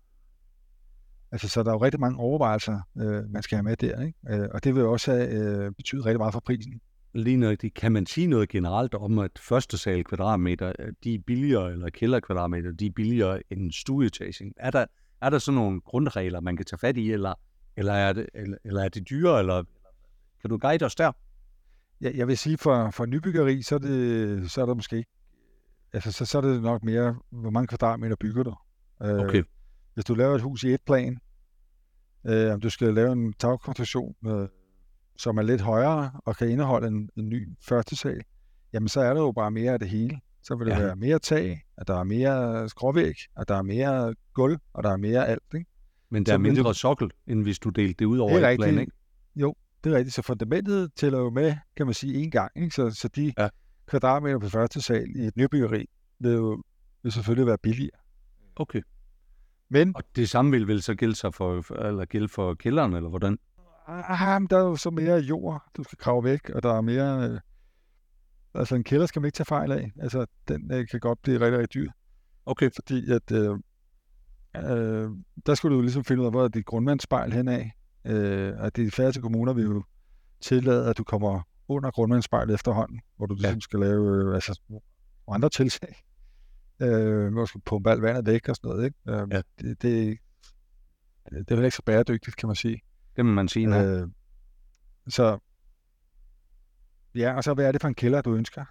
Altså, 1.32 1.48
så 1.48 1.62
der 1.62 1.70
er 1.70 1.74
jo 1.74 1.82
rigtig 1.84 2.00
mange 2.00 2.18
overvejelser, 2.18 2.80
øh, 2.96 3.30
man 3.30 3.42
skal 3.42 3.56
have 3.56 3.62
med 3.62 3.76
der, 3.76 4.02
ikke? 4.02 4.18
Øh, 4.28 4.48
og 4.54 4.64
det 4.64 4.74
vil 4.74 4.84
også 4.84 5.12
have, 5.12 5.28
øh, 5.28 5.72
betyde 5.72 6.04
rigtig 6.04 6.18
meget 6.18 6.32
for 6.32 6.40
prisen. 6.40 6.80
Lige 7.14 7.36
nøjagtigt. 7.36 7.74
Kan 7.74 7.92
man 7.92 8.06
sige 8.06 8.26
noget 8.26 8.48
generelt 8.48 8.94
om, 8.94 9.18
at 9.18 9.30
første 9.38 9.78
sal 9.78 10.04
kvadratmeter, 10.04 10.72
øh, 10.78 10.92
de 11.04 11.14
er 11.14 11.18
billigere, 11.26 11.72
eller 11.72 11.90
kælderkvadratmeter, 11.90 12.72
de 12.72 12.86
er 12.86 12.90
billigere 12.90 13.42
end 13.50 13.72
stueetagen? 13.72 14.52
Er 14.56 14.70
der, 14.70 14.86
er 15.20 15.30
der 15.30 15.38
sådan 15.38 15.56
nogle 15.56 15.80
grundregler, 15.80 16.40
man 16.40 16.56
kan 16.56 16.66
tage 16.66 16.78
fat 16.78 16.96
i, 16.96 17.12
eller 17.12 17.34
eller 17.76 17.92
er 17.92 18.12
det, 18.12 18.26
eller, 18.34 18.58
eller 18.64 18.82
er 18.82 18.88
det 18.88 19.08
dyre, 19.10 19.38
eller 19.38 19.62
kan 20.40 20.50
du 20.50 20.58
guide 20.58 20.84
os 20.84 20.94
der? 20.94 21.12
Ja, 22.00 22.10
jeg 22.14 22.28
vil 22.28 22.38
sige, 22.38 22.58
for, 22.58 22.90
for 22.90 23.06
nybyggeri, 23.06 23.62
så 23.62 23.74
er, 23.74 23.78
det, 23.78 24.50
så 24.50 24.62
er 24.62 24.66
der 24.66 24.74
måske 24.74 25.04
altså 25.92 26.12
så, 26.12 26.24
så 26.26 26.38
er 26.38 26.42
det 26.42 26.62
nok 26.62 26.84
mere, 26.84 27.16
hvor 27.30 27.50
mange 27.50 27.66
kvadratmeter 27.66 28.16
bygger 28.16 28.42
du. 28.42 28.54
Øh, 29.02 29.18
okay. 29.18 29.42
Hvis 29.94 30.04
du 30.04 30.14
laver 30.14 30.34
et 30.34 30.42
hus 30.42 30.64
i 30.64 30.68
et 30.68 30.82
plan, 30.86 31.18
øh, 32.26 32.52
om 32.52 32.60
du 32.60 32.70
skal 32.70 32.94
lave 32.94 33.12
en 33.12 33.32
tagkonstruktion, 33.32 34.14
øh, 34.26 34.48
som 35.16 35.38
er 35.38 35.42
lidt 35.42 35.60
højere 35.60 36.10
og 36.24 36.36
kan 36.36 36.48
indeholde 36.48 36.88
en, 36.88 37.10
en 37.16 37.28
ny 37.28 37.48
første 37.62 37.96
sal, 37.96 38.20
jamen 38.72 38.88
så 38.88 39.00
er 39.00 39.14
der 39.14 39.20
jo 39.20 39.32
bare 39.32 39.50
mere 39.50 39.72
af 39.72 39.78
det 39.78 39.88
hele. 39.88 40.20
Så 40.42 40.56
vil 40.56 40.66
det 40.66 40.72
ja. 40.72 40.78
være 40.80 40.96
mere 40.96 41.18
tag, 41.18 41.62
at 41.76 41.88
der 41.88 41.98
er 42.00 42.04
mere 42.04 42.68
skråvæg, 42.68 43.14
at 43.36 43.48
der 43.48 43.54
er 43.54 43.62
mere 43.62 44.14
gulv, 44.34 44.58
og 44.72 44.82
der 44.82 44.90
er 44.90 44.96
mere 44.96 45.28
alt. 45.28 45.42
Ikke? 45.54 45.66
Men 46.10 46.26
der 46.26 46.32
er 46.32 46.38
mindre 46.38 46.68
det... 46.68 46.76
sokkel, 46.76 47.10
end 47.26 47.42
hvis 47.42 47.58
du 47.58 47.68
delte 47.68 47.94
det 47.98 48.04
ud 48.04 48.18
over 48.18 48.40
det 48.40 48.52
et 48.52 48.58
plan, 48.58 48.78
ikke? 48.78 48.92
Jo, 49.36 49.54
det 49.84 49.92
er 49.92 49.96
rigtigt. 49.96 50.14
Så 50.14 50.22
fundamentet 50.22 50.90
tæller 50.96 51.18
jo 51.18 51.30
med, 51.30 51.54
kan 51.76 51.86
man 51.86 51.94
sige, 51.94 52.14
en 52.22 52.30
gang. 52.30 52.52
Ikke? 52.56 52.70
Så, 52.70 52.90
så 52.90 53.08
de 53.08 53.32
ja. 53.38 53.48
kvadratmeter 53.86 54.38
på 54.38 54.48
første 54.48 54.82
sal 54.82 55.06
i 55.16 55.26
et 55.26 55.36
nybyggeri 55.36 55.86
vil 56.18 56.32
jo 56.32 56.62
vil 57.02 57.12
selvfølgelig 57.12 57.46
være 57.46 57.58
billigere. 57.58 57.98
Okay. 58.56 58.82
Men, 59.68 59.96
og 59.96 60.02
det 60.16 60.28
samme 60.28 60.50
vil 60.50 60.68
vel 60.68 60.82
så 60.82 60.94
gælde, 60.94 61.14
sig 61.14 61.34
for, 61.34 61.72
eller 61.88 62.04
gælde 62.04 62.28
for 62.28 62.54
kælderen, 62.54 62.92
eller 62.92 63.08
hvordan? 63.08 63.38
Ah, 63.86 64.42
men 64.42 64.48
der 64.50 64.58
er 64.58 64.62
jo 64.62 64.76
så 64.76 64.90
mere 64.90 65.16
jord, 65.16 65.62
du 65.76 65.82
skal 65.82 65.98
grave 65.98 66.24
væk, 66.24 66.50
og 66.50 66.62
der 66.62 66.74
er 66.74 66.80
mere... 66.80 67.30
Øh, 67.30 67.40
altså 68.54 68.74
en 68.74 68.84
kælder 68.84 69.06
skal 69.06 69.22
man 69.22 69.26
ikke 69.26 69.36
tage 69.36 69.44
fejl 69.44 69.72
af. 69.72 69.92
Altså, 70.00 70.26
den 70.48 70.72
øh, 70.72 70.88
kan 70.88 71.00
godt 71.00 71.22
blive 71.22 71.40
rigtig, 71.40 71.58
rigtig 71.58 71.74
dyr. 71.74 71.90
Okay. 72.46 72.70
Fordi 72.74 73.10
at 73.10 73.32
øh, 73.32 73.58
øh, 74.56 75.10
der 75.46 75.54
skulle 75.54 75.76
du 75.76 75.82
ligesom 75.82 76.04
finde 76.04 76.20
ud 76.20 76.26
af, 76.26 76.32
hvor 76.32 76.44
er 76.44 76.48
dit 76.48 76.66
grundvandsspejl 76.66 77.32
henad. 77.32 77.64
Øh, 78.04 78.52
og 78.58 78.76
de 78.76 78.90
færreste 78.90 79.20
kommuner 79.20 79.52
vil 79.52 79.64
jo 79.64 79.84
tillade, 80.40 80.90
at 80.90 80.98
du 80.98 81.04
kommer 81.04 81.42
under 81.68 81.90
grundvandsspejlet 81.90 82.54
efterhånden, 82.54 83.00
hvor 83.16 83.26
du 83.26 83.34
ligesom 83.34 83.54
ja. 83.54 83.60
skal 83.60 83.80
lave 83.80 84.24
øh, 84.24 84.34
altså, 84.34 84.60
andre 85.28 85.50
tiltag. 85.50 86.04
Øh, 86.80 87.32
hvor 87.32 87.40
du 87.40 87.46
skal 87.46 87.60
pumpe 87.60 87.90
alt 87.90 88.02
vandet 88.02 88.26
væk 88.26 88.48
og 88.48 88.56
sådan 88.56 88.68
noget. 88.68 88.84
Ikke? 88.84 88.96
Øh, 89.08 89.28
ja. 89.30 89.42
det, 89.58 89.82
det, 89.82 90.18
det 91.30 91.50
er 91.50 91.56
vel 91.56 91.64
ikke 91.64 91.76
så 91.76 91.82
bæredygtigt, 91.82 92.36
kan 92.36 92.46
man 92.46 92.56
sige. 92.56 92.80
Det 93.16 93.26
må 93.26 93.32
man 93.32 93.48
sige, 93.48 93.66
nej. 93.66 93.86
Øh, 93.86 94.08
så 95.08 95.38
ja, 97.14 97.36
og 97.36 97.44
så 97.44 97.54
hvad 97.54 97.66
er 97.66 97.72
det 97.72 97.80
for 97.80 97.88
en 97.88 97.94
kælder, 97.94 98.22
du 98.22 98.34
ønsker? 98.34 98.64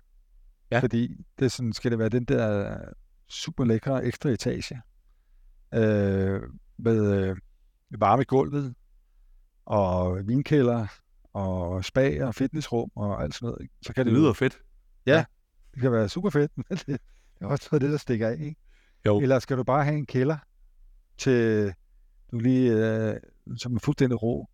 Ja. 0.71 0.79
Fordi 0.79 1.15
det 1.39 1.51
sådan, 1.51 1.73
skal 1.73 1.91
det 1.91 1.99
være 1.99 2.09
den 2.09 2.25
der 2.25 2.77
super 3.29 3.65
lækre 3.65 4.05
ekstra 4.05 4.29
etage, 4.29 4.81
øh, 5.73 6.41
med 6.77 7.13
øh, 7.13 7.37
varme 7.99 8.21
i 8.21 8.25
gulvet, 8.25 8.75
og 9.65 10.27
vinkælder, 10.27 10.87
og 11.33 11.85
spa 11.85 12.25
og 12.25 12.35
fitnessrum 12.35 12.91
og 12.95 13.23
alt 13.23 13.35
sådan 13.35 13.45
noget. 13.45 13.69
Så 13.81 13.93
kan 13.93 14.05
det, 14.05 14.11
det 14.11 14.19
lyder 14.19 14.33
fedt. 14.33 14.57
Ja, 15.05 15.25
det 15.73 15.81
kan 15.81 15.91
være 15.91 16.09
super 16.09 16.29
fedt, 16.29 16.51
men 16.57 16.65
det, 16.69 16.99
er 17.41 17.45
også 17.45 17.69
noget 17.71 17.81
det, 17.81 17.91
der 17.91 17.97
stikker 17.97 18.27
af. 18.27 18.37
Ikke? 18.39 18.55
Jo. 19.05 19.19
Eller 19.19 19.39
skal 19.39 19.57
du 19.57 19.63
bare 19.63 19.83
have 19.83 19.97
en 19.97 20.05
kælder 20.05 20.37
til, 21.17 21.73
du 22.31 22.39
lige, 22.39 22.71
øh, 22.71 23.19
som 23.57 23.75
er 23.75 23.79
fuldstændig 23.79 24.23
ro, 24.23 24.49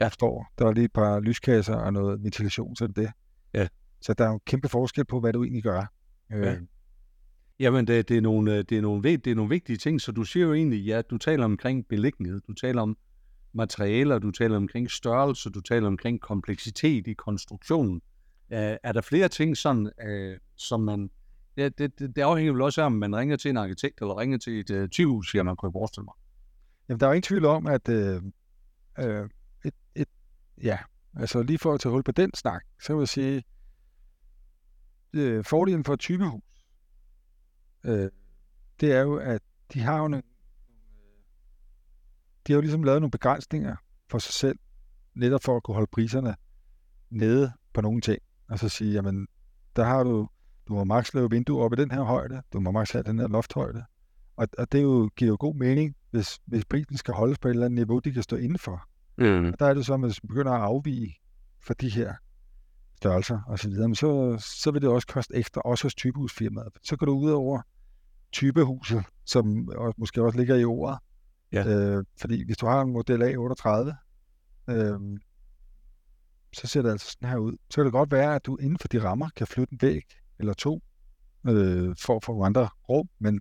ja. 0.00 0.08
står. 0.08 0.46
Der 0.58 0.66
er 0.66 0.72
lige 0.72 0.84
et 0.84 0.92
par 0.92 1.20
lyskasser 1.20 1.74
og 1.74 1.92
noget 1.92 2.22
ventilation, 2.22 2.76
så 2.76 2.86
det 2.86 2.96
det. 2.96 3.10
Ja. 3.54 3.68
Så 4.00 4.14
der 4.14 4.24
er 4.24 4.28
jo 4.28 4.40
kæmpe 4.46 4.68
forskel 4.68 5.04
på, 5.04 5.20
hvad 5.20 5.32
du 5.32 5.44
egentlig 5.44 5.62
gør. 5.62 5.92
Øh, 6.32 6.42
ja. 6.42 6.56
Jamen, 7.60 7.86
det, 7.86 8.08
det, 8.08 8.16
er 8.16 8.20
nogle, 8.20 8.62
det, 8.62 8.78
er 8.78 8.82
nogle, 8.82 9.02
det 9.02 9.26
er 9.26 9.34
nogle 9.34 9.50
vigtige 9.50 9.76
ting, 9.76 10.00
så 10.00 10.12
du 10.12 10.24
siger 10.24 10.46
jo 10.46 10.54
egentlig, 10.54 10.84
ja, 10.84 11.02
du 11.02 11.18
taler 11.18 11.44
omkring 11.44 11.88
beliggenhed, 11.88 12.40
du 12.40 12.52
taler 12.52 12.82
om 12.82 12.96
materialer, 13.52 14.18
du 14.18 14.30
taler 14.30 14.56
omkring 14.56 14.90
størrelse, 14.90 15.50
du 15.50 15.60
taler 15.60 15.86
omkring 15.86 16.20
kompleksitet 16.20 17.06
i 17.06 17.12
konstruktionen. 17.12 18.00
Uh, 18.50 18.58
er 18.58 18.92
der 18.92 19.00
flere 19.00 19.28
ting, 19.28 19.56
sådan, 19.56 19.90
uh, 20.06 20.38
som 20.56 20.80
man... 20.80 21.10
Ja, 21.56 21.68
det, 21.68 21.98
det, 21.98 22.16
det 22.16 22.22
afhænger 22.22 22.52
vel 22.52 22.62
også 22.62 22.80
af, 22.80 22.86
om 22.86 22.92
man 22.92 23.16
ringer 23.16 23.36
til 23.36 23.48
en 23.48 23.56
arkitekt, 23.56 24.00
eller 24.00 24.18
ringer 24.18 24.38
til 24.38 24.60
et 24.60 24.70
uh, 24.70 24.88
tyvehusfirma, 24.88 25.54
kunne 25.54 25.68
jeg 25.68 25.72
forestille 25.72 26.04
mig. 26.04 26.14
Jamen, 26.88 27.00
der 27.00 27.06
er 27.06 27.10
jo 27.10 27.14
ingen 27.14 27.22
tvivl 27.22 27.44
om, 27.44 27.66
at 27.66 27.88
øh, 27.88 28.22
øh, 28.98 29.28
et, 29.64 29.74
et, 29.94 30.08
ja, 30.62 30.78
altså 31.16 31.42
lige 31.42 31.58
for 31.58 31.74
at 31.74 31.80
tage 31.80 31.92
hul 31.92 32.02
på 32.02 32.12
den 32.12 32.34
snak, 32.34 32.64
så 32.82 32.94
vil 32.94 33.00
jeg 33.00 33.08
sige, 33.08 33.44
øh, 35.12 35.44
fordelen 35.44 35.84
for 35.84 35.94
et 35.94 36.00
typehus, 36.00 36.42
øh, 37.84 38.10
det 38.80 38.92
er 38.92 39.00
jo, 39.00 39.16
at 39.16 39.42
de 39.72 39.80
har 39.80 39.98
jo 39.98 40.08
nogle 40.08 40.22
de 42.46 42.52
har 42.52 42.56
jo 42.56 42.60
ligesom 42.60 42.82
lavet 42.82 43.00
nogle 43.00 43.10
begrænsninger 43.10 43.76
for 44.10 44.18
sig 44.18 44.34
selv, 44.34 44.58
netop 45.14 45.42
for 45.42 45.56
at 45.56 45.62
kunne 45.62 45.74
holde 45.74 45.90
priserne 45.92 46.36
nede 47.10 47.52
på 47.74 47.80
nogle 47.80 48.00
ting. 48.00 48.22
Og 48.48 48.58
så 48.58 48.68
sige, 48.68 48.92
jamen, 48.92 49.26
der 49.76 49.84
har 49.84 50.02
du, 50.02 50.28
du 50.68 50.74
må 50.74 50.84
maks 50.84 51.14
lave 51.14 51.30
vinduer 51.30 51.64
op 51.64 51.72
i 51.72 51.76
den 51.76 51.90
her 51.90 52.02
højde, 52.02 52.42
du 52.52 52.60
må 52.60 52.70
maks 52.70 52.90
have 52.90 53.02
den 53.02 53.18
her 53.18 53.28
lofthøjde. 53.28 53.84
Og, 54.36 54.48
og 54.58 54.72
det 54.72 54.82
jo, 54.82 55.10
giver 55.16 55.28
jo 55.28 55.36
god 55.40 55.54
mening, 55.54 55.96
hvis, 56.10 56.38
hvis 56.44 56.64
prisen 56.64 56.96
skal 56.96 57.14
holdes 57.14 57.38
på 57.38 57.48
et 57.48 57.52
eller 57.52 57.66
andet 57.66 57.76
niveau, 57.76 57.98
de 57.98 58.12
kan 58.12 58.22
stå 58.22 58.36
indenfor. 58.36 58.88
Mm. 59.18 59.48
Og 59.48 59.58
der 59.58 59.66
er 59.66 59.74
det 59.74 59.86
så, 59.86 59.94
at 59.94 60.00
man 60.00 60.12
begynder 60.28 60.52
at 60.52 60.60
afvige 60.60 61.16
for 61.60 61.74
de 61.74 61.88
her 61.88 62.14
størrelser 62.96 63.40
og 63.46 63.58
så 63.58 63.68
videre, 63.68 63.88
men 63.88 63.94
så, 63.94 64.38
så 64.62 64.70
vil 64.70 64.82
det 64.82 64.90
også 64.90 65.06
koste 65.06 65.34
ekstra, 65.34 65.60
også 65.60 65.84
hos 65.84 65.94
typehusfirmaet. 65.94 66.72
Så 66.82 66.96
går 66.96 67.06
du 67.06 67.12
ud 67.12 67.30
over 67.30 67.60
typehuset, 68.32 69.04
som 69.24 69.68
også, 69.68 69.94
måske 69.98 70.22
også 70.22 70.38
ligger 70.38 70.56
i 70.56 70.64
ordet. 70.64 70.98
Ja. 71.52 71.66
Øh, 71.66 72.04
fordi 72.20 72.44
hvis 72.44 72.56
du 72.56 72.66
har 72.66 72.80
en 72.80 72.92
model 72.92 73.22
A38, 73.22 73.92
øh, 74.70 75.18
så 76.52 76.66
ser 76.66 76.82
det 76.82 76.90
altså 76.90 77.10
sådan 77.10 77.28
her 77.28 77.36
ud. 77.36 77.52
Så 77.70 77.76
kan 77.76 77.84
det 77.84 77.92
godt 77.92 78.10
være, 78.10 78.34
at 78.34 78.46
du 78.46 78.56
inden 78.56 78.78
for 78.78 78.88
de 78.88 79.02
rammer 79.02 79.28
kan 79.36 79.46
flytte 79.46 79.72
en 79.72 79.78
væg 79.82 80.02
eller 80.38 80.54
to 80.54 80.82
øh, 81.48 81.96
for 81.98 82.16
at 82.16 82.24
få 82.24 82.42
andre 82.42 82.68
rum, 82.88 83.08
men, 83.18 83.40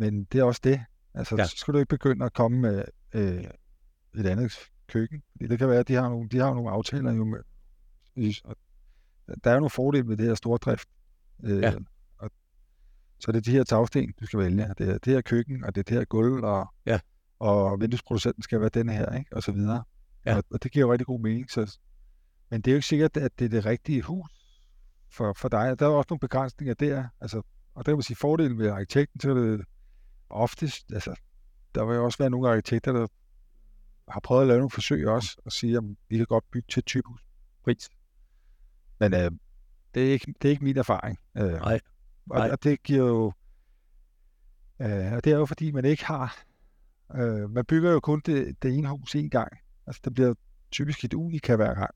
men 0.00 0.24
det 0.24 0.40
er 0.40 0.44
også 0.44 0.60
det. 0.64 0.80
Altså, 1.14 1.36
Ja. 1.36 1.44
så 1.46 1.56
skal 1.56 1.74
du 1.74 1.78
ikke 1.78 1.88
begynde 1.88 2.24
at 2.24 2.32
komme 2.32 2.58
med 2.58 2.84
øh, 3.14 3.44
et 4.14 4.26
andet 4.26 4.52
køkken. 4.86 5.22
Det 5.40 5.58
kan 5.58 5.68
være, 5.68 5.78
at 5.80 5.88
de 5.88 5.94
har 5.94 6.08
nogle, 6.08 6.28
de 6.28 6.38
har 6.38 6.54
nogle 6.54 6.70
aftaler 6.70 7.12
jo 7.12 7.24
med, 7.24 7.38
der 9.44 9.50
er 9.50 9.54
jo 9.54 9.60
nogle 9.60 9.70
fordele 9.70 10.08
ved 10.08 10.16
det 10.16 10.26
her 10.26 10.34
stordrift. 10.34 10.88
Øh, 11.44 11.58
Ja. 11.60 11.74
og, 12.18 12.30
så 13.20 13.32
det 13.32 13.36
er 13.38 13.42
de 13.42 13.50
her 13.50 13.64
tagsten, 13.64 14.12
du 14.20 14.26
skal 14.26 14.38
vælge. 14.38 14.74
Det 14.78 14.88
er 14.88 14.98
det 14.98 15.12
her 15.12 15.20
køkken, 15.20 15.64
og 15.64 15.74
det 15.74 15.80
er 15.80 15.84
det 15.84 15.96
her 15.98 16.04
gulv, 16.04 16.44
og, 16.44 16.66
Ja. 16.86 17.00
og 17.38 17.80
vinduesproducenten 17.80 18.42
skal 18.42 18.60
være 18.60 18.68
den 18.74 18.88
her, 18.88 19.12
ikke? 19.18 19.36
og 19.36 19.42
så 19.42 19.52
videre. 19.52 19.84
Ja. 20.26 20.36
Og, 20.36 20.44
og 20.50 20.62
det 20.62 20.72
giver 20.72 20.86
jo 20.86 20.92
rigtig 20.92 21.06
god 21.06 21.20
mening. 21.20 21.50
Så, 21.50 21.78
men 22.50 22.60
det 22.60 22.70
er 22.70 22.72
jo 22.72 22.76
ikke 22.76 22.86
sikkert, 22.86 23.16
at 23.16 23.38
det 23.38 23.44
er 23.44 23.48
det 23.48 23.64
rigtige 23.66 24.02
hus 24.02 24.30
for, 25.12 25.32
for 25.32 25.48
dig. 25.48 25.78
Der 25.78 25.86
er 25.86 25.90
også 25.90 26.06
nogle 26.10 26.20
begrænsninger 26.20 26.74
der. 26.74 27.04
Altså, 27.20 27.42
og 27.74 27.86
der 27.86 27.92
kan 27.92 27.96
man 27.96 28.02
sige, 28.02 28.16
fordelen 28.16 28.58
ved 28.58 28.68
arkitekten, 28.68 29.20
så 29.20 29.30
er 29.30 29.34
det 29.34 29.64
oftest, 30.30 30.92
altså, 30.92 31.14
der 31.74 31.84
vil 31.84 31.94
jo 31.96 32.04
også 32.04 32.18
være 32.18 32.30
nogle 32.30 32.50
arkitekter, 32.50 32.92
der 32.92 33.06
har 34.08 34.20
prøvet 34.20 34.42
at 34.42 34.48
lave 34.48 34.58
nogle 34.58 34.70
forsøg 34.70 35.08
også, 35.08 35.36
og 35.44 35.52
sige, 35.52 35.76
at 35.76 35.82
vi 36.08 36.16
kan 36.16 36.26
godt 36.26 36.44
bygge 36.50 36.66
til 36.70 36.82
typehus 36.82 37.20
pris. 37.64 37.88
Men 38.98 39.14
øh, 39.14 39.30
det, 39.94 40.08
er 40.08 40.12
ikke, 40.12 40.34
det 40.42 40.48
er 40.48 40.50
ikke 40.50 40.64
min 40.64 40.78
erfaring. 40.78 41.18
Øh, 41.36 41.52
Nej. 41.52 41.80
og, 42.30 42.38
Nej. 42.38 42.50
og 42.50 42.64
det 42.64 42.82
giver 42.82 43.06
jo, 43.06 43.32
øh, 44.80 45.12
og 45.12 45.24
det 45.24 45.32
er 45.32 45.36
jo 45.36 45.46
fordi, 45.46 45.70
man 45.70 45.84
ikke 45.84 46.04
har, 46.04 46.42
øh, 47.14 47.50
man 47.50 47.64
bygger 47.64 47.90
jo 47.90 48.00
kun 48.00 48.22
det, 48.26 48.62
det 48.62 48.74
ene 48.78 48.88
hus 48.88 49.14
én 49.16 49.28
gang. 49.28 49.52
Altså, 49.86 50.00
det 50.04 50.14
bliver 50.14 50.34
typisk 50.70 51.04
et 51.04 51.14
unika 51.14 51.56
hver 51.56 51.74
gang, 51.74 51.94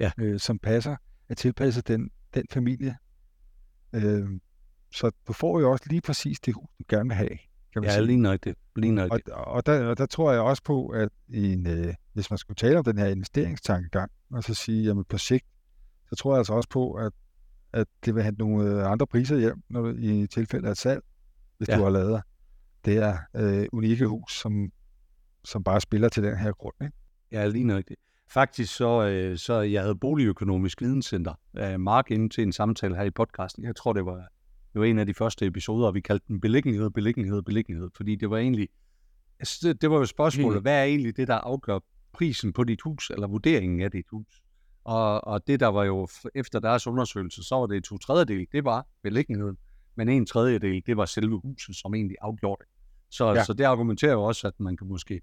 Ja. 0.00 0.10
øh, 0.18 0.40
som 0.40 0.58
passer, 0.58 0.96
er 1.28 1.34
tilpasset 1.34 1.88
den, 1.88 2.10
den 2.34 2.44
familie. 2.50 2.96
Øh, 3.92 4.28
så 4.92 5.10
du 5.26 5.32
får 5.32 5.60
jo 5.60 5.70
også 5.70 5.84
lige 5.88 6.00
præcis 6.00 6.40
det 6.40 6.54
hus, 6.54 6.68
du 6.78 6.84
gerne 6.88 7.08
vil 7.08 7.16
have. 7.16 7.38
Kan 7.74 7.82
man 7.82 7.90
Ja, 7.90 7.94
sige. 7.94 8.06
lige 8.06 8.18
nok 8.18 8.38
det. 8.44 8.54
Lige 8.76 8.92
nok 8.92 9.12
Og, 9.12 9.18
det. 9.26 9.34
og, 9.34 9.66
der, 9.66 9.84
og 9.86 9.98
der 9.98 10.06
tror 10.06 10.32
jeg 10.32 10.40
også 10.40 10.62
på, 10.62 10.88
at 10.88 11.08
en, 11.28 11.66
øh, 11.66 11.94
hvis 12.12 12.30
man 12.30 12.38
skulle 12.38 12.56
tale 12.56 12.78
om 12.78 12.84
den 12.84 12.98
her 12.98 13.06
investeringstankegang, 13.06 14.10
og 14.30 14.44
så 14.44 14.54
sige, 14.54 14.84
jamen 14.84 15.04
på 15.08 15.18
sigt, 15.18 15.44
så 16.10 16.16
tror 16.16 16.32
jeg 16.32 16.38
altså 16.38 16.52
også 16.52 16.68
på, 16.68 16.92
at, 16.92 17.12
at 17.72 17.86
det 18.04 18.14
vil 18.14 18.22
have 18.22 18.34
nogle 18.38 18.70
øh, 18.70 18.90
andre 18.90 19.06
priser 19.06 19.36
hjem, 19.38 19.62
når 19.70 19.80
du, 19.82 19.88
i 19.98 20.26
tilfælde 20.26 20.68
af 20.68 20.76
salg, 20.76 21.02
hvis 21.58 21.68
Ja. 21.68 21.76
du 21.78 21.82
har 21.82 21.90
lavet 21.90 22.22
det 22.84 22.94
her 22.94 23.18
øh, 23.36 23.66
unikke 23.72 24.06
hus, 24.06 24.32
som, 24.40 24.72
som 25.44 25.64
bare 25.64 25.80
spiller 25.80 26.08
til 26.08 26.22
den 26.22 26.36
her 26.36 26.52
grund. 26.52 26.74
Ikke? 26.82 26.96
Ja, 27.32 27.46
lige 27.46 27.64
nok 27.64 27.84
det. 27.88 27.96
Faktisk 28.28 28.76
så, 28.76 29.06
øh, 29.08 29.38
så 29.38 29.60
jeg 29.60 29.82
havde 29.82 29.94
Boligøkonomisk 29.96 30.80
Videnscenter, 30.80 31.34
øh, 31.56 31.80
Mark, 31.80 32.10
inde 32.10 32.28
til 32.28 32.42
en 32.42 32.52
samtale 32.52 32.96
her 32.96 33.02
i 33.02 33.10
podcasten. 33.10 33.64
Jeg 33.64 33.76
tror, 33.76 33.92
det 33.92 34.06
var, 34.06 34.28
det 34.74 34.80
var 34.80 34.86
en 34.86 34.98
af 34.98 35.06
de 35.06 35.14
første 35.14 35.46
episoder, 35.46 35.86
og 35.86 35.94
vi 35.94 36.00
kaldte 36.00 36.26
den 36.28 36.40
beliggenhed, 36.40 36.90
beliggenhed, 36.90 37.42
beliggenhed, 37.42 37.90
fordi 37.96 38.16
det 38.16 38.30
var 38.30 38.38
egentlig, 38.38 38.68
altså, 39.38 39.68
det, 39.68 39.82
det 39.82 39.90
var 39.90 39.96
jo 39.96 40.06
spørgsmålet, 40.06 40.62
hvad 40.62 40.80
er 40.80 40.84
egentlig 40.84 41.16
det, 41.16 41.28
der 41.28 41.34
afgør 41.34 41.78
prisen 42.12 42.52
på 42.52 42.64
dit 42.64 42.80
hus, 42.80 43.10
eller 43.10 43.26
vurderingen 43.26 43.80
af 43.80 43.90
dit 43.90 44.06
hus? 44.10 44.42
Og, 44.84 45.26
og 45.26 45.46
det, 45.46 45.60
der 45.60 45.66
var 45.66 45.84
jo 45.84 46.08
efter 46.34 46.60
deres 46.60 46.86
undersøgelse, 46.86 47.42
så 47.42 47.54
var 47.54 47.66
det 47.66 47.84
to 47.84 47.98
tredjedel, 47.98 48.46
det 48.52 48.64
var 48.64 48.86
beliggenheden, 49.02 49.56
men 49.96 50.08
en 50.08 50.26
tredjedel, 50.26 50.82
det 50.86 50.96
var 50.96 51.04
selve 51.04 51.40
huset, 51.40 51.76
som 51.76 51.94
egentlig 51.94 52.16
afgjorde 52.20 52.64
det. 52.64 52.70
Så, 53.10 53.32
ja. 53.32 53.44
Så 53.44 53.52
det 53.52 53.64
argumenterer 53.64 54.12
jo 54.12 54.22
også, 54.22 54.46
at 54.46 54.60
man 54.60 54.76
kan 54.76 54.86
måske 54.86 55.20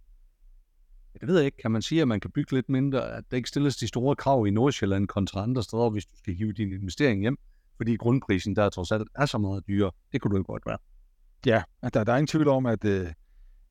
det 1.19 1.27
ved 1.27 1.37
jeg 1.37 1.45
ikke. 1.45 1.57
Kan 1.57 1.71
man 1.71 1.81
sige, 1.81 2.01
at 2.01 2.07
man 2.07 2.19
kan 2.19 2.31
bygge 2.31 2.51
lidt 2.51 2.69
mindre, 2.69 3.17
at 3.17 3.23
der 3.31 3.37
ikke 3.37 3.49
stilles 3.49 3.77
de 3.77 3.87
store 3.87 4.15
krav 4.15 4.47
i 4.47 4.49
Nordsjælland 4.49 5.07
kontra 5.07 5.43
andre 5.43 5.63
steder, 5.63 5.89
hvis 5.89 6.05
du 6.05 6.17
skal 6.17 6.35
hive 6.35 6.53
din 6.53 6.71
investering 6.71 7.21
hjem? 7.21 7.37
Fordi 7.81 7.95
grundprisen 7.95 8.55
der 8.55 8.69
trods 8.69 8.91
alt 8.91 9.07
er 9.15 9.25
så 9.25 9.37
meget 9.37 9.67
dyrere. 9.67 9.91
Det 10.11 10.21
kunne 10.21 10.31
du 10.31 10.37
jo 10.37 10.43
godt 10.47 10.65
være. 10.65 10.77
Ja, 11.45 11.63
og 11.81 11.93
der, 11.93 12.03
der 12.03 12.13
er 12.13 12.17
ingen 12.17 12.27
tvivl 12.27 12.47
om, 12.47 12.65
at 12.65 12.85
øh, 12.85 13.07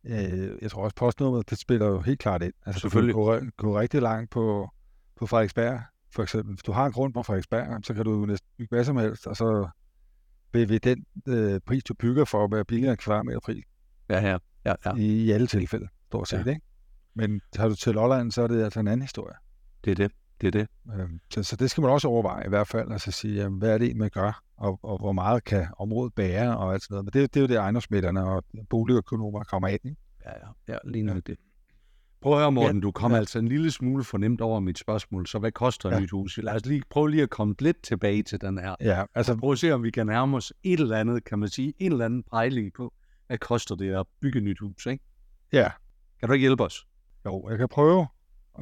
øh, 0.05 0.51
jeg 0.63 0.71
tror 0.71 0.85
også 0.85 0.97
postnummeret, 0.97 1.51
det 1.51 1.59
spiller 1.59 1.87
jo 1.87 2.01
helt 2.01 2.19
klart 2.19 2.43
ind. 2.43 2.53
Altså, 2.67 2.81
Selvfølgelig. 2.81 3.15
Du 3.15 3.31
kan 3.33 3.53
gå, 3.57 3.69
gå 3.69 3.81
rigtig 3.81 4.03
langt 4.03 4.31
på, 4.31 4.69
på 5.17 5.27
Frederiksberg, 5.27 5.81
for 6.15 6.23
eksempel. 6.23 6.55
Hvis 6.55 6.63
du 6.63 6.73
har 6.73 6.87
en 6.87 6.93
grund 6.93 7.15
på 7.15 7.23
Frederiksberg, 7.23 7.85
så 7.85 7.95
kan 7.95 8.05
du 8.05 8.27
næsten 8.27 8.49
bygge 8.59 8.77
hvad 8.77 8.85
som 8.85 8.97
helst, 8.97 9.27
og 9.27 9.37
så 9.37 9.69
vil, 10.53 10.69
vil 10.69 10.85
den 10.85 11.05
øh, 11.29 11.61
pris, 11.67 11.85
du 11.85 11.95
bygger 11.95 12.25
for 12.25 12.45
at 12.45 12.53
være 12.53 12.65
billigere 12.65 12.93
end 12.93 12.99
kvadratmeter 12.99 13.41
pris 13.41 13.65
Ja, 14.09 14.29
ja. 14.29 14.39
ja, 14.65 14.75
ja. 14.85 14.95
i, 14.95 15.25
i 15.25 15.31
alle 15.31 15.47
tilfælde, 15.47 15.89
stort 16.07 16.29
set, 16.29 16.47
Ja. 16.47 16.51
ikke? 16.51 16.63
Men 17.15 17.41
har 17.57 17.69
du 17.69 17.75
til 17.75 17.95
Lolland, 17.95 18.33
så 18.33 18.43
er 18.43 18.47
det 18.47 18.65
altså 18.65 18.81
en 18.81 18.89
anden 18.89 19.03
historie. 19.03 19.35
Det 19.85 19.91
er 19.91 19.95
det. 19.95 20.13
Det 20.41 20.47
er 20.47 20.51
det. 20.51 20.69
Øhm, 20.95 21.21
Så, 21.35 21.43
så 21.43 21.57
det 21.57 21.71
skal 21.71 21.81
man 21.83 21.91
også 21.91 22.09
overveje 22.09 22.47
i 22.47 22.49
hvert 22.49 22.69
fald, 22.69 22.93
altså 22.93 23.11
sige, 23.11 23.35
jamen, 23.35 23.59
hvad 23.59 23.75
er 23.75 23.79
det, 23.79 23.97
man 23.97 24.11
gør, 24.13 24.43
og, 24.57 24.79
og 24.83 24.99
hvor 24.99 25.13
meget 25.13 25.45
kan 25.45 25.67
området 25.79 26.15
bære, 26.15 26.57
og 26.59 26.73
alt 26.73 26.83
sådan 26.83 26.95
noget. 26.95 27.05
Men 27.05 27.23
det, 27.23 27.35
det 27.35 27.41
er 27.41 27.45
jo 27.45 27.47
det, 27.49 27.57
ejendomsmætterne 27.57 28.25
og 28.25 28.45
boligøkonomer 28.71 29.45
kommer 29.45 29.69
af, 29.69 29.79
ikke? 29.85 29.97
Ja, 30.25 30.31
ja. 30.31 30.73
ja 30.73 30.79
lige 30.85 31.03
nok 31.03 31.17
det. 31.27 31.37
Prøv 32.21 32.33
at 32.33 32.39
høre, 32.39 32.53
Morten, 32.53 32.81
du 32.81 32.91
kom 32.91 33.13
ja. 33.13 33.19
altså 33.19 33.39
en 33.39 33.49
lille 33.49 33.71
smule 33.71 34.05
fornemt 34.05 34.41
over 34.41 34.61
mit 34.61 34.79
spørgsmål. 34.79 35.27
Så 35.27 35.39
hvad 35.39 35.53
koster 35.53 35.89
et 35.89 35.93
Ja. 35.95 36.01
nyt 36.01 36.11
hus? 36.11 36.39
Lad 36.43 36.55
os 36.55 36.67
lige 36.67 36.83
prøve 36.91 37.11
lige 37.11 37.23
at 37.23 37.31
komme 37.31 37.55
lidt 37.59 37.83
tilbage 37.83 38.23
til 38.23 38.41
den 38.41 38.59
her. 38.59 38.75
Ja, 38.81 39.05
altså, 39.15 39.37
Prøv 39.37 39.53
at 39.53 39.59
se, 39.59 39.73
om 39.73 39.83
vi 39.83 39.91
kan 39.91 40.07
nærme 40.07 40.37
os 40.37 40.53
et 40.63 40.81
eller 40.81 40.97
andet, 40.97 41.25
kan 41.25 41.39
man 41.39 41.49
sige, 41.49 41.75
en 41.79 41.93
eller 41.93 42.05
anden 42.05 42.23
pejling 42.23 42.73
på, 42.77 42.93
hvad 43.27 43.39
koster 43.39 43.75
det 43.75 43.95
at 43.95 44.07
bygge 44.21 44.39
et 44.39 44.45
nyt 44.45 44.59
hus, 44.61 44.87
ikke? 44.87 45.05
ja, 45.53 45.69
Kan 46.21 46.29
du 46.29 46.33
ikke 46.33 46.43
hjælpe 46.43 46.65
os? 46.65 46.87
jo, 47.27 47.49
jeg 47.51 47.59
kan 47.59 47.69
prøve 47.69 48.07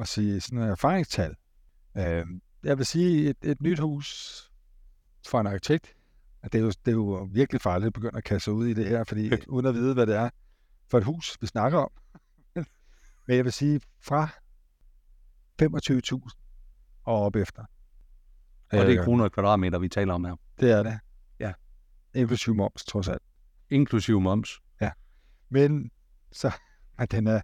at 0.01 0.07
sige 0.07 0.41
sådan 0.41 0.59
en 0.59 0.69
erfaringstal. 0.69 1.35
Øh, 1.97 2.25
jeg 2.63 2.77
vil 2.77 2.85
sige, 2.85 3.29
et, 3.29 3.37
et 3.41 3.61
nyt 3.61 3.79
hus 3.79 4.39
for 5.27 5.39
en 5.39 5.47
arkitekt, 5.47 5.95
at 6.41 6.53
det 6.53 6.59
er 6.59 6.63
jo, 6.63 6.69
det 6.69 6.87
er 6.87 6.91
jo 6.91 7.29
virkelig 7.31 7.61
farligt 7.61 7.87
at 7.87 7.93
begynde 7.93 8.17
at 8.17 8.23
kaste 8.23 8.43
sig 8.43 8.53
ud 8.53 8.67
i 8.67 8.73
det 8.73 8.87
her, 8.87 9.03
fordi 9.03 9.31
uden 9.47 9.65
at 9.65 9.73
vide, 9.73 9.93
hvad 9.93 10.07
det 10.07 10.15
er 10.15 10.29
for 10.87 10.97
et 10.97 11.03
hus, 11.03 11.37
vi 11.41 11.47
snakker 11.47 11.79
om. 11.79 11.91
Men 13.27 13.37
jeg 13.37 13.45
vil 13.45 13.53
sige, 13.53 13.81
fra 14.01 14.29
25.000 15.61 17.01
og 17.03 17.21
op 17.21 17.35
efter. 17.35 17.65
Og 18.71 18.77
det 18.77 18.93
er 18.93 18.99
Øh, 18.99 19.05
kroner 19.05 19.23
og 19.23 19.31
kvadratmeter, 19.31 19.79
vi 19.79 19.89
taler 19.89 20.13
om 20.13 20.25
her. 20.25 20.35
Det 20.59 20.71
er 20.71 20.83
det. 20.83 20.99
Ja. 21.39 21.53
Inklusiv 22.13 22.55
moms, 22.55 22.85
trods 22.85 23.07
alt. 23.07 23.21
Inklusiv 23.69 24.21
moms. 24.21 24.59
Men 25.49 25.91
så, 26.31 26.51
ja, 26.99 27.05
den 27.11 27.27
er, 27.27 27.41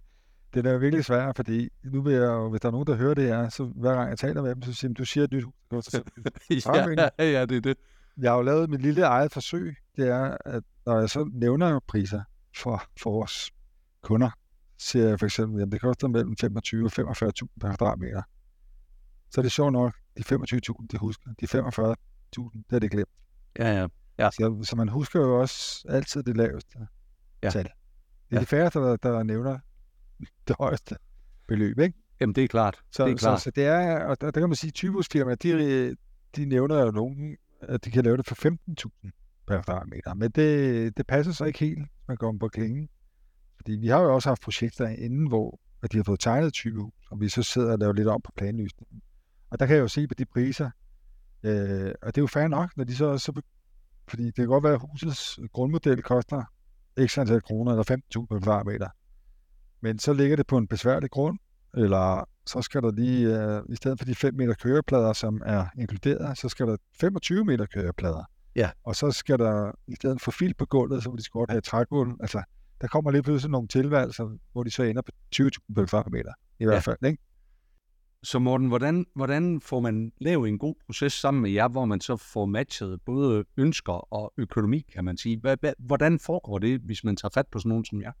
den 0.56 0.66
er 0.66 0.72
jo 0.72 0.78
virkelig 0.78 1.04
svær, 1.04 1.32
fordi 1.36 1.68
nu 1.84 2.02
vil 2.02 2.12
jeg 2.12 2.22
jo, 2.22 2.50
hvis 2.50 2.60
der 2.60 2.68
er 2.68 2.72
nogen, 2.72 2.86
der 2.86 2.94
hører 2.96 3.14
det 3.14 3.24
her, 3.24 3.48
så 3.48 3.64
hver 3.64 3.94
gang 3.94 4.10
jeg 4.10 4.18
taler 4.18 4.42
med 4.42 4.54
dem, 4.54 4.62
så 4.62 4.72
siger 4.72 4.88
de, 4.88 4.94
du 4.94 5.04
siger 5.04 5.24
et 5.24 5.32
nyt 5.32 5.44
hus. 5.70 5.84
det 5.86 6.02
ja, 7.18 7.30
ja, 7.30 7.46
det 7.46 7.56
er 7.56 7.60
det. 7.60 7.76
Jeg 8.18 8.30
har 8.30 8.36
jo 8.36 8.42
lavet 8.42 8.70
mit 8.70 8.82
lille 8.82 9.02
eget 9.02 9.32
forsøg, 9.32 9.76
det 9.96 10.08
er, 10.08 10.36
at 10.44 10.62
når 10.86 10.98
jeg 10.98 11.10
så 11.10 11.30
nævner 11.32 11.80
priser 11.86 12.22
for, 12.56 12.82
for 13.02 13.10
vores 13.10 13.50
kunder, 14.02 14.30
siger 14.78 15.08
jeg 15.08 15.18
for 15.18 15.26
eksempel, 15.26 15.62
at 15.62 15.72
det 15.72 15.80
koster 15.80 16.08
mellem 16.08 16.36
25 16.40 16.86
og 16.86 16.92
45.000 16.98 17.46
per 17.60 17.68
kvadratmeter. 17.68 18.22
Så 19.30 19.40
er 19.40 19.42
det 19.42 19.52
sjovt 19.52 19.72
nok, 19.72 19.94
de 20.18 20.22
25.000, 20.34 20.86
de 20.92 20.98
husker. 20.98 21.30
De 21.40 21.46
45.000, 21.46 22.62
det 22.70 22.76
er 22.76 22.78
det 22.78 22.90
glemt. 22.90 23.08
Ja, 23.58 23.80
ja. 23.80 23.86
Ja. 24.18 24.30
Så, 24.30 24.58
så 24.62 24.76
man 24.76 24.88
husker 24.88 25.20
jo 25.20 25.40
også 25.40 25.86
altid 25.88 26.22
det 26.22 26.36
laveste 26.36 26.78
Ja. 27.42 27.50
tal. 27.50 27.64
Det 27.64 27.70
er 28.30 28.36
Ja. 28.36 28.40
de 28.40 28.46
færreste, 28.46 28.78
der, 28.78 28.96
der 28.96 29.22
nævner 29.22 29.58
det 30.48 30.56
højeste 30.58 30.96
beløb, 31.48 31.78
ikke? 31.78 31.98
Jamen, 32.20 32.34
det 32.34 32.44
er 32.44 32.48
klart. 32.48 32.80
Så 32.92 33.04
det 33.04 33.12
er 33.12 33.16
klart. 33.16 33.40
Så, 33.40 33.44
så 33.44 33.50
det 33.50 33.64
er, 33.66 34.04
og 34.04 34.20
der, 34.20 34.30
der 34.30 34.40
kan 34.40 34.48
man 34.48 34.56
sige, 34.56 34.68
at 34.68 34.74
typehusfirmaer, 34.74 35.34
de, 35.34 35.96
de 36.36 36.44
nævner 36.44 36.84
jo 36.84 36.90
nogen, 36.90 37.36
at 37.60 37.84
de 37.84 37.90
kan 37.90 38.04
lave 38.04 38.16
det 38.16 38.26
for 38.26 38.48
15.000 38.48 39.10
per 39.46 39.62
kvadratmeter. 39.62 40.14
Men 40.14 40.30
det, 40.30 40.96
det 40.96 41.06
passer 41.06 41.32
så 41.32 41.44
ikke 41.44 41.58
helt, 41.58 41.88
man 42.08 42.16
kommer 42.16 42.38
på 42.38 42.48
klingen. 42.48 42.88
Fordi 43.56 43.72
vi 43.72 43.88
har 43.88 44.00
jo 44.00 44.14
også 44.14 44.28
haft 44.28 44.42
projekter 44.42 44.88
inden, 44.88 45.28
hvor 45.28 45.60
at 45.82 45.92
de 45.92 45.96
har 45.96 46.04
fået 46.04 46.20
tegnet 46.20 46.46
et 46.46 46.52
typehus, 46.52 46.92
og 47.10 47.20
vi 47.20 47.28
så 47.28 47.42
sidder 47.42 47.72
og 47.72 47.78
laver 47.78 47.92
lidt 47.92 48.08
om 48.08 48.20
på 48.24 48.32
planløsningen. 48.36 49.02
Og 49.50 49.60
der 49.60 49.66
kan 49.66 49.76
jeg 49.76 49.82
jo 49.82 49.88
se 49.88 50.06
på 50.06 50.14
de 50.14 50.24
priser, 50.24 50.70
øh, 51.42 51.94
og 52.02 52.14
det 52.14 52.18
er 52.18 52.22
jo 52.22 52.26
fair 52.26 52.48
nok, 52.48 52.76
når 52.76 52.84
de 52.84 52.96
så, 52.96 53.18
så 53.18 53.42
fordi 54.08 54.26
det 54.26 54.34
kan 54.34 54.46
godt 54.46 54.64
være, 54.64 54.72
at 54.74 54.80
husets 54.80 55.38
grundmodel 55.52 56.02
koster 56.02 56.42
x 57.06 57.18
antal 57.18 57.40
kroner, 57.42 57.72
eller 57.72 57.96
15.000 58.20 58.26
per 58.26 58.38
kvadratmeter. 58.38 58.88
Men 59.80 59.98
så 59.98 60.12
ligger 60.12 60.36
det 60.36 60.46
på 60.46 60.58
en 60.58 60.66
besværlig 60.66 61.10
grund, 61.10 61.38
eller 61.74 62.28
så 62.46 62.62
skal 62.62 62.82
der 62.82 62.92
lige, 62.92 63.42
øh, 63.42 63.62
i 63.68 63.76
stedet 63.76 63.98
for 63.98 64.04
de 64.04 64.14
5 64.14 64.34
meter 64.34 64.54
køreplader, 64.54 65.12
som 65.12 65.42
er 65.46 65.66
inkluderet, 65.78 66.38
så 66.38 66.48
skal 66.48 66.66
der 66.66 66.76
25 67.00 67.44
meter 67.44 67.66
køreplader. 67.66 68.24
Ja. 68.56 68.70
Og 68.84 68.96
så 68.96 69.10
skal 69.10 69.38
der, 69.38 69.72
i 69.86 69.94
stedet 69.94 70.20
for 70.20 70.30
fil 70.30 70.54
på 70.54 70.66
gulvet, 70.66 71.02
så 71.02 71.10
vil 71.10 71.18
de 71.18 71.22
skal 71.22 71.38
godt 71.38 71.50
have 71.50 71.60
trægulv. 71.60 72.12
Altså, 72.20 72.42
der 72.80 72.86
kommer 72.86 73.10
lige 73.10 73.22
pludselig 73.22 73.50
nogle 73.50 73.68
tilvalgelser, 73.68 74.38
hvor 74.52 74.62
de 74.62 74.70
så 74.70 74.82
ender 74.82 75.02
på 75.02 75.12
20.000 75.36 75.48
på 75.74 75.74
kvadratmeter, 75.74 76.32
i 76.58 76.64
hvert 76.64 76.82
fald. 76.82 76.96
Ikke? 77.06 77.22
Så 78.22 78.38
Morten, 78.38 78.68
hvordan, 78.68 79.06
hvordan 79.14 79.60
får 79.60 79.80
man 79.80 80.12
lavet 80.20 80.48
en 80.48 80.58
god 80.58 80.74
proces 80.86 81.12
sammen 81.12 81.42
med 81.42 81.50
jer, 81.50 81.68
hvor 81.68 81.84
man 81.84 82.00
så 82.00 82.16
får 82.16 82.46
matchet 82.46 83.00
både 83.06 83.44
ønsker 83.56 84.12
og 84.12 84.32
økonomi, 84.36 84.80
kan 84.92 85.04
man 85.04 85.16
sige? 85.16 85.42
Hvordan 85.78 86.18
foregår 86.18 86.58
det, 86.58 86.80
hvis 86.80 87.04
man 87.04 87.16
tager 87.16 87.30
fat 87.34 87.46
på 87.46 87.58
sådan 87.58 87.68
nogen 87.68 87.84
som 87.84 88.02
jer? 88.02 88.12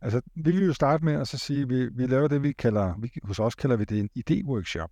Altså, 0.00 0.20
vi 0.34 0.50
vil 0.50 0.66
jo 0.66 0.72
starte 0.72 1.04
med 1.04 1.12
at 1.12 1.28
så 1.28 1.38
sige, 1.38 1.62
at 1.62 1.68
vi, 1.68 1.88
vi 1.88 2.06
laver 2.06 2.28
det, 2.28 2.42
vi 2.42 2.52
kalder, 2.52 2.94
vi, 3.00 3.10
hos 3.24 3.38
os 3.38 3.54
kalder 3.54 3.76
vi 3.76 3.84
det 3.84 3.98
en 3.98 4.10
idé-workshop. 4.16 4.90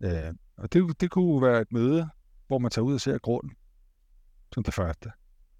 Øh, 0.00 0.34
og 0.56 0.72
det, 0.72 1.00
det 1.00 1.10
kunne 1.10 1.42
være 1.42 1.60
et 1.60 1.72
møde, 1.72 2.08
hvor 2.46 2.58
man 2.58 2.70
tager 2.70 2.84
ud 2.84 2.94
og 2.94 3.00
ser 3.00 3.18
grunden, 3.18 3.52
som 4.54 4.62
det 4.62 4.74
første. 4.74 5.10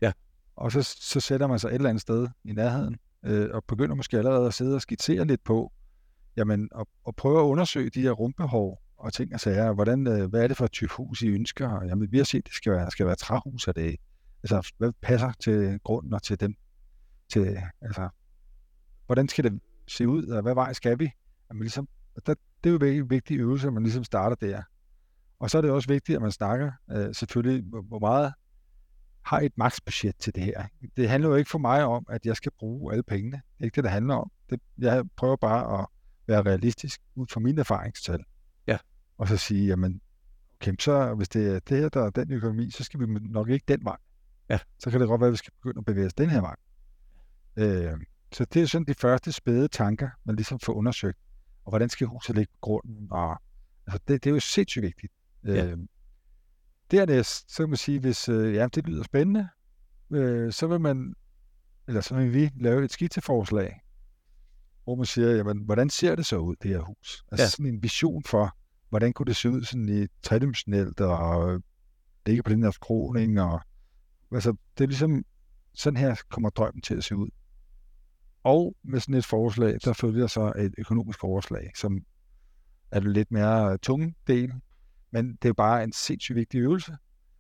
Ja. 0.01 0.13
Og 0.57 0.73
så, 0.73 0.83
så 0.83 1.21
sætter 1.21 1.47
man 1.47 1.59
sig 1.59 1.69
et 1.69 1.75
eller 1.75 1.89
andet 1.89 2.03
sted 2.03 2.29
i 2.45 2.53
nærheden, 2.53 2.97
øh, 3.25 3.49
og 3.53 3.65
begynder 3.65 3.95
måske 3.95 4.19
allerede 4.19 4.47
at 4.47 4.55
sidde 4.55 4.75
og 4.75 4.83
skitsere 4.83 5.25
lidt 5.25 5.45
på, 5.45 5.73
jamen, 6.37 6.69
og, 6.73 6.89
og 7.05 7.17
prøve 7.17 7.39
at 7.41 7.45
undersøge 7.45 7.91
de 7.91 8.03
her 8.03 8.11
rumbehov 8.11 8.83
og 8.97 9.13
ting 9.13 9.35
og 9.35 9.41
sager. 9.41 9.73
Hvordan, 9.73 10.07
øh, 10.07 10.31
hvad 10.31 10.43
er 10.43 10.49
det 10.49 10.57
for 10.57 10.65
et 10.65 10.73
type 10.73 10.93
hus, 10.93 11.23
I 11.23 11.29
ønsker? 11.29 11.85
Jamen, 11.85 12.13
vi 12.13 12.17
har 12.17 12.25
set, 12.25 12.47
det 12.47 12.55
skal 12.55 12.73
være, 12.73 12.91
skal 12.91 13.07
være 13.07 13.17
træhus, 13.17 13.69
er 13.69 13.73
det, 13.73 13.97
altså, 14.43 14.73
hvad 14.79 14.93
passer 15.03 15.33
til 15.41 15.81
grunden 15.85 16.15
og 16.15 16.23
til 16.23 16.41
dem? 16.41 16.55
Til, 17.33 17.59
altså, 17.81 18.09
hvordan 19.11 19.29
skal 19.29 19.45
det 19.45 19.61
se 19.89 20.09
ud, 20.09 20.27
og 20.27 20.43
hvad 20.43 20.55
vej 20.55 20.73
skal 20.73 20.99
vi? 20.99 21.11
Jamen, 21.51 21.63
ligesom, 21.63 21.89
der, 22.27 22.35
det 22.65 22.83
er 22.83 22.89
jo 22.89 23.03
en 23.03 23.11
vigtig 23.11 23.39
øvelse, 23.39 23.67
at 23.67 23.73
man 23.73 23.83
ligesom 23.83 24.05
starter 24.05 24.37
der. 24.37 24.63
Og 25.39 25.51
så 25.51 25.59
er 25.59 25.63
det 25.63 25.71
også 25.71 25.89
vigtigt, 25.89 26.17
at 26.17 26.23
man 26.23 26.33
snakker 26.33 26.73
øh, 26.91 27.15
selvfølgelig, 27.15 27.65
hvor, 27.65 27.83
hvor 27.83 27.99
meget 27.99 28.33
har 29.23 29.41
et 29.41 29.53
maksbudget 29.57 30.17
til 30.17 30.35
det 30.35 30.43
her. 30.43 30.67
Det 30.97 31.09
handler 31.09 31.29
jo 31.29 31.35
ikke 31.35 31.51
for 31.51 31.59
mig 31.59 31.85
om, 31.85 32.07
at 32.09 32.27
jeg 32.27 32.37
skal 32.37 32.53
bruge 32.59 32.93
alle 32.93 33.03
pengene. 33.03 33.37
Det 33.37 33.61
er 33.61 33.65
ikke 33.65 33.77
det, 33.77 33.85
det 33.85 33.91
handler 33.91 34.15
om. 34.15 34.31
Det, 34.51 34.61
jeg 34.79 35.05
prøver 35.17 35.37
bare 35.37 35.81
at 35.81 35.87
være 36.27 36.43
realistisk 36.43 37.01
ud 37.15 37.27
fra 37.33 37.41
mine 37.41 37.61
erfaringstal. 37.61 38.25
Ja. 38.67 38.79
Og 39.19 39.29
så 39.29 39.37
sige, 39.37 39.67
jamen, 39.67 40.01
okay, 40.61 40.75
så 40.79 41.15
hvis 41.15 41.29
det 41.29 41.55
er 41.55 41.59
det 41.59 41.79
her, 41.79 41.89
der 41.89 42.07
er 42.07 42.11
den 42.11 42.33
økonomi, 42.33 42.71
så 42.71 42.85
skal 42.85 43.01
vi 43.01 43.07
nok 43.07 43.49
ikke 43.49 43.65
den 43.69 43.85
vej. 43.85 43.97
Ja. 44.51 44.59
Så 44.79 44.91
kan 44.91 45.01
det 45.01 45.09
godt 45.09 45.21
være, 45.21 45.29
at 45.29 45.33
vi 45.33 45.37
skal 45.37 45.53
begynde 45.63 45.79
at 45.79 45.85
bevæge 45.85 46.07
os 46.07 46.15
den 46.15 46.31
her 46.31 46.41
vej. 46.41 46.57
Øh, 47.57 48.01
så 48.33 48.45
det 48.45 48.63
er 48.63 48.67
sådan 48.67 48.87
de 48.87 48.95
første 48.95 49.33
spæde 49.33 49.69
tanker, 49.69 50.09
man 50.25 50.37
ligesom 50.37 50.59
får 50.61 50.73
undersøgt. 50.73 51.19
Og 51.65 51.71
hvordan 51.71 51.89
skal 51.89 52.07
huset 52.07 52.37
ligge 52.37 52.53
på 52.53 52.59
grunden? 52.61 53.09
Og, 53.11 53.41
altså 53.87 54.01
det, 54.09 54.25
det 54.25 54.31
er 54.31 54.35
jo 54.35 54.41
sindssygt 54.41 54.83
vigtigt. 54.83 55.13
Ja. 55.45 55.67
Øh, 55.67 55.79
dernæst, 56.91 57.53
så 57.53 57.63
kan 57.63 57.69
man 57.69 57.77
sige, 57.77 58.01
hvis 58.01 58.29
øh, 58.29 58.55
ja, 58.55 58.69
det 58.75 58.87
lyder 58.87 59.03
spændende, 59.03 59.49
øh, 60.11 60.53
så 60.53 60.67
vil 60.67 60.81
man, 60.81 61.15
eller 61.89 62.01
så 62.01 62.15
vil 62.15 62.35
vi 62.35 62.51
lave 62.61 62.85
et 62.85 62.93
skitseforslag, 62.93 63.81
hvor 64.85 64.95
man 64.95 65.07
siger, 65.07 65.31
jamen, 65.31 65.59
hvordan 65.59 65.91
ser 65.91 66.15
det 66.15 66.27
så 66.27 66.37
ud, 66.37 66.57
det 66.63 66.71
her 66.71 66.81
hus? 66.81 67.25
Altså 67.33 67.45
Ja. 67.45 67.49
sådan 67.49 67.67
en 67.67 67.83
vision 67.83 68.25
for, 68.25 68.57
hvordan 68.89 69.13
kunne 69.13 69.27
det 69.27 69.37
se 69.37 69.51
ud 69.51 69.65
sådan 69.65 69.89
i 70.03 70.07
tredimensionelt, 70.23 71.01
og 71.01 71.63
ligge 72.27 72.43
på 72.43 72.51
den 72.51 72.63
her 72.63 72.71
skråning, 72.71 73.41
og 73.41 73.61
altså, 74.33 74.55
det 74.79 74.85
er 74.85 74.89
ligesom, 74.89 75.25
sådan 75.75 75.97
her 75.97 76.17
kommer 76.29 76.51
drømmen 76.51 76.83
til 76.83 76.95
at 76.95 77.05
se 77.05 77.17
ud. 77.17 77.29
Og 78.45 78.75
med 78.83 79.01
sådan 79.01 79.15
et 79.15 79.27
forslag, 79.27 79.79
der 79.85 79.93
følger 79.93 80.27
så 80.27 80.53
et 80.59 80.75
økonomisk 80.79 81.25
overslag, 81.25 81.71
som 81.77 81.99
er 82.91 83.01
det 83.01 83.13
lidt 83.13 83.31
mere 83.31 83.79
tunge 83.79 84.15
del, 84.27 84.53
men 85.11 85.39
det 85.43 85.49
er 85.49 85.53
bare 85.53 85.85
en 85.85 85.93
sindssygt 85.93 86.37
vigtig 86.37 86.61
øvelse. 86.61 86.97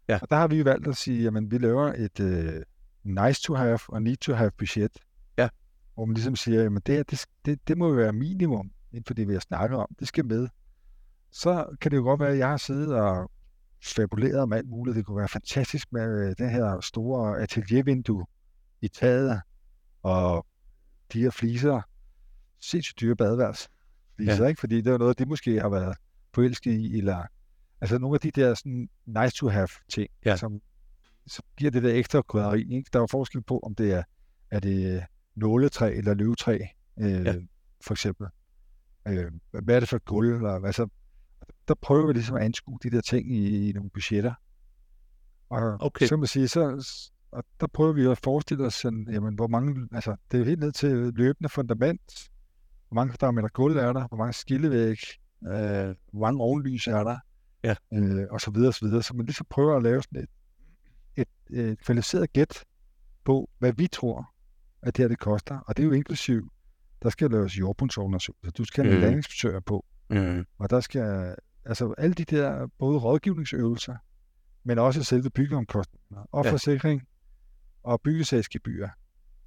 Ja. 0.08 0.18
Og 0.22 0.30
der 0.30 0.36
har 0.36 0.48
vi 0.48 0.56
jo 0.56 0.64
valgt 0.64 0.86
at 0.86 0.96
sige, 0.96 1.22
jamen 1.22 1.50
vi 1.50 1.58
laver 1.58 1.92
et 1.92 2.20
uh, 2.20 2.62
nice 3.04 3.42
to 3.42 3.54
have 3.54 3.78
og 3.88 4.02
need 4.02 4.16
to 4.16 4.32
have 4.32 4.50
budget. 4.58 4.98
Ja. 5.38 5.48
Hvor 5.94 6.04
man 6.04 6.14
ligesom 6.14 6.36
siger, 6.36 6.62
jamen 6.62 6.82
det, 6.86 6.94
her, 6.94 7.02
det, 7.02 7.26
det, 7.44 7.68
det 7.68 7.78
må 7.78 7.88
jo 7.88 7.94
være 7.94 8.12
minimum 8.12 8.70
inden 8.92 9.04
for 9.04 9.14
det, 9.14 9.28
vi 9.28 9.32
har 9.32 9.40
snakket 9.40 9.78
om. 9.78 9.88
Det 9.98 10.08
skal 10.08 10.24
med. 10.26 10.48
Så 11.32 11.76
kan 11.80 11.90
det 11.90 11.96
jo 11.96 12.02
godt 12.02 12.20
være, 12.20 12.32
at 12.32 12.38
jeg 12.38 12.48
har 12.48 12.56
siddet 12.56 12.94
og 12.94 13.30
fabuleret 13.82 14.40
om 14.40 14.52
alt 14.52 14.68
muligt. 14.68 14.96
Det 14.96 15.06
kunne 15.06 15.16
være 15.16 15.28
fantastisk 15.28 15.92
med 15.92 16.28
øh, 16.28 16.34
det 16.38 16.50
her 16.50 16.80
store 16.80 17.40
ateliervindue 17.40 18.26
i 18.80 18.88
taget, 18.88 19.40
og 20.02 20.46
de 21.12 21.20
her 21.22 21.30
fliser, 21.30 21.80
sindssygt 22.60 23.00
dyre 23.00 23.16
badeværelse. 23.16 23.68
Fliser, 24.16 24.42
ja. 24.42 24.48
ikke? 24.48 24.60
Fordi 24.60 24.80
det 24.80 24.92
er 24.92 24.98
noget, 24.98 25.18
de 25.18 25.26
måske 25.26 25.60
har 25.60 25.68
været 25.68 25.96
forelsket 26.34 26.72
i, 26.72 26.98
eller 26.98 27.24
altså 27.80 27.98
nogle 27.98 28.14
af 28.14 28.20
de 28.20 28.30
der 28.30 28.54
sådan 28.54 28.88
nice 29.06 29.36
to 29.36 29.48
have 29.48 29.68
ting, 29.88 30.08
Ja. 30.24 30.36
som, 30.36 30.60
som 31.26 31.44
giver 31.56 31.70
det 31.70 31.82
der 31.82 31.94
ekstra 31.94 32.22
krydderi. 32.22 32.60
Ikke? 32.76 32.90
Der 32.92 32.98
er 32.98 33.02
jo 33.02 33.06
forskel 33.10 33.42
på, 33.42 33.58
om 33.58 33.74
det 33.74 33.92
er, 33.92 34.02
er 34.50 34.60
det 34.60 35.04
nåletræ 35.34 35.94
eller 35.96 36.14
løvetræ, 36.14 36.58
øh, 37.00 37.24
Ja. 37.24 37.34
for 37.84 37.94
eksempel. 37.94 38.26
Øh, 39.08 39.32
hvad 39.62 39.76
er 39.76 39.80
det 39.80 39.88
for 39.88 39.96
et 39.96 40.04
gulv? 40.04 40.34
Eller, 40.36 40.50
altså, 40.66 40.88
der 41.68 41.74
prøver 41.74 42.06
vi 42.06 42.12
ligesom 42.12 42.36
at 42.36 42.42
anskue 42.42 42.78
de 42.82 42.90
der 42.90 43.00
ting 43.00 43.36
i, 43.36 43.68
i 43.68 43.72
nogle 43.72 43.90
budgetter. 43.90 44.34
Og 45.48 45.76
Okay. 45.80 46.06
så 46.06 46.10
kan 46.10 46.18
man 46.18 46.26
sige, 46.28 46.48
så, 46.48 46.86
og 47.32 47.44
der 47.60 47.66
prøver 47.66 47.92
vi 47.92 48.06
at 48.06 48.18
forestille 48.24 48.64
os, 48.66 48.74
sådan, 48.74 49.08
jamen, 49.10 49.34
hvor 49.34 49.46
mange, 49.46 49.88
altså, 49.92 50.16
det 50.30 50.34
er 50.36 50.38
jo 50.38 50.44
helt 50.44 50.60
ned 50.60 50.72
til 50.72 50.90
løbende 51.14 51.48
fundament, 51.48 52.30
hvor 52.88 52.94
mange 52.94 53.10
kvadratmeter 53.12 53.48
gulv 53.48 53.76
er 53.76 53.92
der, 53.92 54.08
hvor 54.08 54.16
mange 54.16 54.32
skillevæg, 54.32 54.96
øh, 55.46 55.94
hvor 56.12 56.20
mange 56.20 56.40
ovenlys 56.40 56.86
er 56.86 57.04
der, 57.04 57.18
Ja. 57.64 57.74
øh, 57.94 58.26
og 58.30 58.40
så 58.40 58.50
videre, 58.50 58.68
og 58.68 58.74
så 58.74 58.84
videre. 58.86 59.02
Så 59.02 59.14
man 59.16 59.26
ligesom 59.26 59.46
prøver 59.50 59.76
at 59.76 59.82
lave 59.82 60.02
sådan 60.02 60.22
et, 60.22 60.28
et, 61.50 61.58
et 61.60 61.80
kvalificeret 61.84 62.32
gæt 62.32 62.64
på, 63.24 63.50
hvad 63.58 63.72
vi 63.72 63.86
tror, 63.86 64.30
at 64.82 64.96
det 64.96 65.02
her 65.02 65.08
det 65.08 65.18
koster. 65.18 65.58
Og 65.58 65.76
det 65.76 65.82
er 65.82 65.86
jo 65.86 65.92
inklusiv, 65.92 66.52
der 67.02 67.10
skal 67.10 67.30
laves 67.30 67.58
jordbundsundersøgelser, 67.58 68.50
du 68.50 68.64
skal 68.64 68.84
have 68.84 68.90
Mhm. 68.94 68.96
en 68.96 69.02
landingsbesøger 69.02 69.60
på, 69.60 69.84
Mm. 70.10 70.44
og 70.58 70.70
der 70.70 70.80
skal, 70.80 71.34
altså 71.64 71.94
alle 71.98 72.14
de 72.14 72.24
der, 72.24 72.66
både 72.78 72.98
rådgivningsøvelser, 72.98 73.96
men 74.64 74.78
også 74.78 75.04
selve 75.04 75.30
byggeomkostninger, 75.30 76.24
og 76.32 76.44
Ja. 76.44 76.52
forsikring, 76.52 77.02
og 77.82 78.00
byggesagsgebyr, 78.00 78.88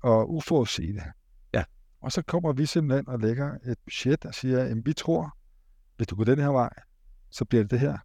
og 0.04 0.34
uforudsete. 0.34 1.02
Ja. 1.54 1.64
Og 2.02 2.12
så 2.12 2.22
kommer 2.22 2.54
vi 2.54 2.66
simpelthen 2.66 3.08
og 3.10 3.20
lægger 3.20 3.58
et 3.66 3.78
budget 3.86 4.26
og 4.26 4.34
siger, 4.34 4.64
at 4.64 4.78
vi 4.86 4.94
tror, 4.94 5.38
hvis 5.98 6.08
du 6.08 6.16
går 6.16 6.24
den 6.24 6.40
her 6.40 6.48
vej, 6.50 6.70
så 7.30 7.46
bliver 7.46 7.64
det 7.64 7.72
det 7.72 7.80
her 7.80 7.98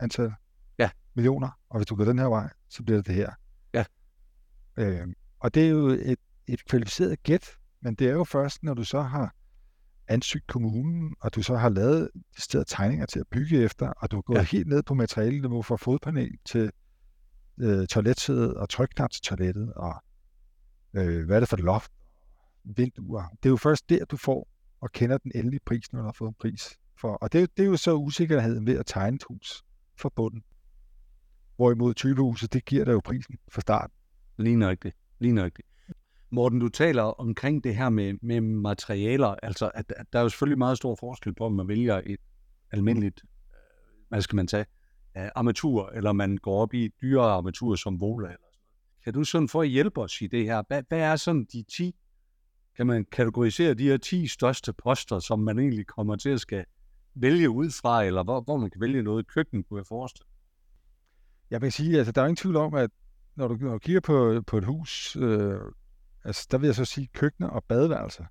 antal 0.00 0.32
Ja. 0.78 0.90
millioner, 1.14 1.58
og 1.68 1.78
hvis 1.78 1.86
du 1.86 1.94
går 1.96 2.04
den 2.04 2.18
her 2.18 2.26
vej, 2.26 2.50
så 2.68 2.82
bliver 2.82 2.96
det 2.98 3.06
det 3.06 3.14
her. 3.14 3.30
Ja. 3.74 3.84
Øh, 4.76 5.06
og 5.40 5.54
det 5.54 5.64
er 5.64 5.68
jo 5.68 5.86
et, 5.88 6.18
et 6.46 6.64
kvalificeret 6.64 7.22
gæt, 7.22 7.46
men 7.80 7.94
det 7.94 8.08
er 8.08 8.12
jo 8.12 8.24
først, 8.24 8.62
når 8.62 8.74
du 8.74 8.84
så 8.84 9.02
har 9.02 9.34
ansøgt 10.08 10.46
kommunen, 10.46 11.14
og 11.20 11.34
du 11.34 11.42
så 11.42 11.56
har 11.56 11.68
lavet 11.68 12.10
de 12.36 12.40
steder 12.42 12.64
tegninger 12.64 13.06
til 13.06 13.20
at 13.20 13.26
bygge 13.30 13.62
efter, 13.62 13.88
og 13.88 14.10
du 14.10 14.18
er 14.18 14.22
gået 14.22 14.38
Ja. 14.38 14.42
helt 14.42 14.66
ned 14.68 14.82
på 14.82 14.94
materialeniveau 14.94 15.62
fra 15.62 15.76
fodpanel 15.76 16.30
til 16.44 16.70
øh, 17.58 17.86
toiletsædet 17.86 18.54
og 18.54 18.68
trykknap 18.68 19.10
til 19.10 19.22
toilettet, 19.22 19.72
og 19.74 19.94
øh, 20.94 21.26
hvad 21.26 21.36
er 21.36 21.40
det 21.40 21.48
for 21.48 21.56
et 21.56 21.62
loft, 21.62 21.92
vinduer. 22.64 23.22
Det 23.42 23.48
er 23.48 23.50
jo 23.50 23.56
først 23.56 23.90
der, 23.90 24.04
du 24.04 24.16
får 24.16 24.48
og 24.80 24.92
kender 24.92 25.18
den 25.18 25.32
endelige 25.34 25.60
pris, 25.66 25.92
når 25.92 26.00
du 26.00 26.04
har 26.04 26.12
fået 26.12 26.28
en 26.28 26.34
pris. 26.40 26.78
For, 27.00 27.12
og 27.12 27.32
det, 27.32 27.42
er 27.42 27.46
det 27.56 27.62
er 27.62 27.66
jo 27.66 27.76
så 27.76 27.94
usikkerheden 27.94 28.66
ved 28.66 28.78
at 28.78 28.86
tegne 28.86 29.14
et 29.14 29.22
hus 29.28 29.64
fra 29.98 30.10
bunden. 30.16 30.42
Hvorimod 31.56 31.94
typehuset, 31.94 32.52
det 32.52 32.64
giver 32.64 32.84
dig 32.84 32.92
jo 32.92 33.00
prisen 33.04 33.38
fra 33.52 33.60
start. 33.60 33.90
Lige 34.36 34.56
nøjagtigt. 34.56 34.96
Lige 35.18 35.32
nøjagtigt. 35.32 35.68
Morten, 36.30 36.60
du 36.60 36.68
taler 36.68 37.02
omkring 37.02 37.64
det 37.64 37.76
her 37.76 37.88
med, 37.88 38.14
med 38.22 38.40
materialer, 38.40 39.26
altså 39.42 39.70
at, 39.74 39.92
at 39.96 40.06
der 40.12 40.18
er 40.18 40.22
jo 40.22 40.28
selvfølgelig 40.28 40.58
meget 40.58 40.76
stor 40.76 40.96
forskel 41.00 41.34
på, 41.34 41.44
om 41.44 41.52
man 41.52 41.68
vælger 41.68 42.02
et 42.06 42.20
almindeligt, 42.70 43.20
øh, 43.24 43.28
hvad 44.08 44.22
skal 44.22 44.36
man 44.36 44.48
sige, 44.48 44.66
øh, 45.16 45.28
armatur, 45.34 45.90
eller 45.90 46.12
man 46.12 46.36
går 46.36 46.62
op 46.62 46.74
i 46.74 46.90
dyrere 47.02 47.32
armatur 47.32 47.74
som 47.74 48.00
Vola. 48.00 48.26
Eller 48.26 48.36
sådan 48.36 48.40
noget. 48.40 49.04
Kan 49.04 49.12
du 49.12 49.24
sådan 49.24 49.48
for 49.48 49.62
at 49.62 49.68
hjælpe 49.68 50.00
os 50.00 50.20
i 50.20 50.26
det 50.26 50.44
her, 50.44 50.62
hvad, 50.68 50.82
hvad 50.88 50.98
er 50.98 51.16
sådan 51.16 51.46
de 51.52 51.64
10, 51.76 51.94
kan 52.76 52.86
man 52.86 53.04
kategorisere 53.12 53.74
de 53.74 53.84
her 53.84 53.96
10 53.96 54.26
største 54.26 54.72
poster, 54.72 55.18
som 55.18 55.38
man 55.38 55.58
egentlig 55.58 55.86
kommer 55.86 56.16
til 56.16 56.30
at 56.30 56.40
skal 56.40 56.64
vælge 57.14 57.50
ud 57.50 57.70
fra, 57.70 58.04
eller 58.04 58.22
hvor, 58.22 58.40
hvor 58.40 58.56
man 58.56 58.70
kan 58.70 58.80
vælge 58.80 59.02
noget 59.02 59.22
i 59.22 59.26
køkken, 59.34 59.64
kunne 59.64 59.78
jeg 59.78 59.86
forestille 59.86 60.26
Jeg 61.50 61.62
vil 61.62 61.72
sige, 61.72 61.98
altså 61.98 62.12
der 62.12 62.22
er 62.22 62.26
ingen 62.26 62.36
tvivl 62.36 62.56
om, 62.56 62.74
at 62.74 62.90
når 63.36 63.48
du, 63.48 63.56
når 63.60 63.72
du 63.72 63.78
kigger 63.78 64.00
på, 64.00 64.42
på 64.46 64.58
et 64.58 64.64
hus, 64.64 65.16
øh, 65.16 65.58
altså 66.24 66.48
der 66.50 66.58
vil 66.58 66.66
jeg 66.66 66.74
så 66.74 66.84
sige 66.84 67.08
køkkener 67.12 67.48
og 67.48 67.64
badeværelser. 67.64 68.24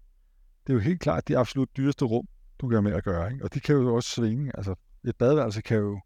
Det 0.67 0.69
er 0.69 0.74
jo 0.74 0.80
helt 0.80 1.02
klart 1.02 1.28
de 1.28 1.38
absolut 1.38 1.69
dyreste 1.78 2.06
rum, 2.06 2.28
du 2.60 2.67
kan 2.67 2.76
have 2.76 2.82
med 2.82 2.93
at 2.93 3.04
gøre. 3.04 3.32
Ikke? 3.32 3.43
Og 3.43 3.54
de 3.54 3.60
kan 3.60 3.76
jo 3.76 3.96
også 3.96 4.10
svinge. 4.10 4.52
Altså 4.58 4.76
et 5.08 5.17
badeværelse 5.17 5.62
kan 5.62 5.78
jo 5.78 6.02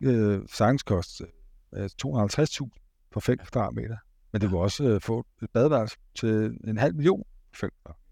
øh, 0.00 0.40
sagtens 0.52 0.82
koste 0.82 1.26
øh, 1.74 1.90
250.000 2.04 3.08
for 3.12 3.20
5 3.20 3.38
kvadratmeter. 3.38 3.96
Men 4.32 4.40
det 4.40 4.48
kan 4.48 4.58
også 4.58 4.84
øh, 4.84 5.00
få 5.00 5.26
et 5.42 5.50
badeværelse 5.50 5.96
til 6.14 6.58
en 6.64 6.78
halv 6.78 6.94
million 6.94 7.24
for 7.52 7.58
5 7.60 7.70
kvadratmeter. 7.70 8.08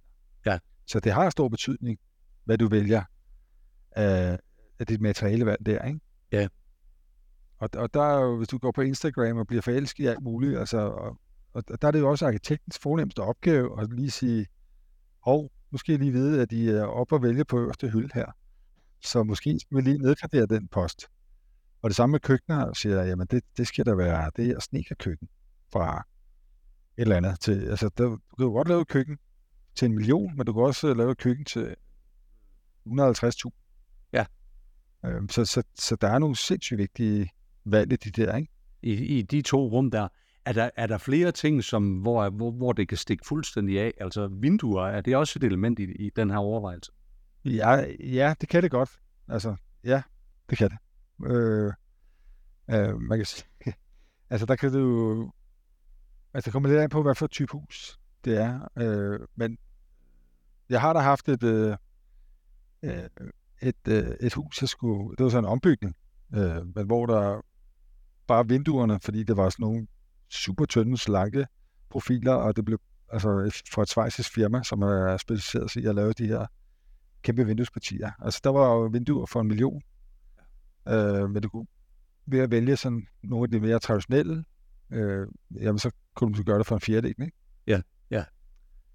Så 0.87 1.01
det 1.01 1.13
har 1.13 1.31
stor 1.31 1.49
betydning, 1.49 1.99
hvad 2.45 2.59
du 2.59 2.69
vælger 2.69 3.03
af, 3.91 4.39
af 4.79 4.87
dit 4.87 5.01
materialevalg 5.01 5.67
der, 5.67 5.85
ikke? 5.85 6.01
Ja. 6.33 6.49
Og, 7.59 7.69
og 7.77 7.95
der 7.95 8.03
er 8.03 8.21
jo, 8.21 8.37
hvis 8.37 8.49
du 8.49 8.59
går 8.59 8.73
på 8.73 8.81
Instagram 8.81 9.37
og 9.37 9.47
bliver 9.47 9.63
forelsket 9.63 10.05
i 10.05 10.07
alt 10.07 10.23
muligt, 10.23 10.59
altså, 10.59 10.79
og, 10.79 11.19
og 11.53 11.83
der 11.83 11.89
er 11.89 11.93
det 11.93 12.01
jo 12.01 12.11
også 12.11 12.27
arkitektens 12.27 12.79
fornemmeste 12.79 13.21
opgave 13.21 13.83
at 13.83 13.93
lige 13.93 14.11
sige, 14.11 14.47
hov, 15.23 15.51
skal 15.77 15.93
jeg 15.93 16.01
lige 16.01 16.13
vide, 16.13 16.43
at 16.43 16.51
de 16.51 16.71
er 16.71 16.85
oppe 16.85 17.15
og 17.15 17.23
vælge 17.23 17.45
på 17.45 17.59
øverste 17.59 17.89
hylde 17.89 18.11
her. 18.15 18.27
Så 19.01 19.23
måske 19.23 19.59
skal 19.61 19.77
vi 19.77 19.83
lige 19.83 19.99
nedgradere 19.99 20.47
den 20.47 20.69
post. 20.69 21.07
Og 21.87 21.91
det 21.91 21.97
samme 21.97 22.13
med 22.13 22.21
køkkener, 22.21 22.73
siger 22.73 22.97
jeg, 22.97 23.09
jamen 23.09 23.27
det, 23.27 23.45
det 23.57 23.67
skal 23.67 23.87
der 23.87 23.95
være, 23.95 24.31
det 24.37 24.51
er 24.51 24.61
sneakerkøkken 24.61 25.29
fra 25.73 26.07
et 26.97 27.03
eller 27.03 27.17
andet 27.17 27.41
til, 27.41 27.69
altså 27.69 27.91
der, 27.99 28.05
du 28.05 28.19
kan 28.37 28.47
jo 28.47 28.53
godt 28.53 28.69
lave 28.69 28.81
et 28.81 28.89
køkken 28.89 29.19
til 29.75 29.87
en 29.87 29.95
million, 29.95 30.37
men 30.37 30.47
du 30.47 30.53
kan 30.53 30.63
også 30.63 30.95
lave 30.95 31.11
et 31.11 31.19
køkken 31.19 31.45
til 31.45 31.75
150.000. 32.87 34.09
Ja. 34.13 34.25
Øhm, 35.05 35.29
så, 35.29 35.45
så, 35.45 35.63
så 35.75 35.97
der 35.97 36.09
er 36.09 36.19
nogle 36.19 36.37
sindssygt 36.37 36.79
vigtige 36.79 37.31
valg 37.65 37.93
i 37.93 37.97
de 37.97 38.11
der, 38.11 38.37
ikke? 38.37 38.53
I, 38.83 39.19
I 39.19 39.23
de 39.23 39.43
to 39.43 39.69
rum 39.69 39.91
der, 39.91 40.09
er 40.45 40.53
der, 40.53 40.71
er 40.77 40.87
der 40.87 40.99
flere 40.99 41.33
ting, 41.33 41.65
som, 41.65 41.99
hvor, 41.99 42.31
hvor, 42.31 42.51
hvor 42.51 42.73
det 42.73 42.89
kan 42.89 42.99
stikke 42.99 43.27
fuldstændig 43.27 43.81
af? 43.81 43.93
Altså 44.01 44.29
vinduer, 44.29 44.87
er 44.87 45.01
det 45.01 45.17
også 45.17 45.39
et 45.39 45.45
element 45.45 45.79
i, 45.79 45.83
i 45.83 46.11
den 46.17 46.31
her 46.31 46.39
overvejelse? 46.39 46.93
Ja, 47.45 47.85
ja, 48.01 48.35
det 48.41 48.49
kan 48.49 48.63
det 48.63 48.71
godt. 48.71 48.91
Altså, 49.29 49.57
ja, 49.85 50.03
det 50.51 50.59
kan 50.59 50.71
det. 50.71 50.79
Øh, 51.25 51.73
øh, 52.71 53.01
man 53.01 53.19
kan 53.19 53.27
sige, 53.27 53.47
altså 54.31 54.47
der 54.47 54.57
kan 54.57 54.73
du, 54.73 55.33
altså 56.35 56.47
det 56.47 56.53
kommer 56.53 56.69
lidt 56.69 56.81
an 56.81 56.91
på, 56.91 57.03
hvad 57.03 57.15
for 57.15 57.27
type 57.27 57.53
hus 57.53 57.99
det 58.25 58.37
er. 58.37 58.69
Øh, 58.79 59.21
men 59.37 59.59
jeg 60.69 60.81
har 60.81 60.93
da 60.93 60.99
haft 60.99 61.29
et, 61.29 61.43
øh, 61.43 61.77
øh 62.83 63.09
et, 63.63 63.89
øh, 63.89 64.17
et 64.21 64.35
hus, 64.35 64.61
jeg 64.61 64.69
skulle, 64.69 65.17
det 65.17 65.25
var 65.25 65.31
sådan 65.31 65.45
en 65.45 65.51
ombygning, 65.51 65.97
øh, 66.35 66.75
men 66.75 66.87
hvor 66.87 67.07
der 67.07 67.41
bare 68.27 68.49
vinduerne, 68.49 69.01
fordi 69.01 69.23
det 69.23 69.37
var 69.37 69.49
sådan 69.49 69.63
nogle 69.63 69.87
super 70.29 70.65
tynde, 70.65 70.99
slanke 70.99 71.47
profiler, 71.91 72.33
og 72.33 72.57
det 72.57 72.65
blev 72.65 72.79
altså 73.13 73.63
fra 73.73 73.83
et 73.83 73.89
svejsisk 73.89 74.35
firma, 74.35 74.63
som 74.63 74.83
er 74.83 75.17
specialiseret 75.17 75.71
sig 75.71 75.83
i 75.83 75.87
at 75.87 75.95
lave 75.95 76.13
de 76.13 76.27
her 76.27 76.47
kæmpe 77.23 77.47
vinduespartier. 77.47 78.11
Altså 78.19 78.41
der 78.45 78.51
var 78.51 78.73
jo 78.73 78.81
vinduer 78.83 79.27
for 79.27 79.41
en 79.41 79.49
million, 79.49 79.83
øh, 80.89 81.31
men 81.31 81.43
du 81.43 81.49
kunne 81.49 81.67
ved 82.27 82.39
at 82.39 82.51
vælge 82.51 82.77
sådan 82.77 83.07
nogle 83.23 83.45
af 83.45 83.51
de 83.51 83.61
mere 83.61 83.79
traditionelle, 83.79 84.45
øh, 84.91 85.27
jamen 85.61 85.79
så 85.79 85.91
kunne 86.15 86.35
du 86.35 86.43
gøre 86.43 86.59
det 86.59 86.67
for 86.67 86.75
en 86.75 86.81
fjerdedel, 86.81 87.15
ikke? 87.23 87.37
Ja, 87.67 87.81
ja. 88.11 88.25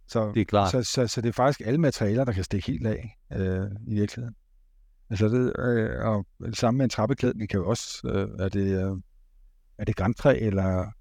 Så, 0.07 0.31
det 0.33 0.41
er 0.41 0.45
klart. 0.45 0.71
Så, 0.71 0.83
så, 0.83 1.07
så 1.07 1.21
det 1.21 1.29
er 1.29 1.33
faktisk 1.33 1.67
alle 1.67 1.77
materialer, 1.77 2.25
der 2.25 2.31
kan 2.31 2.43
stikke 2.43 2.67
helt 2.71 2.87
af 2.87 3.17
øh, 3.31 3.71
i 3.87 3.93
virkeligheden. 3.93 4.35
Altså 5.09 5.29
det, 5.29 5.53
øh, 5.59 6.05
og 6.05 6.25
det 6.39 6.57
samme 6.57 6.77
med 6.77 6.83
en 6.83 6.89
trappeklædning 6.89 7.49
kan 7.49 7.59
jo 7.59 7.69
også, 7.69 8.07
øh, 8.07 8.45
er 8.45 8.49
det, 8.49 8.83
øh, 8.83 8.97
er 9.77 9.85
det 9.85 9.95
græntræ, 9.95 10.37
eller 10.41 10.91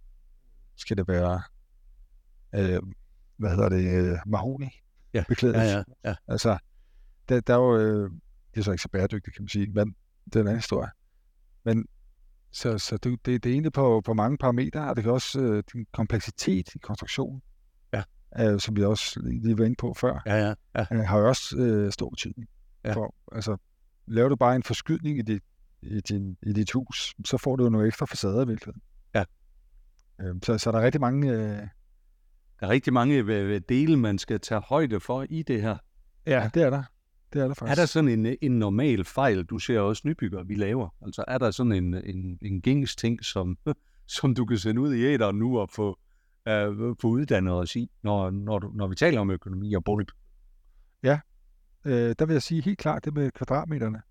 skal 0.76 0.96
det 0.96 1.09
være, 1.09 1.42
øh, 2.55 2.81
hvad 3.37 3.50
hedder 3.50 3.68
det, 3.68 4.05
øh, 4.05 4.18
mahoni 4.26 4.68
ja. 5.14 5.24
beklædning? 5.29 5.64
Ja, 5.64 5.76
ja, 5.76 5.83
ja. 6.05 6.14
Altså, 6.29 6.59
der, 7.29 7.40
der 7.40 7.55
er 7.55 7.59
jo, 7.59 7.76
øh, 7.76 8.11
det 8.55 8.61
er 8.61 8.64
så 8.64 8.72
ikke 8.72 8.83
så 8.83 8.88
bæredygtigt, 8.88 9.37
kan 9.37 9.42
man 9.42 9.48
sige, 9.48 9.66
men 9.72 9.94
det 10.33 10.37
er 10.37 10.40
en 10.40 10.47
anden 10.47 10.59
historie. 10.59 10.90
Men 11.64 11.87
så, 12.53 12.79
så 12.79 12.97
det, 12.97 13.27
det, 13.27 13.45
det 13.45 13.51
er 13.51 13.53
egentlig 13.53 13.73
på, 13.73 14.03
på 14.05 14.14
mange 14.14 14.38
parametre, 14.38 14.90
og 14.90 14.97
det 14.97 15.05
kan 15.05 15.12
også 15.12 15.40
øh, 15.40 15.62
din 15.73 15.87
kompleksitet 15.93 16.75
i 16.75 16.79
konstruktionen, 16.79 17.43
ja. 17.93 18.03
øh, 18.38 18.61
som 18.61 18.77
vi 18.77 18.85
også 18.85 19.21
lige 19.21 19.59
var 19.59 19.64
inde 19.64 19.77
på 19.77 19.95
før, 19.95 20.23
ja, 20.27 20.37
ja, 20.37 20.55
ja. 20.75 20.87
Øh, 20.93 21.01
har 21.01 21.19
jo 21.19 21.29
også 21.29 21.57
øh, 21.57 21.93
stor 21.93 22.11
betydning. 22.11 22.49
Ja. 22.85 22.95
For, 22.95 23.14
altså, 23.33 23.57
laver 24.07 24.29
du 24.29 24.37
bare 24.37 24.57
en 24.57 24.62
forskydning 24.62 25.19
i 25.19 25.23
dit, 25.23 25.43
i, 25.83 26.01
din, 26.01 26.37
i 26.43 26.53
dit 26.53 26.73
hus, 26.73 27.14
så 27.25 27.38
får 27.38 27.57
du 27.57 27.64
jo 27.64 27.71
nogle 27.71 27.87
ekstra 27.87 28.07
facader 28.07 28.45
i 28.45 28.49
virkeligheden. 28.49 28.83
Ja. 29.14 29.25
Øh, 30.21 30.35
så, 30.43 30.59
så 30.59 30.73
der 30.73 30.79
er 30.79 30.85
rigtig 30.85 31.01
mange... 31.01 31.31
Øh... 31.33 31.69
Der 32.61 32.66
er 32.66 32.71
rigtig 32.71 32.93
mange 32.93 33.59
dele, 33.59 33.97
man 33.97 34.19
skal 34.19 34.40
tage 34.40 34.61
højde 34.61 35.01
for 35.01 35.27
i 35.31 35.43
det 35.43 35.62
her. 35.62 35.77
Ja, 36.27 36.51
det 36.55 36.62
er 36.62 36.71
der. 36.71 36.83
Det 37.33 37.43
er 37.43 37.47
der 37.47 37.55
faktisk. 37.55 37.71
Er 37.79 37.83
der 37.83 37.87
sådan 37.87 38.27
en, 38.27 38.37
en 38.40 38.59
normal 38.59 39.05
fejl, 39.05 39.45
du 39.45 39.59
ser 39.59 39.81
også 39.81 40.03
nybyggere, 40.05 40.47
vi 40.47 40.55
laver? 40.55 40.88
Altså 41.03 41.25
er 41.29 41.38
der 41.38 41.51
sådan 41.51 41.73
en, 41.73 41.95
en, 41.95 42.38
en 42.43 42.62
gængs 42.62 42.97
ting, 42.97 43.25
som, 43.25 43.59
som 44.19 44.35
du 44.35 44.45
kan 44.45 44.59
sende 44.59 44.81
ud 44.81 44.95
i 44.95 45.05
æderen 45.05 45.38
nu 45.38 45.59
og 45.59 45.71
få, 45.71 45.99
øh, 46.49 46.97
få 47.01 47.09
uddannet 47.09 47.53
os 47.53 47.77
i, 47.77 47.90
når, 48.03 48.31
når, 48.31 48.59
du, 48.59 48.71
når 48.75 48.87
vi 48.87 48.95
taler 48.95 49.21
om 49.21 49.31
økonomi 49.31 49.75
og 49.75 49.85
bolig? 49.85 50.07
Ja, 51.03 51.21
øh, 51.85 52.14
der 52.19 52.27
vil 52.27 52.33
jeg 52.33 52.43
sige 52.43 52.62
helt 52.62 52.79
klart 52.79 53.05
det 53.05 53.14
med 53.14 53.31
kvadratmeterne. 53.31 54.03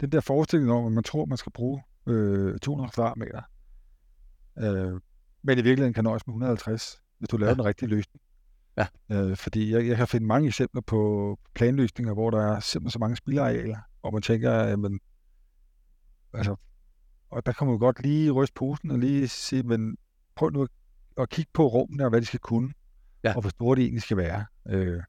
Den 0.00 0.12
der 0.12 0.20
forestilling 0.20 0.72
om, 0.72 0.86
at 0.86 0.92
man 0.92 1.04
tror, 1.04 1.24
man 1.24 1.38
skal 1.38 1.52
bruge 1.52 1.82
øh, 2.06 2.58
200 2.58 2.92
kvadratmeter, 2.92 3.42
øh, 4.58 5.00
men 5.42 5.58
i 5.58 5.62
virkeligheden 5.62 5.94
kan 5.94 6.04
nøjes 6.04 6.26
med 6.26 6.32
150, 6.32 7.02
hvis 7.18 7.28
du 7.28 7.36
laver 7.36 7.50
ja. 7.50 7.54
den 7.54 7.64
rigtige 7.64 7.88
løsning. 7.88 8.22
Ja. 8.76 8.86
Øh, 9.10 9.36
fordi 9.36 9.72
jeg, 9.72 9.86
jeg 9.86 9.96
kan 9.96 10.08
finde 10.08 10.26
mange 10.26 10.48
eksempler 10.48 10.80
på 10.80 11.38
planløsninger, 11.54 12.14
hvor 12.14 12.30
der 12.30 12.40
er 12.40 12.60
simpelthen 12.60 12.90
så 12.90 12.98
mange 12.98 13.16
spilarealer, 13.16 13.78
og 14.02 14.12
man 14.12 14.22
tænker, 14.22 14.52
jamen, 14.52 15.00
altså, 16.32 16.56
og 17.30 17.46
der 17.46 17.52
kan 17.52 17.66
man 17.66 17.74
jo 17.74 17.78
godt 17.78 18.02
lige 18.02 18.30
ryste 18.30 18.54
posen 18.54 18.90
og 18.90 18.98
lige 18.98 19.28
sige, 19.28 19.62
men 19.62 19.96
prøv 20.34 20.50
nu 20.50 20.62
at, 20.62 20.68
at 21.16 21.28
kigge 21.28 21.50
på 21.54 21.66
rummene 21.66 22.04
og 22.04 22.10
hvad 22.10 22.20
de 22.20 22.26
skal 22.26 22.40
kunne, 22.40 22.72
ja. 23.24 23.34
og 23.34 23.40
hvor 23.40 23.50
store 23.50 23.76
de 23.76 23.82
egentlig 23.82 24.02
skal 24.02 24.16
være. 24.16 24.44
Øh, 24.68 25.02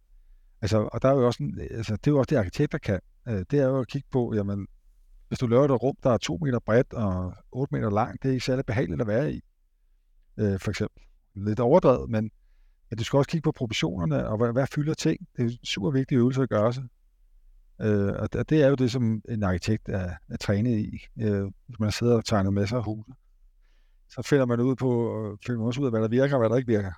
altså, 0.62 0.90
og 0.94 1.02
der 1.02 1.10
er 1.10 1.14
jo 1.14 1.26
også, 1.26 1.44
en, 1.44 1.60
altså, 1.60 1.96
det 1.96 2.08
er 2.08 2.12
jo 2.12 2.18
også 2.18 2.30
det, 2.30 2.38
arkitekter 2.38 2.78
kan. 2.78 3.00
Øh, 3.28 3.46
det 3.52 3.60
er 3.60 3.68
jo 3.68 3.80
at 3.80 3.88
kigge 3.88 4.08
på, 4.12 4.34
jamen, 4.36 4.68
hvis 5.28 5.40
du 5.40 5.48
laver 5.48 5.66
et 5.66 5.84
rum, 5.84 5.96
der 6.04 6.10
er 6.10 6.18
to 6.18 6.38
meter 6.42 6.60
bredt 6.60 6.94
og 6.94 7.34
8 7.52 7.76
meter 7.76 7.90
langt, 7.90 8.24
det 8.24 8.30
er 8.30 8.34
ikke 8.34 8.46
særlig 8.46 8.66
behageligt 8.66 9.02
at 9.02 9.08
være 9.08 9.34
i. 9.34 9.42
Øh, 10.38 10.60
for 10.60 10.70
eksempel. 10.70 11.04
Lidt 11.36 11.60
overdrevet, 11.60 12.10
men 12.10 12.32
men 12.94 12.98
du 12.98 13.04
skal 13.04 13.18
også 13.18 13.30
kigge 13.30 13.44
på 13.44 13.52
proportionerne, 13.52 14.28
og 14.28 14.38
hvad, 14.38 14.52
hvad 14.52 14.68
fylder 14.68 14.94
ting. 14.94 15.28
Det 15.38 15.44
er 15.44 15.50
en 15.50 15.66
super 15.66 15.92
vigtig 15.92 16.16
øvelse 16.16 16.42
at 16.42 16.50
gøre 16.50 16.74
sig. 16.74 16.84
Øh, 17.82 18.14
og 18.20 18.50
det 18.50 18.64
er 18.64 18.68
jo 18.68 18.76
det, 18.76 18.92
som 18.92 19.22
en 19.30 19.44
arkitekt 19.44 19.90
er, 19.90 20.14
er 20.30 20.38
trænet 20.38 20.80
i. 20.80 21.00
Øh, 21.22 21.44
hvis 21.68 21.80
man 21.80 21.92
sidder 21.92 22.16
og 22.16 22.26
tegner 22.26 22.50
masser 22.50 22.78
af 22.78 22.84
huse, 22.84 23.12
så 24.10 24.22
finder 24.22 24.46
man 24.46 24.60
ud 24.60 24.76
på, 24.76 24.88
finder 25.46 25.60
man 25.60 25.68
også 25.68 25.82
ud 25.82 25.86
af, 25.86 25.92
hvad 25.92 26.02
der 26.02 26.08
virker 26.08 26.36
og 26.36 26.40
hvad 26.40 26.50
der 26.50 26.56
ikke 26.56 26.68
virker. 26.68 26.92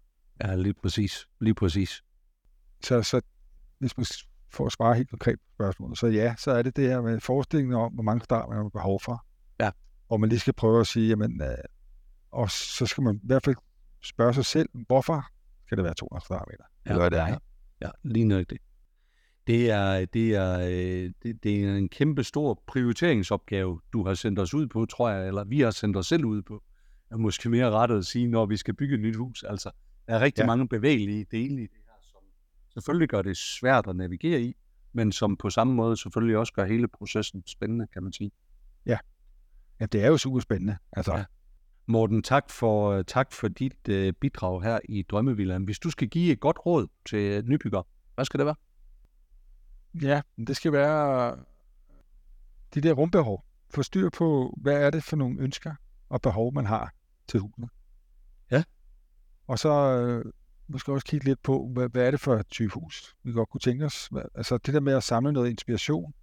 Ja, 0.43 0.55
lige 0.55 0.73
præcis. 0.73 1.27
Lige 1.41 1.53
præcis. 1.55 2.01
Så, 2.83 3.03
så 3.03 3.21
hvis 3.79 3.97
man 3.97 4.05
får 4.49 4.65
at 4.65 4.71
svare 4.71 4.95
helt 4.95 5.09
konkret 5.09 5.39
på 5.39 5.45
spørgsmålet, 5.55 5.97
så 5.97 6.07
ja, 6.07 6.35
så 6.37 6.51
er 6.51 6.61
det 6.61 6.75
det 6.75 6.87
her 6.87 7.01
med 7.01 7.19
forestillingen 7.19 7.75
om, 7.75 7.93
hvor 7.93 8.03
mange 8.03 8.23
start 8.23 8.49
man 8.49 8.57
har 8.57 8.69
behov 8.69 8.99
for. 8.99 9.25
Ja. 9.59 9.71
Og 10.09 10.19
man 10.19 10.29
lige 10.29 10.39
skal 10.39 10.53
prøve 10.53 10.79
at 10.79 10.87
sige, 10.87 11.07
jamen, 11.07 11.41
øh, 11.41 11.57
og 12.31 12.51
så 12.51 12.85
skal 12.85 13.03
man 13.03 13.15
i 13.15 13.27
hvert 13.27 13.45
fald 13.45 13.55
spørge 14.01 14.33
sig 14.33 14.45
selv, 14.45 14.69
hvorfor 14.87 15.25
skal 15.65 15.77
det 15.77 15.83
være 15.83 15.93
200 15.93 16.25
kvadratmeter. 16.27 16.63
Ja, 16.85 16.91
eller 16.91 17.09
det 17.09 17.19
er. 17.19 17.27
Ja, 17.27 17.37
ja 17.81 17.89
lige 18.03 18.25
nok 18.25 18.45
det. 18.49 18.57
Det 19.47 19.71
er, 19.71 20.05
det, 20.05 20.35
er, 20.35 20.59
øh, 20.59 21.11
det, 21.23 21.43
det 21.43 21.63
er 21.63 21.75
en 21.75 21.89
kæmpe 21.89 22.23
stor 22.23 22.63
prioriteringsopgave, 22.67 23.81
du 23.93 24.05
har 24.05 24.13
sendt 24.13 24.39
os 24.39 24.53
ud 24.53 24.67
på, 24.67 24.85
tror 24.85 25.09
jeg, 25.09 25.27
eller 25.27 25.43
vi 25.43 25.61
har 25.61 25.71
sendt 25.71 25.97
os 25.97 26.07
selv 26.07 26.25
ud 26.25 26.41
på. 26.41 26.63
Er 27.11 27.17
måske 27.17 27.49
mere 27.49 27.71
rettet 27.71 27.97
at 27.97 28.05
sige, 28.05 28.27
når 28.27 28.45
vi 28.45 28.57
skal 28.57 28.73
bygge 28.73 28.95
et 28.95 29.01
nyt 29.01 29.15
hus. 29.15 29.43
Altså, 29.43 29.71
der 30.07 30.15
er 30.15 30.19
rigtig 30.19 30.41
ja. 30.41 30.45
mange 30.45 30.69
bevægelige 30.69 31.25
dele 31.31 31.63
i 31.63 31.67
det 31.67 31.81
her, 31.85 31.93
som 32.01 32.21
selvfølgelig 32.73 33.09
gør 33.09 33.21
det 33.21 33.37
svært 33.37 33.87
at 33.87 33.95
navigere 33.95 34.41
i, 34.41 34.53
men 34.93 35.11
som 35.11 35.37
på 35.37 35.49
samme 35.49 35.73
måde 35.73 35.97
selvfølgelig 35.97 36.37
også 36.37 36.53
gør 36.53 36.65
hele 36.65 36.87
processen 36.87 37.43
spændende, 37.47 37.87
kan 37.93 38.03
man 38.03 38.13
sige. 38.13 38.31
Ja, 38.85 38.97
ja 39.79 39.85
det 39.85 40.03
er 40.03 40.07
jo 40.07 40.17
super 40.17 40.39
spændende. 40.39 40.77
Altså, 40.91 41.13
ja. 41.13 41.25
Morten, 41.87 42.23
tak 42.23 42.49
for, 42.49 43.01
tak 43.01 43.31
for 43.31 43.47
dit 43.47 43.89
uh, 43.89 44.13
bidrag 44.21 44.63
her 44.63 44.79
i 44.89 45.01
Drømmevillaen. 45.01 45.63
Hvis 45.63 45.79
du 45.79 45.89
skal 45.89 46.07
give 46.07 46.31
et 46.31 46.39
godt 46.39 46.65
råd 46.65 46.87
til 47.05 47.45
nybygger, 47.45 47.81
hvad 48.15 48.25
skal 48.25 48.37
det 48.37 48.45
være? 48.45 48.55
Ja, 50.01 50.21
det 50.47 50.55
skal 50.55 50.71
være 50.71 51.37
de 52.73 52.81
der 52.81 52.93
rumbehov. 52.93 53.45
Få 53.69 53.83
styr 53.83 54.09
på, 54.09 54.57
hvad 54.61 54.81
er 54.81 54.89
det 54.89 55.03
for 55.03 55.15
nogle 55.15 55.41
ønsker 55.41 55.75
og 56.09 56.21
behov, 56.21 56.53
man 56.53 56.65
har 56.65 56.93
til 57.27 57.39
huset. 57.39 57.69
Ja. 58.51 58.63
Og 59.47 59.59
så 59.59 59.69
øh, 59.69 60.31
måske 60.67 60.91
også 60.91 61.05
kigge 61.05 61.25
lidt 61.25 61.43
på, 61.43 61.69
hvad, 61.73 61.89
hvad 61.89 62.07
er 62.07 62.11
det 62.11 62.19
for 62.19 62.35
et 62.35 62.47
type 62.47 62.73
hus, 62.73 63.15
vi 63.23 63.31
godt 63.31 63.49
kunne 63.49 63.61
tænke 63.61 63.85
os. 63.85 64.09
Altså 64.35 64.57
det 64.57 64.73
der 64.73 64.79
med 64.79 64.93
at 64.93 65.03
samle 65.03 65.31
noget 65.31 65.49
inspiration. 65.49 66.13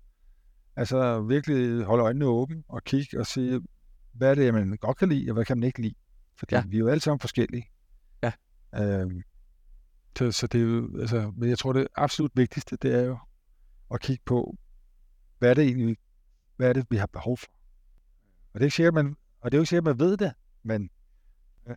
Altså 0.76 1.20
virkelig 1.20 1.84
holde 1.84 2.04
øjnene 2.04 2.26
åbne 2.26 2.62
og 2.68 2.84
kigge 2.84 3.20
og 3.20 3.26
se, 3.26 3.60
hvad 4.12 4.30
er 4.30 4.34
det, 4.34 4.54
man 4.54 4.76
godt 4.76 4.96
kan 4.96 5.08
lide, 5.08 5.30
og 5.30 5.34
hvad 5.34 5.44
kan 5.44 5.58
man 5.58 5.64
ikke 5.64 5.82
lide? 5.82 5.94
Fordi 6.36 6.54
ja. 6.54 6.62
vi 6.66 6.76
er 6.76 6.80
jo 6.80 6.88
alle 6.88 7.00
sammen 7.00 7.20
forskellige. 7.20 7.70
Ja. 8.22 8.32
Øhm, 8.74 9.22
så, 10.18 10.32
så 10.32 10.46
det 10.46 10.60
er 10.60 10.64
jo, 10.64 11.00
altså, 11.00 11.32
men 11.36 11.48
jeg 11.48 11.58
tror, 11.58 11.72
det 11.72 11.88
absolut 11.96 12.30
vigtigste, 12.34 12.76
det 12.76 12.94
er 12.94 13.02
jo 13.02 13.18
at 13.94 14.00
kigge 14.00 14.22
på, 14.26 14.56
hvad 15.38 15.50
er 15.50 15.54
det 15.54 15.64
egentlig, 15.64 15.96
hvad 16.56 16.68
er 16.68 16.72
det, 16.72 16.86
vi 16.90 16.96
har 16.96 17.06
behov 17.06 17.38
for? 17.38 17.46
Og 18.54 18.60
det 18.60 18.60
er 18.60 18.64
ikke 18.64 18.76
sikkert, 18.76 18.94
man, 18.94 19.16
og 19.40 19.52
det 19.52 19.56
er 19.56 19.58
jo 19.58 19.62
ikke 19.62 19.68
sikkert, 19.68 19.84
man 19.84 19.98
ved 19.98 20.16
det, 20.16 20.32
men... 20.62 20.90
Ja. 21.68 21.74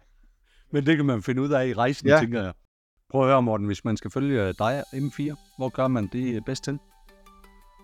Men 0.72 0.86
det 0.86 0.98
kan 0.98 1.06
man 1.06 1.24
finde 1.24 1.42
ud 1.42 1.50
af 1.50 1.68
i 1.68 1.74
rejsen, 1.74 2.08
ja. 2.08 2.20
tænker 2.20 2.44
jeg. 2.44 2.54
Prøv 3.10 3.22
at 3.22 3.28
høre, 3.28 3.42
Morten, 3.42 3.66
hvis 3.66 3.86
man 3.86 3.98
skal 3.98 4.12
følge 4.12 4.54
dig 4.54 4.84
M4, 4.94 5.56
hvor 5.58 5.70
gør 5.70 5.88
man 5.88 6.08
det 6.08 6.46
bedst 6.46 6.64
til? 6.64 6.80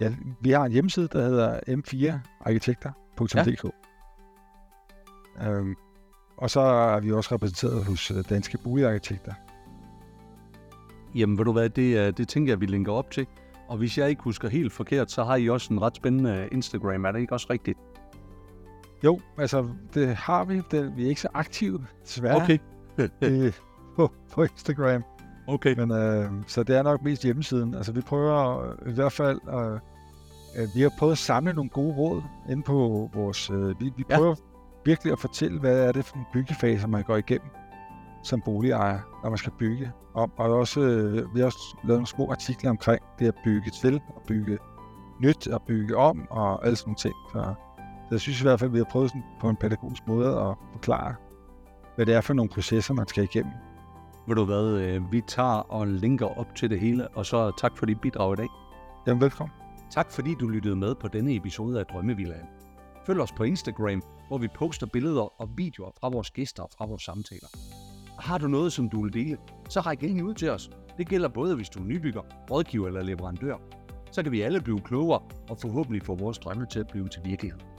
Ja, 0.01 0.15
vi 0.41 0.51
har 0.51 0.65
en 0.65 0.71
hjemmeside, 0.71 1.07
der 1.07 1.21
hedder 1.21 1.59
m4arkitekter.dk. 1.67 3.63
Ja. 3.63 3.69
Øhm, 5.47 5.75
og 6.37 6.49
så 6.49 6.59
er 6.59 6.99
vi 6.99 7.11
også 7.11 7.35
repræsenteret 7.35 7.85
hos 7.85 8.11
øh, 8.11 8.23
Danske 8.29 8.57
Boligarkitekter. 8.63 9.33
Jamen, 11.15 11.37
ved 11.37 11.45
du 11.45 11.51
hvad, 11.51 11.69
det, 11.69 11.97
øh, 11.97 12.13
det 12.17 12.27
tænker 12.27 12.51
jeg, 12.51 12.61
vi 12.61 12.65
linker 12.65 12.91
op 12.91 13.11
til. 13.11 13.27
Og 13.67 13.77
hvis 13.77 13.97
jeg 13.97 14.09
ikke 14.09 14.23
husker 14.23 14.49
helt 14.49 14.73
forkert, 14.73 15.11
så 15.11 15.23
har 15.23 15.35
I 15.35 15.49
også 15.49 15.73
en 15.73 15.81
ret 15.81 15.95
spændende 15.95 16.49
Instagram. 16.51 17.05
Er 17.05 17.11
det 17.11 17.19
ikke 17.19 17.33
også 17.33 17.47
rigtigt? 17.49 17.77
Jo, 19.03 19.19
altså 19.37 19.67
det 19.93 20.15
har 20.15 20.43
vi. 20.45 20.61
Det, 20.71 20.97
vi 20.97 21.05
er 21.05 21.09
ikke 21.09 21.21
så 21.21 21.27
aktive, 21.33 21.85
desværre, 22.03 22.35
Okay. 22.35 22.57
øh, 23.21 23.53
på, 23.95 24.11
på 24.33 24.43
Instagram. 24.43 25.03
okay. 25.47 25.75
Men, 25.79 25.91
øh, 25.91 26.29
så 26.47 26.63
det 26.63 26.77
er 26.77 26.83
nok 26.83 27.03
mest 27.03 27.23
hjemmesiden. 27.23 27.73
Altså 27.75 27.91
vi 27.91 28.01
prøver 28.01 28.59
øh, 28.61 28.91
i 28.91 28.95
hvert 28.95 29.11
fald, 29.11 29.39
øh, 29.49 29.79
øh, 30.63 30.67
vi 30.75 30.81
har 30.81 30.91
prøvet 30.99 31.11
at 31.11 31.17
samle 31.17 31.53
nogle 31.53 31.69
gode 31.69 31.93
råd 31.95 32.21
inde 32.49 32.63
på 32.63 33.09
vores, 33.13 33.49
øh, 33.49 33.79
vi, 33.81 33.91
vi 33.97 34.03
Ja. 34.09 34.33
Virkelig 34.85 35.13
at 35.13 35.19
fortælle, 35.19 35.59
hvad 35.59 35.87
er 35.87 35.91
det 35.91 36.05
for 36.05 36.15
nogle 36.15 36.27
byggefaser, 36.33 36.87
man 36.87 37.03
går 37.03 37.17
igennem 37.17 37.49
som 38.23 38.41
boligejer, 38.41 38.99
når 39.23 39.29
man 39.29 39.37
skal 39.37 39.51
bygge 39.59 39.91
om. 40.13 40.31
Og 40.37 40.51
også, 40.51 40.81
øh, 40.81 41.35
vi 41.35 41.39
har 41.39 41.45
også 41.45 41.77
lavet 41.83 41.97
nogle 41.97 42.07
små 42.07 42.31
artikler 42.31 42.69
omkring 42.69 43.01
det 43.19 43.27
at 43.27 43.35
bygge 43.43 43.71
til, 43.71 44.01
og 44.15 44.21
bygge 44.27 44.57
nyt, 45.19 45.47
og 45.47 45.61
bygge 45.61 45.97
om, 45.97 46.27
og 46.29 46.65
alle 46.65 46.75
sådan 46.75 46.89
nogle 46.89 46.97
ting. 46.97 47.15
Så, 47.31 47.53
jeg 48.11 48.19
synes 48.19 48.41
i 48.41 48.43
hvert 48.43 48.59
fald, 48.59 48.69
at 48.69 48.73
vi 48.73 48.77
har 48.77 48.85
prøvet 48.91 49.09
sådan 49.09 49.23
på 49.41 49.49
en 49.49 49.55
pædagogisk 49.55 50.07
måde 50.07 50.27
at 50.27 50.55
forklare, 50.71 51.15
hvad 51.95 52.05
det 52.05 52.15
er 52.15 52.21
for 52.21 52.33
nogle 52.33 52.49
processer, 52.49 52.93
man 52.93 53.07
skal 53.07 53.23
igennem. 53.23 53.53
Ved 54.27 54.35
du 54.35 54.45
hvad, 54.45 54.65
øh, 54.65 55.11
vi 55.11 55.21
tager 55.21 55.71
og 55.71 55.87
linker 55.87 56.39
op 56.39 56.55
til 56.55 56.69
det 56.69 56.79
hele, 56.79 57.07
og 57.07 57.25
så 57.25 57.51
tak 57.57 57.77
for 57.77 57.85
dit 57.85 58.01
bidrag 58.01 58.33
i 58.33 58.35
dag. 58.35 58.47
Jamen 59.07 59.21
velkommen. 59.21 59.53
Tak 59.91 60.11
fordi 60.11 60.35
du 60.39 60.47
lyttede 60.47 60.75
med 60.75 60.95
på 60.95 61.07
denne 61.07 61.35
episode 61.35 61.79
af 61.79 61.85
Drømmevillaen. 61.85 62.47
Følg 63.05 63.21
os 63.21 63.31
på 63.31 63.43
Instagram, 63.43 64.01
hvor 64.31 64.37
vi 64.37 64.47
poster 64.47 64.87
billeder 64.87 65.41
og 65.41 65.49
videoer 65.57 65.91
fra 65.99 66.09
vores 66.09 66.31
gæster 66.31 66.63
og 66.63 66.69
fra 66.77 66.85
vores 66.85 67.03
samtaler. 67.03 67.47
Har 68.19 68.37
du 68.37 68.47
noget, 68.47 68.73
som 68.73 68.89
du 68.89 69.03
vil 69.03 69.13
dele, 69.13 69.37
så 69.69 69.79
ræk 69.79 70.03
endelig 70.03 70.23
ud 70.23 70.33
til 70.33 70.49
os. 70.49 70.69
Det 70.97 71.07
gælder 71.07 71.29
både, 71.29 71.55
hvis 71.55 71.69
du 71.69 71.79
er 71.79 71.83
nybygger, 71.83 72.21
rådgiver 72.51 72.87
eller 72.87 73.03
leverandør. 73.03 73.55
Så 74.11 74.23
kan 74.23 74.31
vi 74.31 74.41
alle 74.41 74.61
blive 74.61 74.79
klogere 74.79 75.21
og 75.49 75.57
forhåbentlig 75.57 76.03
få 76.03 76.15
vores 76.15 76.37
drømme 76.37 76.65
til 76.65 76.79
at 76.79 76.87
blive 76.87 77.07
til 77.07 77.21
virkelighed. 77.25 77.70